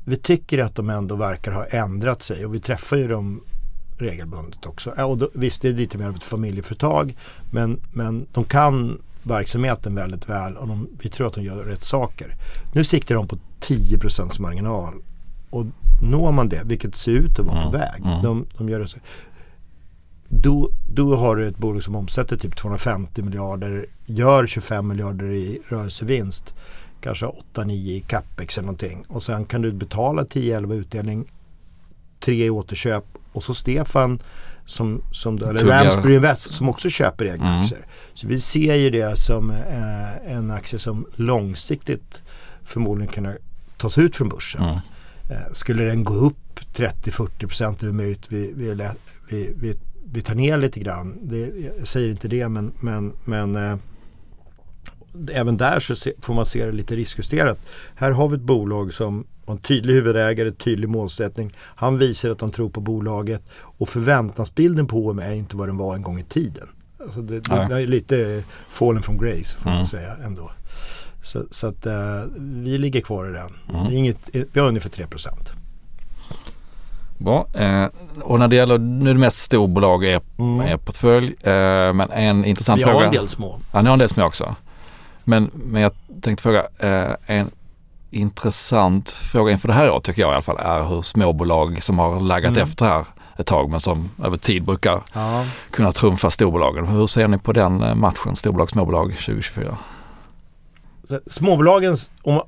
vi 0.05 0.17
tycker 0.17 0.63
att 0.63 0.75
de 0.75 0.89
ändå 0.89 1.15
verkar 1.15 1.51
ha 1.51 1.65
ändrat 1.65 2.23
sig 2.23 2.45
och 2.45 2.55
vi 2.55 2.59
träffar 2.59 2.97
ju 2.97 3.07
dem 3.07 3.41
regelbundet 3.97 4.65
också. 4.65 4.89
Och 4.89 5.17
då, 5.17 5.29
visst, 5.33 5.61
det 5.61 5.69
är 5.69 5.73
lite 5.73 5.97
mer 5.97 6.07
av 6.07 6.15
ett 6.15 6.23
familjeföretag 6.23 7.17
men, 7.51 7.81
men 7.91 8.27
de 8.33 8.43
kan 8.43 9.01
verksamheten 9.23 9.95
väldigt 9.95 10.29
väl 10.29 10.57
och 10.57 10.67
de, 10.67 10.87
vi 11.01 11.09
tror 11.09 11.27
att 11.27 11.33
de 11.33 11.43
gör 11.43 11.63
rätt 11.63 11.83
saker. 11.83 12.35
Nu 12.73 12.83
siktar 12.83 13.15
de 13.15 13.27
på 13.27 13.37
10% 13.59 14.41
marginal 14.41 14.93
och 15.49 15.65
når 16.01 16.31
man 16.31 16.49
det, 16.49 16.61
vilket 16.65 16.95
ser 16.95 17.11
ut 17.11 17.39
att 17.39 17.45
vara 17.45 17.61
mm. 17.61 17.71
på 17.71 17.77
väg. 17.77 18.01
Mm. 18.05 18.23
De, 18.23 18.45
de, 18.57 18.69
gör 18.69 18.79
det 18.79 18.87
så. 18.87 18.97
Då, 20.29 20.69
då 20.93 21.15
har 21.15 21.35
du 21.35 21.47
ett 21.47 21.57
bolag 21.57 21.83
som 21.83 21.95
omsätter 21.95 22.37
typ 22.37 22.55
250 22.55 23.21
miljarder, 23.21 23.85
gör 24.05 24.47
25 24.47 24.87
miljarder 24.87 25.31
i 25.31 25.59
rörelsevinst, 25.67 26.53
kanske 27.01 27.25
8-9 27.53 27.71
i 27.71 28.03
capex 28.07 28.57
eller 28.57 28.65
någonting. 28.65 29.03
Och 29.07 29.23
sen 29.23 29.45
kan 29.45 29.61
du 29.61 29.71
betala 29.71 30.23
10-11 30.23 30.73
utdelning, 30.73 31.25
3 32.19 32.45
i 32.45 32.49
återköp 32.49 33.05
och 33.31 33.43
så 33.43 33.53
Stefan 33.53 34.19
som, 34.65 35.01
som 35.11 35.37
eller 35.37 35.65
Ramsbury 35.65 36.15
Invest 36.15 36.51
som 36.51 36.69
också 36.69 36.89
köper 36.89 37.25
egna 37.25 37.49
mm. 37.49 37.61
aktier. 37.61 37.85
Så 38.13 38.27
vi 38.27 38.41
ser 38.41 38.75
ju 38.75 38.89
det 38.89 39.19
som 39.19 39.49
eh, 39.49 40.35
en 40.35 40.51
aktie 40.51 40.79
som 40.79 41.05
långsiktigt 41.15 42.21
förmodligen 42.63 43.13
kan 43.13 43.33
tas 43.77 43.97
ut 43.97 44.15
från 44.15 44.29
börsen. 44.29 44.63
Mm. 44.63 44.79
Eh, 45.29 45.53
skulle 45.53 45.83
den 45.83 46.03
gå 46.03 46.13
upp 46.13 46.59
30-40 46.73 47.47
procent 47.47 47.83
är 47.83 47.87
det 47.87 47.93
möjligt 47.93 48.25
vi, 48.29 48.53
vi, 48.55 48.89
vi, 49.29 49.53
vi, 49.55 49.75
vi 50.11 50.21
tar 50.21 50.35
ner 50.35 50.57
lite 50.57 50.79
grann. 50.79 51.17
Det, 51.21 51.51
jag 51.77 51.87
säger 51.87 52.09
inte 52.09 52.27
det 52.27 52.49
men, 52.49 52.73
men, 52.79 53.13
men 53.25 53.55
eh, 53.55 53.77
även 55.31 55.57
där 55.57 55.79
så 55.79 55.95
se, 55.95 56.13
får 56.21 56.33
man 56.33 56.45
se 56.45 56.65
det 56.65 56.71
lite 56.71 56.95
riskjusterat. 56.95 57.59
Här 57.95 58.11
har 58.11 58.27
vi 58.27 58.35
ett 58.35 58.41
bolag 58.41 58.93
som 58.93 59.27
har 59.45 59.53
en 59.53 59.61
tydlig 59.61 59.93
huvudägare, 59.93 60.51
tydlig 60.51 60.89
målsättning. 60.89 61.53
Han 61.57 61.97
visar 61.97 62.29
att 62.29 62.41
han 62.41 62.49
tror 62.49 62.69
på 62.69 62.81
bolaget 62.81 63.41
och 63.51 63.89
förväntansbilden 63.89 64.87
på 64.87 65.11
HM 65.11 65.19
är 65.19 65.33
inte 65.33 65.57
vad 65.57 65.67
den 65.67 65.77
var 65.77 65.95
en 65.95 66.01
gång 66.01 66.19
i 66.19 66.23
tiden. 66.23 66.67
Alltså 66.99 67.21
det, 67.21 67.39
det, 67.39 67.67
det 67.69 67.81
är 67.81 67.87
lite 67.87 68.43
fallen 68.69 69.03
from 69.03 69.17
grace 69.17 69.55
får 69.55 69.65
man 69.65 69.73
mm. 69.73 69.87
säga 69.87 70.15
ändå. 70.25 70.51
Så, 71.21 71.43
så 71.51 71.67
att 71.67 71.87
uh, 71.87 71.93
vi 72.39 72.77
ligger 72.77 73.01
kvar 73.01 73.29
i 73.29 73.33
den. 73.33 73.79
Mm. 73.79 73.93
Inget, 73.93 74.29
vi 74.53 74.59
har 74.59 74.67
ungefär 74.67 74.89
3 74.89 75.07
procent. 75.07 75.51
Bra. 77.19 77.47
Eh, 77.53 77.85
och 78.21 78.39
när 78.39 78.47
det 78.47 78.55
gäller, 78.55 78.77
nu 78.77 79.09
är 79.09 79.13
det 79.13 79.19
mest 79.19 79.39
storbolag 79.39 80.03
i 80.03 80.07
er, 80.07 80.21
mm. 80.37 80.67
er 80.67 80.77
portfölj. 80.77 81.27
Eh, 81.41 81.93
men 81.93 82.11
en 82.11 82.45
intressant 82.45 82.81
fråga. 82.81 82.97
Vi 82.97 82.99
har 82.99 83.05
en 83.05 83.11
del 83.11 83.27
små. 83.27 83.59
Ja, 83.71 83.81
ni 83.81 83.87
har 83.87 83.93
en 83.93 83.99
del 83.99 84.09
små 84.09 84.25
också. 84.25 84.55
Men, 85.23 85.51
men 85.53 85.81
jag 85.81 85.91
tänkte 86.21 86.43
fråga, 86.43 86.63
eh, 86.79 87.15
en 87.25 87.51
intressant 88.11 89.09
fråga 89.09 89.51
inför 89.51 89.67
det 89.67 89.73
här 89.73 89.91
året 89.91 90.03
tycker 90.03 90.21
jag 90.21 90.31
i 90.31 90.33
alla 90.33 90.41
fall 90.41 90.57
är 90.57 90.83
hur 90.83 91.01
småbolag 91.01 91.83
som 91.83 91.99
har 91.99 92.19
laggat 92.19 92.51
mm. 92.51 92.63
efter 92.63 92.85
här 92.85 93.05
ett 93.37 93.47
tag 93.47 93.69
men 93.69 93.79
som 93.79 94.09
över 94.23 94.37
tid 94.37 94.63
brukar 94.63 95.01
ja. 95.13 95.45
kunna 95.71 95.91
trumfa 95.91 96.29
storbolagen. 96.29 96.85
Hur 96.85 97.07
ser 97.07 97.27
ni 97.27 97.37
på 97.37 97.53
den 97.53 97.83
eh, 97.83 97.95
matchen, 97.95 98.35
storbolag, 98.35 98.69
småbolag 98.69 99.11
2024? 99.11 99.77
Småbolagen, 101.27 101.97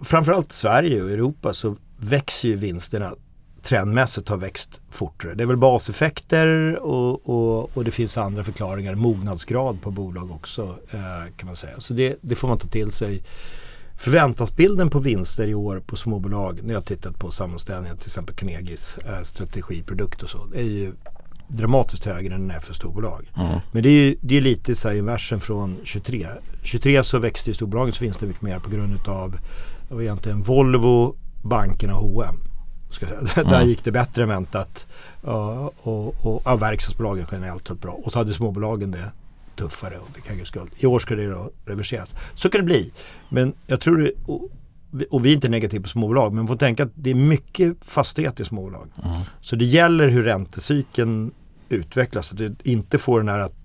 framförallt 0.01 0.51
Sverige 0.51 1.03
och 1.03 1.09
Europa 1.09 1.53
så 1.53 1.75
växer 1.97 2.47
ju 2.47 2.55
vinsterna 2.55 3.13
trendmässigt 3.61 4.29
har 4.29 4.37
växt 4.37 4.81
fortare. 4.91 5.33
Det 5.33 5.43
är 5.43 5.47
väl 5.47 5.57
baseffekter 5.57 6.75
och, 6.81 7.29
och, 7.29 7.77
och 7.77 7.83
det 7.83 7.91
finns 7.91 8.17
andra 8.17 8.43
förklaringar. 8.43 8.95
Mognadsgrad 8.95 9.81
på 9.81 9.91
bolag 9.91 10.31
också 10.31 10.75
eh, 10.91 11.35
kan 11.37 11.47
man 11.47 11.55
säga. 11.55 11.73
Så 11.79 11.93
det, 11.93 12.17
det, 12.21 12.35
får 12.35 12.47
man 12.47 12.57
ta 12.57 12.67
till 12.67 12.91
sig. 12.91 13.23
Förväntansbilden 13.97 14.89
på 14.89 14.99
vinster 14.99 15.47
i 15.47 15.55
år 15.55 15.79
på 15.79 15.95
småbolag 15.95 16.59
när 16.63 16.73
jag 16.73 16.85
tittat 16.85 17.19
på 17.19 17.31
sammanställningar 17.31 17.95
till 17.95 18.07
exempel 18.07 18.35
Carnegies 18.35 18.97
eh, 18.97 19.21
strategiprodukt 19.23 20.23
och 20.23 20.29
så. 20.29 20.47
är 20.55 20.61
ju 20.61 20.91
dramatiskt 21.47 22.05
högre 22.05 22.35
än 22.35 22.47
den 22.47 22.57
är 22.57 22.61
för 22.61 22.73
storbolag. 22.73 23.31
Mm. 23.37 23.59
Men 23.71 23.83
det 23.83 23.89
är 23.89 24.03
ju 24.03 24.17
det 24.21 24.37
är 24.37 24.41
lite 24.41 24.75
så 24.75 24.89
här 24.89 24.95
inversen 24.95 25.41
från 25.41 25.77
23. 25.83 26.27
23 26.61 27.03
så 27.03 27.19
växte 27.19 27.49
ju 27.49 27.53
storbolagens 27.53 28.01
vinster 28.01 28.27
mycket 28.27 28.41
mer 28.41 28.59
på 28.59 28.69
grund 28.69 29.07
av 29.07 29.37
egentligen 30.01 30.43
Volvo, 30.43 31.15
bankerna 31.41 31.95
och 31.95 32.01
H&M. 32.01 32.35
Ska 32.89 33.05
säga. 33.05 33.19
Mm. 33.19 33.51
Där 33.51 33.63
gick 33.63 33.83
det 33.83 33.91
bättre 33.91 34.23
än 34.23 34.29
väntat. 34.29 34.87
Uh, 35.27 35.69
och, 35.81 36.25
och 36.25 36.41
ja, 36.45 36.55
verkstadsbolagen 36.55 37.25
generellt 37.31 37.67
höll 37.67 37.77
bra. 37.77 37.91
Och 37.91 38.11
så 38.11 38.19
hade 38.19 38.33
småbolagen 38.33 38.91
det 38.91 39.11
tuffare 39.55 39.97
och 39.97 40.15
fick 40.15 40.29
högre 40.29 40.45
skuld. 40.45 40.71
I 40.77 40.85
år 40.85 40.99
ska 40.99 41.15
det 41.15 41.27
då 41.27 41.51
reverseras. 41.65 42.15
Så 42.35 42.49
kan 42.49 42.61
det 42.61 42.65
bli. 42.65 42.91
Men 43.29 43.53
jag 43.67 43.81
tror 43.81 43.97
det, 43.97 44.11
och, 44.25 44.49
och 45.09 45.25
vi 45.25 45.29
är 45.29 45.33
inte 45.33 45.49
negativa 45.49 45.83
på 45.83 45.89
småbolag 45.89 46.33
men 46.33 46.37
man 46.37 46.47
får 46.47 46.55
tänka 46.55 46.83
att 46.83 46.91
det 46.95 47.09
är 47.09 47.15
mycket 47.15 47.77
fastighet 47.81 48.39
i 48.39 48.45
småbolag. 48.45 48.87
Mm. 49.03 49.19
Så 49.41 49.55
det 49.55 49.65
gäller 49.65 50.07
hur 50.07 50.23
räntecykeln 50.23 51.31
utvecklas. 51.69 52.27
Så 52.27 52.33
att 52.33 52.37
det 52.37 52.55
inte 52.63 52.97
får 52.97 53.19
den 53.19 53.29
här 53.29 53.39
att 53.39 53.60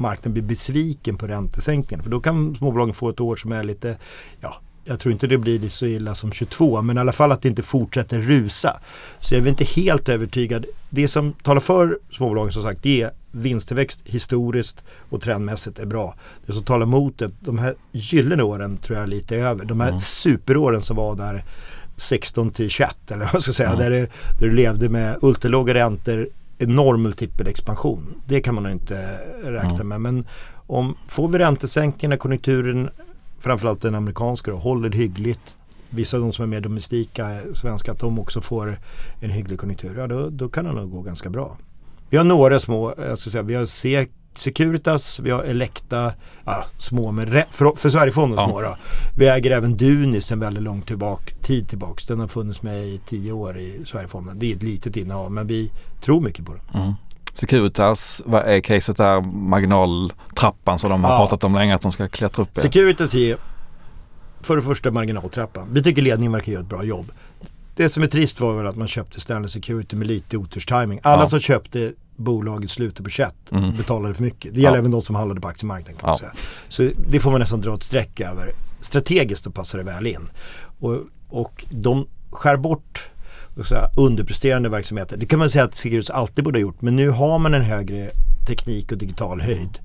marknaden 0.00 0.32
blir 0.32 0.42
besviken 0.42 1.16
på 1.16 1.26
räntesänkningen. 1.26 2.02
För 2.02 2.10
då 2.10 2.20
kan 2.20 2.54
småbolagen 2.54 2.94
få 2.94 3.08
ett 3.08 3.20
år 3.20 3.36
som 3.36 3.52
är 3.52 3.64
lite, 3.64 3.96
ja, 4.40 4.60
jag 4.84 5.00
tror 5.00 5.12
inte 5.12 5.26
det 5.26 5.38
blir 5.38 5.68
så 5.68 5.86
illa 5.86 6.14
som 6.14 6.32
22 6.32 6.82
men 6.82 6.96
i 6.96 7.00
alla 7.00 7.12
fall 7.12 7.32
att 7.32 7.42
det 7.42 7.48
inte 7.48 7.62
fortsätter 7.62 8.20
rusa. 8.20 8.80
Så 9.20 9.34
jag 9.34 9.46
är 9.46 9.48
inte 9.48 9.64
helt 9.64 10.08
övertygad. 10.08 10.66
Det 10.90 11.08
som 11.08 11.32
talar 11.32 11.60
för 11.60 11.98
småbolagen 12.12 12.52
som 12.52 12.62
sagt 12.62 12.82
det 12.82 13.02
är 13.02 13.10
vinsttillväxt 13.30 14.00
historiskt 14.04 14.84
och 15.10 15.20
trendmässigt 15.20 15.78
är 15.78 15.86
bra. 15.86 16.14
Det 16.46 16.52
som 16.52 16.64
talar 16.64 16.86
emot 16.86 17.18
det, 17.18 17.30
de 17.40 17.58
här 17.58 17.74
gyllene 17.92 18.42
åren 18.42 18.76
tror 18.76 18.98
jag 18.98 19.02
är 19.02 19.10
lite 19.10 19.36
över. 19.36 19.64
De 19.64 19.80
här 19.80 19.88
mm. 19.88 20.00
superåren 20.00 20.82
som 20.82 20.96
var 20.96 21.14
där 21.16 21.44
16 21.96 22.50
till 22.50 22.70
21 22.70 23.10
eller 23.10 23.30
vad 23.32 23.42
ska 23.42 23.48
jag 23.48 23.56
säga. 23.56 23.68
Mm. 23.68 23.78
Där, 23.80 23.90
det, 23.90 24.10
där 24.40 24.48
du 24.48 24.52
levde 24.52 24.88
med 24.88 25.16
ultralåga 25.22 25.74
räntor, 25.74 26.28
enorm 26.62 27.02
multipelexpansion. 27.02 28.14
Det 28.26 28.40
kan 28.40 28.54
man 28.54 28.70
inte 28.70 29.18
räkna 29.44 29.70
mm. 29.70 29.88
med. 29.88 30.00
Men 30.00 30.26
om 30.66 30.96
får 31.08 31.28
vi 31.28 31.38
räntesänkningar 31.38 32.16
konjunkturen, 32.16 32.90
framförallt 33.40 33.82
den 33.82 33.94
amerikanska, 33.94 34.50
då, 34.50 34.56
håller 34.56 34.90
hyggligt. 34.90 35.54
Vissa 35.90 36.16
av 36.16 36.22
de 36.22 36.32
som 36.32 36.42
är 36.42 36.46
mer 36.46 36.60
domestika, 36.60 37.40
svenska, 37.54 37.92
att 37.92 37.98
de 37.98 38.18
också 38.18 38.40
får 38.40 38.78
en 39.20 39.30
hygglig 39.30 39.58
konjunktur. 39.58 39.98
Ja, 39.98 40.06
då, 40.06 40.30
då 40.30 40.48
kan 40.48 40.64
det 40.64 40.72
nog 40.72 40.90
gå 40.90 41.02
ganska 41.02 41.30
bra. 41.30 41.56
Vi 42.10 42.16
har 42.16 42.24
några 42.24 42.60
små, 42.60 42.94
jag 42.98 43.18
ska 43.18 43.30
säga, 43.30 43.42
vi 43.42 43.54
har 43.54 43.66
Securitas, 44.34 45.20
vi 45.20 45.30
har 45.30 45.42
Elekta, 45.42 46.12
ja, 46.44 46.64
små 46.78 47.12
men 47.12 47.26
för, 47.50 47.76
för 47.76 47.90
Sverigefonden 47.90 48.38
ja. 48.38 48.48
små 48.48 48.60
då. 48.60 48.76
Vi 49.16 49.28
äger 49.28 49.50
även 49.50 49.76
Dunis 49.76 50.32
en 50.32 50.40
väldigt 50.40 50.62
lång 50.62 50.82
tillbaka, 50.82 51.34
tid 51.42 51.68
tillbaks. 51.68 52.06
Den 52.06 52.20
har 52.20 52.28
funnits 52.28 52.62
med 52.62 52.84
i 52.86 53.00
tio 53.06 53.32
år 53.32 53.58
i 53.58 53.82
Sverigefonden. 53.86 54.38
Det 54.38 54.52
är 54.52 54.56
ett 54.56 54.62
litet 54.62 54.96
innehav 54.96 55.32
men 55.32 55.46
vi 55.46 55.72
tror 56.00 56.20
mycket 56.20 56.46
på 56.46 56.54
det. 56.54 56.78
Mm. 56.78 56.92
Securitas, 57.34 58.22
vad 58.24 58.42
är 58.42 58.60
caset 58.60 58.96
där? 58.96 59.20
Marginaltrappan 59.20 60.78
som 60.78 60.90
de 60.90 61.04
har 61.04 61.12
ja. 61.12 61.18
pratat 61.18 61.44
om 61.44 61.54
länge 61.54 61.74
att 61.74 61.82
de 61.82 61.92
ska 61.92 62.08
klättra 62.08 62.42
upp 62.42 62.58
i. 62.58 62.60
Securitas 62.60 63.14
är 63.14 63.36
för 64.40 64.56
det 64.56 64.62
första 64.62 64.90
marginaltrappan. 64.90 65.68
Vi 65.72 65.82
tycker 65.82 66.02
ledningen 66.02 66.32
verkar 66.32 66.52
göra 66.52 66.62
ett 66.62 66.68
bra 66.68 66.84
jobb. 66.84 67.12
Det 67.76 67.88
som 67.88 68.02
är 68.02 68.06
trist 68.06 68.40
var 68.40 68.54
väl 68.54 68.66
att 68.66 68.76
man 68.76 68.88
köpte 68.88 69.20
Stanley 69.20 69.48
Security 69.48 69.96
med 69.96 70.06
lite 70.06 70.36
oturstiming. 70.36 71.00
Alla 71.02 71.22
ja. 71.22 71.28
som 71.28 71.40
köpte 71.40 71.92
bolaget 72.20 72.70
slutet 72.70 73.04
på 73.04 73.10
21 73.10 73.34
mm. 73.50 73.76
betalade 73.76 74.14
för 74.14 74.22
mycket. 74.22 74.54
Det 74.54 74.60
gäller 74.60 74.76
ja. 74.76 74.78
även 74.78 74.90
de 74.90 75.02
som 75.02 75.14
handlade 75.14 75.40
på 75.40 75.48
aktiemarknaden 75.48 76.00
kan 76.00 76.08
man 76.08 76.18
säga. 76.18 76.32
Så 76.68 76.90
det 77.10 77.20
får 77.20 77.30
man 77.30 77.40
nästan 77.40 77.60
dra 77.60 77.74
ett 77.74 77.82
streck 77.82 78.20
över. 78.20 78.52
Strategiskt 78.80 79.44
då 79.44 79.50
passar 79.50 79.78
det 79.78 79.84
väl 79.84 80.06
in. 80.06 80.28
Och, 80.80 80.96
och 81.28 81.64
de 81.70 82.06
skär 82.30 82.56
bort 82.56 83.10
säga, 83.64 83.90
underpresterande 83.96 84.68
verksamheter. 84.68 85.16
Det 85.16 85.26
kan 85.26 85.38
man 85.38 85.50
säga 85.50 85.64
att 85.64 85.76
Securitas 85.76 86.10
alltid 86.10 86.44
borde 86.44 86.58
ha 86.58 86.62
gjort. 86.62 86.82
Men 86.82 86.96
nu 86.96 87.10
har 87.10 87.38
man 87.38 87.54
en 87.54 87.62
högre 87.62 88.10
teknik 88.46 88.92
och 88.92 88.98
digital 88.98 89.40
höjd. 89.40 89.78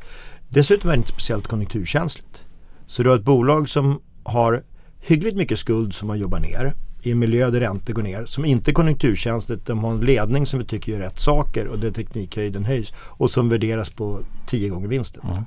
Dessutom 0.50 0.90
är 0.90 0.94
det 0.94 0.98
inte 0.98 1.12
speciellt 1.12 1.48
konjunkturkänsligt. 1.48 2.44
Så 2.88 3.04
du 3.04 3.10
har 3.10 3.16
ett 3.16 3.24
bolag 3.24 3.70
som 3.70 4.02
har 4.24 4.64
hyggligt 5.08 5.38
mycket 5.38 5.60
skuld 5.60 5.94
som 5.94 6.08
man 6.08 6.20
jobbar 6.20 6.40
ner 6.40 6.74
i 7.02 7.12
en 7.12 7.20
miljö 7.20 7.50
där 7.50 7.60
räntor 7.60 7.94
går 7.94 8.04
ner, 8.04 8.26
som 8.26 8.46
inte 8.46 8.72
är 8.72 8.74
konjunkturkänsligt, 8.74 9.66
de 9.66 9.84
har 9.84 9.92
en 9.92 10.00
ledning 10.00 10.46
som 10.46 10.60
vi 10.60 10.66
tycker 10.66 10.92
gör 10.92 11.00
rätt 11.00 11.20
saker 11.20 11.68
och 11.68 11.80
där 11.80 11.92
teknikhöjden 11.92 12.66
höjs 12.66 12.94
och 12.98 13.32
som 13.32 13.50
värderas 13.50 13.90
på 13.90 14.20
tio 14.46 14.70
gånger 14.70 14.88
vinsten. 14.88 15.24
Mm. 15.30 15.44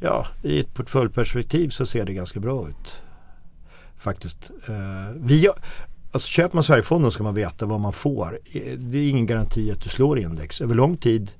Ja, 0.00 0.26
i 0.42 0.60
ett 0.60 0.74
portföljperspektiv 0.74 1.68
så 1.68 1.86
ser 1.86 2.04
det 2.04 2.12
ganska 2.12 2.40
bra 2.40 2.68
ut. 2.68 2.92
Faktiskt. 3.98 4.50
Uh, 4.68 4.76
vi, 5.16 5.48
alltså 6.12 6.28
köper 6.28 6.54
man 6.54 6.64
Sverigefonden 6.64 7.10
ska 7.10 7.22
man 7.22 7.34
veta 7.34 7.66
vad 7.66 7.80
man 7.80 7.92
får. 7.92 8.38
Det 8.76 8.98
är 8.98 9.10
ingen 9.10 9.26
garanti 9.26 9.70
att 9.70 9.80
du 9.80 9.88
slår 9.88 10.18
index. 10.18 10.60
Över 10.60 10.74
lång 10.74 10.96
tid 10.96 11.32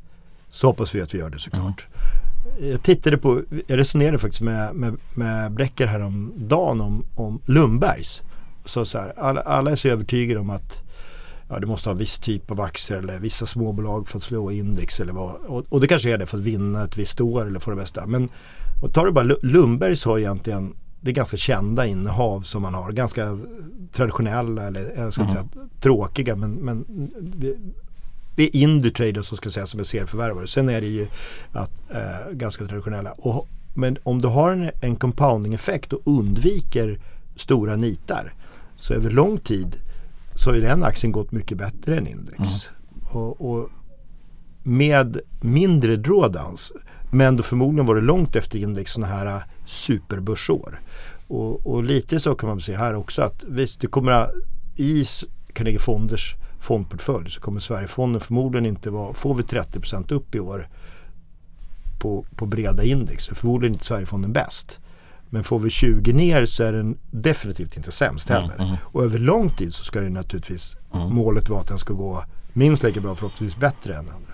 så 0.51 0.67
hoppas 0.67 0.95
vi 0.95 1.01
att 1.01 1.15
vi 1.15 1.19
gör 1.19 1.31
det 1.31 1.39
såklart. 1.39 1.87
Mm. 1.89 2.20
Jag 2.61 2.83
tittade 2.83 3.19
på, 3.19 3.43
jag 3.67 3.79
resonerade 3.79 4.19
faktiskt 4.19 4.43
med, 4.43 4.75
med, 4.75 4.97
med 5.15 5.53
Bräcker 5.53 5.87
häromdagen 5.87 6.81
om, 6.81 7.05
om 7.15 7.41
Lundbergs. 7.47 8.23
Så, 8.65 8.85
så 8.85 8.99
här, 8.99 9.13
alla, 9.17 9.41
alla 9.41 9.71
är 9.71 9.77
så 9.77 9.89
övertygade 9.89 10.41
om 10.41 10.51
att 10.51 10.83
ja, 11.49 11.59
du 11.59 11.67
måste 11.67 11.89
ha 11.89 11.93
en 11.93 11.99
viss 11.99 12.19
typ 12.19 12.51
av 12.51 12.61
aktier 12.61 12.99
eller 12.99 13.19
vissa 13.19 13.47
småbolag 13.47 14.09
för 14.09 14.19
att 14.19 14.23
slå 14.23 14.51
index. 14.51 15.01
Eller 15.01 15.13
vad, 15.13 15.35
och, 15.35 15.65
och 15.69 15.81
det 15.81 15.87
kanske 15.87 16.11
är 16.11 16.19
det 16.19 16.27
för 16.27 16.39
att 16.39 16.45
vinna 16.45 16.85
ett 16.85 16.97
visst 16.97 17.21
år 17.21 17.47
eller 17.47 17.61
få 17.61 17.71
det 17.71 17.77
bästa. 17.77 18.07
Men 18.07 18.29
och 18.83 18.93
tar 18.93 19.07
du 19.07 19.13
bara 19.13 19.37
Lundbergs 19.43 20.05
har 20.05 20.19
egentligen 20.19 20.75
det 21.01 21.11
är 21.11 21.15
ganska 21.15 21.37
kända 21.37 21.87
innehav 21.87 22.41
som 22.41 22.63
man 22.63 22.75
har. 22.75 22.93
Ganska 22.93 23.39
traditionella 23.93 24.67
eller 24.67 24.93
jag 24.97 25.13
ska 25.13 25.23
mm. 25.23 25.33
säga 25.33 25.49
tråkiga 25.81 26.37
men, 26.37 26.53
men 26.53 26.85
det 28.41 28.57
är 28.57 28.63
Indutrader 28.63 29.23
som 29.23 29.37
ska 29.37 29.51
säga 29.51 29.67
som 29.67 29.81
är 29.81 29.85
serieförvärvare. 29.85 30.47
Sen 30.47 30.69
är 30.69 30.81
det 30.81 30.87
ju 30.87 31.07
att, 31.53 31.71
äh, 31.91 32.33
ganska 32.33 32.67
traditionella. 32.67 33.13
Och, 33.13 33.49
men 33.75 33.99
om 34.03 34.23
du 34.23 34.29
har 34.29 34.53
en, 34.53 34.71
en 34.81 34.97
compounding-effekt 34.97 35.93
och 35.93 36.01
undviker 36.05 37.01
stora 37.37 37.77
nitar 37.77 38.35
så 38.77 38.95
över 38.95 39.11
lång 39.11 39.39
tid 39.39 39.77
så 40.35 40.51
har 40.51 40.55
ju 40.55 40.61
den 40.61 40.85
aktien 40.85 41.13
gått 41.13 41.33
mycket 41.33 41.59
bättre 41.59 41.97
än 41.97 42.07
index. 42.07 42.39
Mm. 42.39 43.13
Och, 43.13 43.51
och, 43.51 43.69
med 44.63 45.21
mindre 45.41 45.97
drawdowns 45.97 46.73
men 47.11 47.37
då 47.37 47.43
förmodligen 47.43 47.87
var 47.87 47.95
det 47.95 48.01
långt 48.01 48.37
efter 48.37 48.59
index 48.59 48.93
sådana 48.93 49.13
här 49.13 49.45
superbörsår. 49.67 50.81
Och, 51.27 51.67
och, 51.67 51.85
lite 51.85 52.21
så 52.21 52.35
kan 52.35 52.49
man 52.49 52.61
se 52.61 52.77
här 52.77 52.95
också 52.95 53.23
att 53.23 53.45
visst, 53.49 53.81
det 53.81 53.87
kommer 53.87 54.13
att, 54.13 54.31
i 54.77 55.05
Carnegie 55.53 55.81
Fonders 55.81 56.37
fondportfölj 56.61 57.31
så 57.31 57.41
kommer 57.41 57.61
Sverigefonden 57.61 58.21
förmodligen 58.21 58.67
inte 58.67 58.91
vara, 58.91 59.15
får 59.15 59.35
vi 59.35 59.43
30% 59.43 60.13
upp 60.13 60.35
i 60.35 60.41
år 60.41 60.69
på, 62.01 62.27
på 62.37 62.47
breda 62.47 62.85
index 62.85 63.25
så 63.25 63.35
förmodligen 63.35 63.75
inte 63.75 63.85
Sverigefonden 63.85 64.33
bäst. 64.33 64.79
Men 65.33 65.45
får 65.45 65.59
vi 65.59 65.71
20 65.71 66.13
ner 66.13 66.47
så 66.47 66.65
är 66.65 66.73
den 66.73 66.99
definitivt 67.11 67.77
inte 67.77 67.93
sämst 67.93 68.31
mm, 68.31 68.43
heller. 68.43 68.55
Mm, 68.55 68.67
mm. 68.67 68.79
Och 68.83 69.05
över 69.05 69.19
lång 69.19 69.51
tid 69.51 69.75
så 69.75 69.85
ska 69.85 70.01
det 70.01 70.11
naturligtvis, 70.11 70.77
mm. 70.95 71.15
målet 71.15 71.49
vara 71.49 71.61
att 71.61 71.69
den 71.69 71.79
ska 71.79 71.95
gå 71.95 72.25
minst 72.53 72.83
lika 72.83 73.01
bra, 73.01 73.15
förhoppningsvis 73.17 73.61
bättre 73.61 73.93
än 73.95 73.99
andra. 73.99 74.33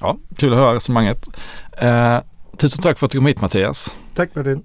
Ja, 0.00 0.16
kul 0.36 0.52
att 0.52 0.58
höra 0.58 0.74
resonemanget. 0.74 1.28
Eh, 1.72 2.18
tusen 2.56 2.82
tack 2.82 2.98
för 2.98 3.06
att 3.06 3.12
du 3.12 3.18
kom 3.18 3.26
hit 3.26 3.40
Mattias. 3.40 3.96
Tack 4.14 4.34
Martin. 4.34 4.62